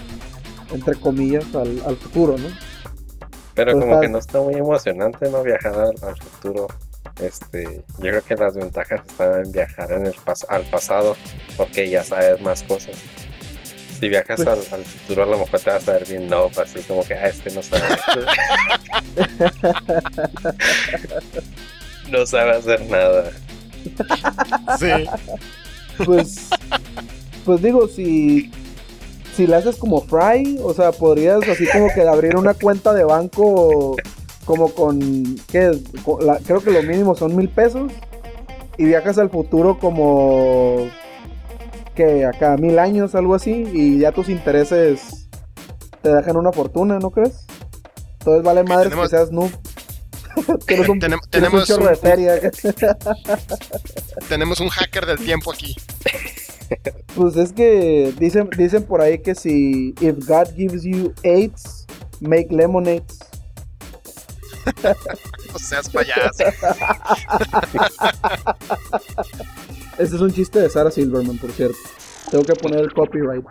entre 0.73 0.95
comillas, 0.95 1.45
al, 1.55 1.81
al 1.85 1.97
futuro, 1.97 2.37
¿no? 2.37 2.47
Pero 3.55 3.71
Pues 3.73 3.83
como 3.83 3.93
está- 3.95 4.01
que 4.01 4.09
no 4.09 4.17
está 4.19 4.39
muy 4.41 4.53
emocionante 4.55 5.29
no 5.29 5.43
viajar 5.43 5.73
al, 5.73 5.93
al 6.01 6.17
futuro. 6.17 6.67
Este, 7.21 7.81
yo 7.97 7.99
creo 7.99 8.23
que 8.23 8.35
las 8.35 8.55
ventajas 8.55 9.01
están 9.07 9.43
en 9.45 9.51
viajar 9.51 9.91
en 9.91 10.05
el 10.05 10.13
pas- 10.15 10.45
al 10.47 10.63
pasado, 10.69 11.17
porque 11.57 11.89
ya 11.89 12.03
sabes 12.03 12.39
más 12.41 12.63
cosas. 12.63 12.95
Si 13.99 14.07
viajas 14.07 14.37
Pues- 14.41 14.47
al, 14.47 14.59
al 14.79 14.85
futuro, 14.85 15.23
a 15.23 15.25
lo 15.25 15.39
mejor 15.39 15.59
te 15.59 15.69
vas 15.71 15.87
a 15.89 15.93
ver 15.93 16.07
bien 16.07 16.27
no, 16.29 16.49
así 16.61 16.79
como 16.87 17.03
que, 17.03 17.15
ah, 17.15 17.27
este 17.27 17.51
no 17.51 17.61
sabe. 17.61 17.81
no 22.09 22.25
sabe 22.25 22.51
hacer 22.51 22.81
nada. 22.89 23.31
Sí. 24.79 24.87
Pues, 26.05 26.49
pues 27.45 27.61
digo, 27.61 27.87
si, 27.87 28.51
si 29.39 29.47
le 29.47 29.55
haces 29.55 29.77
como 29.77 30.01
Fry, 30.01 30.59
o 30.61 30.73
sea, 30.73 30.91
podrías 30.91 31.47
así 31.47 31.65
como 31.71 31.87
que 31.93 32.01
abrir 32.01 32.35
una 32.35 32.53
cuenta 32.53 32.93
de 32.93 33.05
banco 33.05 33.95
como 34.43 34.73
con, 34.73 34.99
¿qué? 35.47 35.71
Con 36.03 36.25
la- 36.25 36.39
creo 36.39 36.61
que 36.61 36.71
lo 36.71 36.83
mínimo 36.83 37.15
son 37.15 37.37
mil 37.37 37.47
pesos 37.47 37.89
y 38.77 38.83
viajas 38.83 39.17
al 39.17 39.29
futuro 39.29 39.79
como 39.79 40.89
que 41.95 42.25
acá 42.25 42.57
mil 42.57 42.79
años, 42.79 43.15
algo 43.15 43.33
así, 43.33 43.63
y 43.73 43.99
ya 43.99 44.11
tus 44.11 44.27
intereses 44.27 45.29
te 46.01 46.09
dejan 46.13 46.35
una 46.35 46.51
fortuna, 46.51 46.99
¿no 46.99 47.09
crees? 47.11 47.45
Entonces 48.19 48.43
vale 48.43 48.63
madre 48.65 48.89
tenemos- 48.89 49.09
que 49.09 49.15
seas 49.15 49.31
noob. 49.31 49.51
tienes 50.67 50.89
un, 50.89 50.99
Tenem- 50.99 50.99
tienes 50.99 51.21
un 51.21 51.29
tenemos, 51.29 51.65
chorro 51.67 51.83
un, 51.83 51.89
de 51.91 51.95
feria. 51.95 52.39
tenemos 54.29 54.59
un 54.59 54.67
hacker 54.67 55.05
del 55.05 55.19
tiempo 55.19 55.53
aquí. 55.53 55.75
Pues 57.15 57.35
es 57.35 57.51
que 57.51 58.13
dicen, 58.19 58.49
dicen 58.57 58.83
por 58.83 59.01
ahí 59.01 59.19
que 59.19 59.33
si 59.35 59.93
if 59.99 60.25
God 60.27 60.47
gives 60.55 60.83
you 60.83 61.13
AIDS, 61.23 61.85
make 62.21 62.47
lemonades. 62.51 63.19
No 65.51 65.57
seas 65.57 65.89
payaso. 65.89 66.43
Este 69.97 70.15
es 70.15 70.21
un 70.21 70.31
chiste 70.33 70.59
de 70.59 70.69
Sarah 70.69 70.91
Silverman, 70.91 71.37
por 71.37 71.51
cierto. 71.51 71.77
Tengo 72.31 72.43
que 72.45 72.53
poner 72.53 72.79
el 72.81 72.93
copyright. 72.93 73.43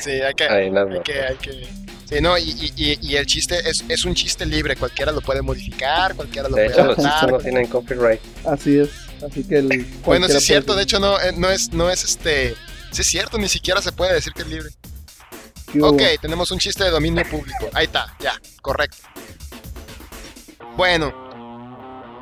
Sí, 0.00 0.10
hay 0.10 0.34
que, 0.34 0.44
Ahí 0.44 0.70
las 0.70 0.84
hay 0.86 0.90
notas. 0.90 1.02
que, 1.04 1.20
hay 1.20 1.36
que. 1.36 1.66
Sí, 2.04 2.20
no, 2.20 2.38
y, 2.38 2.42
y- 2.76 2.98
y- 3.00 3.16
el 3.16 3.26
chiste 3.26 3.56
es, 3.68 3.84
es 3.88 4.04
un 4.04 4.14
chiste 4.14 4.46
libre, 4.46 4.76
cualquiera 4.76 5.12
lo 5.12 5.20
puede 5.20 5.42
modificar, 5.42 6.14
cualquiera 6.14 6.48
lo 6.48 6.56
De 6.56 6.66
puede 6.66 6.74
hecho, 6.76 6.84
los 6.86 6.98
adaptar. 6.98 7.20
chistes 7.20 7.32
no 7.32 7.38
tienen 7.38 7.66
copyright. 7.66 8.20
Así 8.46 8.78
es. 8.78 8.90
Así 9.26 9.44
que 9.44 9.58
el. 9.58 9.86
Bueno, 10.04 10.28
sí 10.28 10.36
es 10.36 10.44
cierto, 10.44 10.74
de 10.74 10.82
hecho 10.82 11.00
no, 11.00 11.20
eh, 11.20 11.32
no 11.36 11.50
es, 11.50 11.72
no 11.72 11.90
es 11.90 12.04
este. 12.04 12.54
Sí 12.92 13.02
es 13.02 13.06
cierto, 13.06 13.38
ni 13.38 13.48
siquiera 13.48 13.82
se 13.82 13.92
puede 13.92 14.14
decir 14.14 14.32
que 14.32 14.42
es 14.42 14.48
libre. 14.48 14.70
Ok, 15.82 16.02
tenemos 16.22 16.50
un 16.50 16.58
chiste 16.58 16.84
de 16.84 16.90
dominio 16.90 17.24
público. 17.28 17.68
Ahí 17.74 17.84
está, 17.86 18.16
ya, 18.20 18.40
correcto. 18.62 18.96
Bueno. 20.76 21.12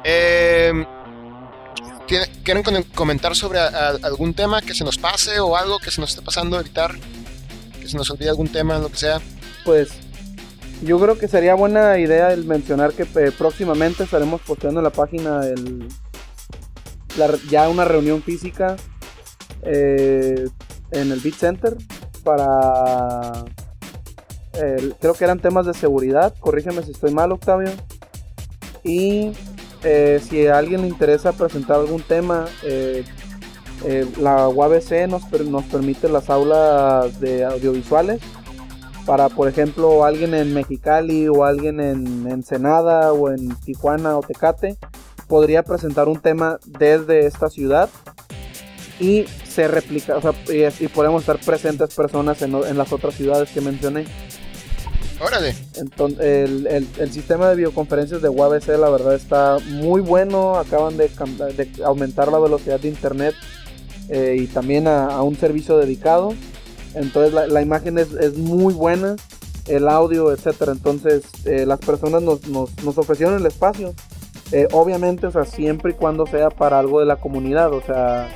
em, 0.05 0.85
¿Quieren 2.45 2.63
comentar 2.95 3.35
sobre 3.35 3.59
algún 3.59 4.33
tema 4.33 4.63
que 4.63 4.75
se 4.75 4.85
nos 4.85 4.97
pase 4.97 5.41
o 5.41 5.57
algo 5.57 5.79
que 5.81 5.91
se 5.91 6.01
nos 6.01 6.11
esté 6.11 6.23
pasando, 6.23 6.59
evitar 6.59 6.95
que 7.81 7.89
se 7.89 7.97
nos 7.97 8.09
olvide 8.11 8.29
algún 8.29 8.49
tema, 8.49 8.79
lo 8.79 8.89
que 8.89 8.97
sea? 8.97 9.21
Pues 9.65 9.89
yo 10.83 11.01
creo 11.01 11.19
que 11.19 11.27
sería 11.27 11.55
buena 11.55 11.99
idea 11.99 12.33
el 12.33 12.45
mencionar 12.45 12.93
que 12.93 13.03
eh, 13.03 13.33
próximamente 13.37 14.05
estaremos 14.05 14.41
posteando 14.43 14.81
en 14.81 14.85
la 14.85 14.91
página 14.91 15.41
el, 15.45 15.89
ya 17.49 17.69
una 17.69 17.85
reunión 17.85 18.23
física 18.23 18.77
eh, 19.63 20.49
en 20.91 21.13
el 21.13 21.21
Beat 21.21 21.35
Center 21.35 21.77
para 22.25 23.45
creo 25.01 25.15
que 25.15 25.25
eran 25.25 25.39
temas 25.39 25.67
de 25.67 25.75
seguridad, 25.75 26.35
corrígeme 26.41 26.83
si 26.83 26.93
estoy 26.93 27.13
mal 27.13 27.33
Octavio. 27.33 27.71
Y 28.83 29.33
eh, 29.83 30.21
si 30.23 30.47
a 30.47 30.59
alguien 30.59 30.83
le 30.83 30.89
interesa 30.89 31.33
presentar 31.33 31.81
algún 31.81 32.03
tema, 32.03 32.47
eh, 32.63 33.05
eh, 33.85 34.07
la 34.19 34.49
UABC 34.49 35.09
nos, 35.09 35.31
nos 35.45 35.65
permite 35.65 36.09
las 36.09 36.31
aulas 36.31 37.21
de 37.21 37.45
audiovisuales 37.45 38.21
para, 39.05 39.29
por 39.29 39.49
ejemplo, 39.49 40.05
alguien 40.05 40.35
en 40.35 40.55
Mexicali 40.55 41.29
o 41.29 41.45
alguien 41.45 41.81
en 41.81 42.29
Ensenada 42.29 43.13
o 43.13 43.31
en 43.31 43.55
Tijuana 43.61 44.17
o 44.17 44.23
Tecate 44.23 44.77
podría 45.27 45.63
presentar 45.63 46.09
un 46.09 46.21
tema 46.21 46.59
desde 46.67 47.27
esta 47.27 47.49
ciudad 47.49 47.89
y 48.99 49.27
se 49.49 49.69
replica, 49.69 50.17
o 50.17 50.23
sea, 50.23 50.33
y, 50.81 50.89
podemos 50.89 51.23
estar 51.23 51.39
presentes 51.39 51.95
personas 51.95 52.41
en, 52.43 52.55
en 52.55 52.79
las 52.79 52.93
otras 52.93 53.15
ciudades 53.15 53.51
que 53.51 53.61
mencioné. 53.61 54.07
Órale. 55.21 55.55
Entonces, 55.77 56.67
el, 56.99 57.13
sistema 57.13 57.49
de 57.49 57.57
videoconferencias 57.57 58.21
de 58.21 58.29
UABC, 58.29 58.69
la 58.79 58.91
verdad, 58.91 59.15
está 59.15 59.59
muy 59.65 60.01
bueno. 60.01 60.57
Acaban 60.57 60.97
de, 60.97 61.11
aumentar 61.85 62.31
la 62.31 62.39
velocidad 62.39 62.79
de 62.79 62.89
internet 62.89 63.35
eh, 64.09 64.37
y 64.39 64.47
también 64.47 64.87
a, 64.87 65.23
un 65.23 65.37
servicio 65.37 65.79
dedicado. 65.79 66.35
Entonces, 66.95 67.33
la, 67.33 67.63
imagen 67.63 67.99
es, 67.99 68.37
muy 68.37 68.75
buena, 68.75 69.17
el 69.67 69.89
audio, 69.89 70.33
etcétera. 70.33 70.73
Entonces, 70.73 71.23
eh, 71.45 71.65
las 71.65 71.81
personas 71.81 72.23
nos, 72.23 72.47
nos, 72.47 72.99
ofrecieron 72.99 73.37
el 73.37 73.47
espacio. 73.47 73.95
Eh, 74.53 74.69
obviamente, 74.73 75.27
o 75.27 75.31
sea, 75.31 75.45
siempre 75.45 75.93
y 75.93 75.95
cuando 75.95 76.27
sea 76.27 76.51
para 76.51 76.79
algo 76.79 77.01
de 77.01 77.07
la 77.07 77.17
comunidad. 77.17 77.73
O 77.73 77.81
sea, 77.83 78.29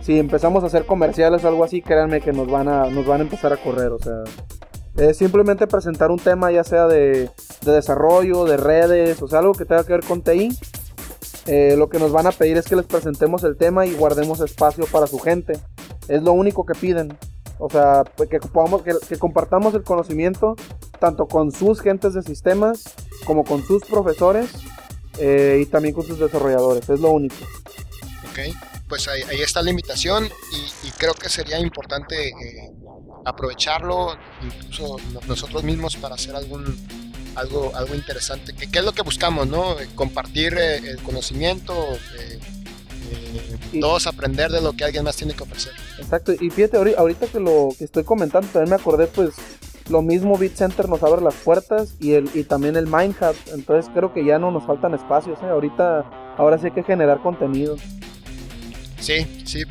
si 0.00 0.18
empezamos 0.18 0.64
a 0.64 0.66
hacer 0.66 0.84
comerciales 0.86 1.44
o 1.44 1.48
algo 1.48 1.64
así, 1.64 1.82
créanme 1.82 2.20
que 2.20 2.32
nos 2.32 2.50
van 2.50 2.68
a, 2.68 2.90
nos 2.90 3.06
van 3.06 3.20
a 3.20 3.24
empezar 3.24 3.52
a 3.52 3.56
correr. 3.56 3.92
O 3.92 3.98
sea 3.98 4.24
simplemente 5.14 5.66
presentar 5.66 6.10
un 6.10 6.18
tema 6.18 6.50
ya 6.50 6.64
sea 6.64 6.86
de, 6.86 7.30
desarrollo, 7.62 8.44
de 8.44 8.56
redes, 8.56 9.22
o 9.22 9.28
sea, 9.28 9.38
algo 9.40 9.52
que 9.52 9.64
tenga 9.64 9.84
que 9.84 9.92
ver 9.92 10.04
con 10.04 10.22
TI. 10.22 10.50
Eh, 11.46 11.76
lo 11.78 11.88
que 11.88 11.98
nos 11.98 12.12
van 12.12 12.26
a 12.26 12.32
pedir 12.32 12.58
es 12.58 12.66
que 12.66 12.76
les 12.76 12.84
presentemos 12.84 13.42
el 13.44 13.56
tema 13.56 13.86
y 13.86 13.94
guardemos 13.94 14.40
espacio 14.40 14.84
para 14.90 15.06
su 15.06 15.18
gente. 15.18 15.54
Es 16.08 16.22
lo 16.22 16.32
único 16.32 16.66
que 16.66 16.74
piden. 16.74 17.16
O 17.58 17.70
sea, 17.70 18.04
pues, 18.16 18.28
que, 18.28 18.38
podamos, 18.38 18.82
que, 18.82 19.18
compartamos 19.18 19.74
el 19.74 19.82
conocimiento 19.82 20.56
tanto 20.98 21.26
con 21.26 21.50
sus 21.50 21.80
gentes 21.80 22.12
de 22.12 22.22
sistemas 22.22 22.94
como 23.24 23.44
con 23.44 23.62
sus 23.62 23.84
profesores 23.84 24.50
eh, 25.18 25.60
y 25.62 25.66
también 25.66 25.94
con 25.94 26.06
sus 26.06 26.18
desarrolladores. 26.18 26.88
Es 26.88 27.00
lo 27.00 27.10
único. 27.10 27.36
Ok, 28.30 28.54
pues 28.88 29.08
ahí, 29.08 29.22
está 29.40 29.62
la 29.62 29.70
invitación 29.70 30.28
y, 30.84 30.90
creo 30.92 31.14
que 31.14 31.28
sería 31.28 31.58
importante 31.60 32.28
eh, 32.28 32.72
aprovecharlo, 33.24 34.16
incluso 34.42 34.96
nosotros 35.26 35.62
mismos 35.62 35.96
para 35.96 36.14
hacer 36.14 36.34
algún 36.34 36.76
algo, 37.38 37.72
algo 37.74 37.94
interesante, 37.94 38.52
que, 38.54 38.78
es 38.78 38.84
lo 38.84 38.92
que 38.92 39.02
buscamos, 39.02 39.46
¿no? 39.46 39.78
Eh, 39.78 39.88
compartir 39.94 40.54
eh, 40.58 40.76
el 40.78 40.98
conocimiento, 41.02 41.74
eh, 42.18 42.38
todos 43.80 44.06
aprender 44.06 44.50
de 44.50 44.60
lo 44.60 44.72
que 44.72 44.84
alguien 44.84 45.04
más 45.04 45.16
tiene 45.16 45.34
que 45.34 45.42
ofrecer. 45.42 45.72
Exacto, 45.98 46.32
y 46.32 46.50
fíjate, 46.50 46.76
ahorita 46.76 47.26
que 47.26 47.40
lo 47.40 47.68
que 47.78 47.84
estoy 47.84 48.04
comentando, 48.04 48.48
también 48.48 48.70
me 48.70 48.76
acordé, 48.76 49.06
pues, 49.06 49.30
lo 49.90 50.02
mismo 50.02 50.36
Beat 50.36 50.54
Center 50.54 50.88
nos 50.88 51.02
abre 51.02 51.22
las 51.22 51.34
puertas 51.34 51.94
y, 52.00 52.14
el, 52.14 52.30
y 52.34 52.44
también 52.44 52.76
el 52.76 52.86
Minecraft, 52.86 53.48
entonces 53.54 53.90
creo 53.94 54.12
que 54.12 54.24
ya 54.24 54.38
no 54.38 54.50
nos 54.50 54.64
faltan 54.64 54.94
espacios, 54.94 55.42
ahorita, 55.42 56.34
ahora 56.36 56.58
sí 56.58 56.66
hay 56.66 56.72
que 56.72 56.82
generar 56.82 57.20
contenido. 57.22 57.76
Sí, 59.00 59.44
sí, 59.46 59.62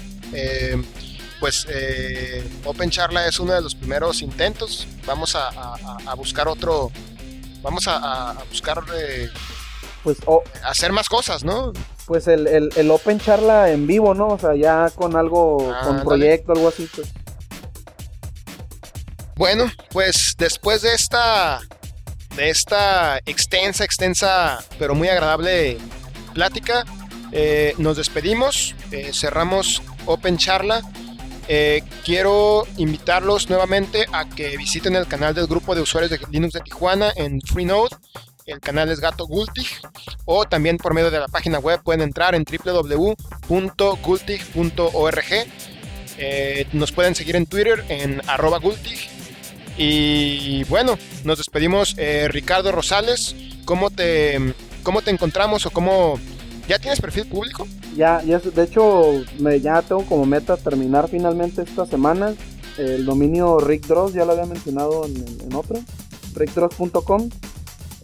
pues 1.39 1.67
eh, 1.69 2.47
Open 2.65 2.89
Charla 2.89 3.27
es 3.27 3.39
uno 3.39 3.53
de 3.53 3.61
los 3.61 3.75
primeros 3.75 4.21
intentos. 4.21 4.87
Vamos 5.05 5.35
a, 5.35 6.15
buscar 6.15 6.47
otro, 6.47 6.91
vamos 7.61 7.87
a, 7.87 8.35
buscar 8.49 8.83
eh, 8.95 9.29
pues 10.03 10.17
hacer 10.63 10.91
más 10.91 11.09
cosas, 11.09 11.43
¿no? 11.43 11.73
Pues 12.05 12.27
el, 12.27 12.91
Open 12.91 13.19
Charla 13.19 13.71
en 13.71 13.85
vivo, 13.85 14.13
¿no? 14.13 14.29
O 14.29 14.39
sea, 14.39 14.55
ya 14.55 14.89
con 14.95 15.15
algo, 15.15 15.73
con 15.83 16.03
proyecto, 16.03 16.53
algo 16.53 16.69
así, 16.69 16.89
pues. 16.95 17.07
Bueno, 19.37 19.71
pues 19.91 20.35
después 20.37 20.81
de 20.81 20.93
esta, 20.93 21.59
de 22.35 22.49
esta 22.49 23.19
extensa, 23.19 23.83
extensa, 23.83 24.63
pero 24.79 24.95
muy 24.95 25.09
agradable 25.09 25.77
plática, 26.33 26.85
eh, 27.31 27.73
nos 27.77 27.97
despedimos, 27.97 28.75
cerramos 29.13 29.81
Open 30.07 30.37
Charla. 30.37 30.81
Eh, 31.49 31.81
quiero 32.03 32.67
invitarlos 32.75 33.49
nuevamente 33.49 34.05
a 34.11 34.27
que 34.27 34.57
visiten 34.57 34.95
el 34.95 35.07
canal 35.07 35.33
del 35.33 35.47
grupo 35.47 35.75
de 35.75 35.81
usuarios 35.81 36.11
de 36.11 36.19
Linux 36.29 36.53
de 36.53 36.61
Tijuana 36.61 37.13
en 37.15 37.39
Freenode. 37.41 37.95
El 38.45 38.59
canal 38.59 38.89
es 38.89 38.99
Gato 38.99 39.25
Gultig. 39.25 39.67
O 40.25 40.45
también 40.45 40.77
por 40.77 40.93
medio 40.93 41.11
de 41.11 41.19
la 41.19 41.27
página 41.27 41.59
web 41.59 41.81
pueden 41.83 42.01
entrar 42.01 42.35
en 42.35 42.43
www.gultig.org. 42.43 43.17
Eh, 46.19 46.65
nos 46.73 46.91
pueden 46.91 47.13
seguir 47.13 47.35
en 47.35 47.45
Twitter 47.45 47.85
en 47.89 48.21
arroba 48.27 48.57
Gultig. 48.57 49.16
Y 49.77 50.63
bueno, 50.65 50.97
nos 51.23 51.37
despedimos. 51.37 51.95
Eh, 51.97 52.27
Ricardo 52.29 52.71
Rosales, 52.71 53.35
¿cómo 53.65 53.89
te, 53.89 54.53
¿cómo 54.83 55.01
te 55.01 55.11
encontramos 55.11 55.65
o 55.65 55.69
cómo 55.69 56.19
¿Ya 56.67 56.79
tienes 56.79 56.99
perfil 56.99 57.25
público? 57.27 57.65
Ya, 57.95 58.21
ya 58.23 58.39
de 58.39 58.63
hecho, 58.63 59.23
me, 59.39 59.59
ya 59.61 59.81
tengo 59.81 60.05
como 60.05 60.25
meta 60.25 60.57
terminar 60.57 61.07
finalmente 61.07 61.61
esta 61.61 61.85
semana. 61.85 62.35
El 62.77 63.05
dominio 63.05 63.57
Rick 63.59 63.87
Dross, 63.87 64.13
ya 64.13 64.25
lo 64.25 64.33
había 64.33 64.45
mencionado 64.45 65.05
en, 65.05 65.55
otro, 65.55 65.79
rickdross.com. 66.35 67.29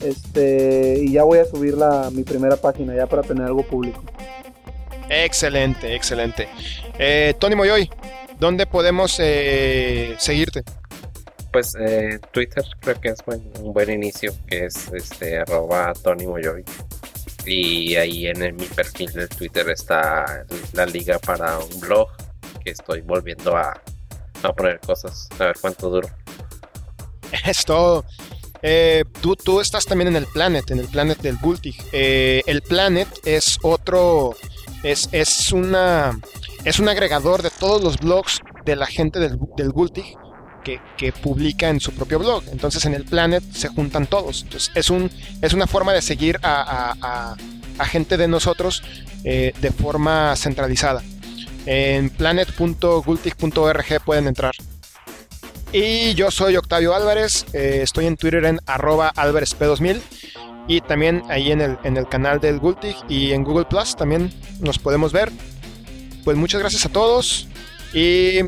Este, 0.02 1.00
y 1.04 1.12
ya 1.12 1.24
voy 1.24 1.40
a 1.40 1.46
subir 1.46 1.76
la, 1.76 2.10
mi 2.12 2.24
primera 2.24 2.56
página 2.56 2.96
ya 2.96 3.06
para 3.06 3.22
tener 3.22 3.44
algo 3.44 3.64
público. 3.64 4.02
Excelente, 5.10 5.94
excelente. 5.94 6.48
Eh, 6.98 7.34
Tony 7.38 7.56
Moyoy, 7.56 7.90
¿dónde 8.40 8.66
podemos 8.66 9.18
eh, 9.20 10.16
seguirte? 10.18 10.64
Pues 11.54 11.76
eh, 11.80 12.20
Twitter 12.32 12.66
creo 12.80 13.00
que 13.00 13.10
es 13.10 13.20
un 13.28 13.74
buen 13.74 13.92
inicio, 13.92 14.34
que 14.48 14.66
es 14.66 14.92
este 14.92 15.38
arroba 15.38 15.94
Tony 15.94 16.26
Moyoy. 16.26 16.66
Y 17.46 17.96
ahí 17.96 18.26
en 18.26 18.56
mi 18.56 18.66
perfil 18.66 19.14
de 19.14 19.28
Twitter 19.28 19.70
está 19.70 20.46
la 20.74 20.88
liga 20.88 21.20
para 21.20 21.60
un 21.60 21.80
blog 21.80 22.10
que 22.66 22.72
estoy 22.72 23.02
volviendo 23.02 23.56
a, 23.56 23.80
poner 24.58 24.80
cosas. 24.80 25.30
A 25.38 25.46
ver 25.46 25.56
cuánto 25.62 25.92
duro. 25.92 26.10
Es 27.46 27.64
todo. 27.66 28.04
Eh, 28.64 29.04
tú, 29.22 29.36
tú, 29.36 29.62
estás 29.62 29.86
también 29.86 30.08
en 30.08 30.16
el 30.16 30.26
Planet, 30.26 30.72
en 30.72 30.80
el 30.80 30.88
Planet 30.88 31.20
del 31.20 31.38
Gultig. 31.38 31.76
Eh, 31.92 32.42
el 32.48 32.64
Planet 32.64 33.08
es 33.26 33.60
otro, 33.62 34.36
es, 34.82 35.08
es, 35.12 35.52
una, 35.52 36.20
es 36.64 36.80
un 36.80 36.90
agregador 36.90 37.44
de 37.44 37.52
todos 37.52 37.84
los 37.84 37.98
blogs 37.98 38.40
de 38.66 38.76
la 38.76 38.88
gente 38.88 39.20
del, 39.20 39.38
del 39.56 39.72
Gultig 39.72 40.18
que, 40.64 40.80
publica 41.22 41.70
en 41.70 41.80
su 41.80 41.92
propio 41.92 42.20
blog. 42.20 42.44
Entonces 42.52 42.86
en 42.86 42.94
el 42.94 43.06
Planet 43.06 43.44
se 43.52 43.68
juntan 43.68 44.08
todos. 44.08 44.44
Entonces 44.44 44.72
es, 44.76 44.90
un, 44.90 45.12
es 45.42 45.54
una 45.54 45.68
forma 45.68 45.94
de 45.94 46.02
seguir 46.02 46.40
a, 46.44 47.36
gente 47.86 48.18
de 48.18 48.28
nosotros 48.28 48.82
eh, 49.24 49.54
de 49.60 49.72
forma 49.72 50.36
centralizada. 50.36 51.04
En 51.66 52.10
planet.gultig.org 52.10 54.02
pueden 54.06 54.28
entrar. 54.28 54.54
Y 55.72 56.14
yo 56.14 56.30
soy 56.30 56.56
Octavio 56.56 56.94
Álvarez, 56.94 57.46
eh, 57.54 57.80
estoy 57.82 58.06
en 58.06 58.16
Twitter 58.16 58.46
en 58.46 58.60
arroba 58.68 59.12
álvarezp2000 59.16 60.02
y 60.68 60.82
también 60.82 61.24
ahí 61.30 61.52
en 61.52 61.62
el, 61.62 61.78
en 61.84 61.98
el 61.98 62.08
canal 62.08 62.40
del 62.40 62.60
Gultig 62.60 62.96
y 63.10 63.32
en 63.32 63.44
Google 63.44 63.66
Plus 63.66 63.96
también 63.96 64.32
nos 64.60 64.78
podemos 64.78 65.12
ver. 65.12 65.32
Pues 66.24 66.38
muchas 66.38 66.62
gracias 66.62 66.86
a 66.86 66.90
todos 66.90 67.48
y 67.94 68.40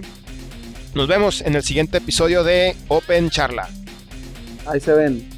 nos 0.96 1.08
vemos 1.08 1.42
en 1.42 1.56
el 1.56 1.64
siguiente 1.64 1.98
episodio 1.98 2.44
de 2.44 2.76
Open 2.88 3.30
Charla. 3.30 3.70
Ahí 4.66 4.80
se 4.80 4.94
ven. 4.94 5.35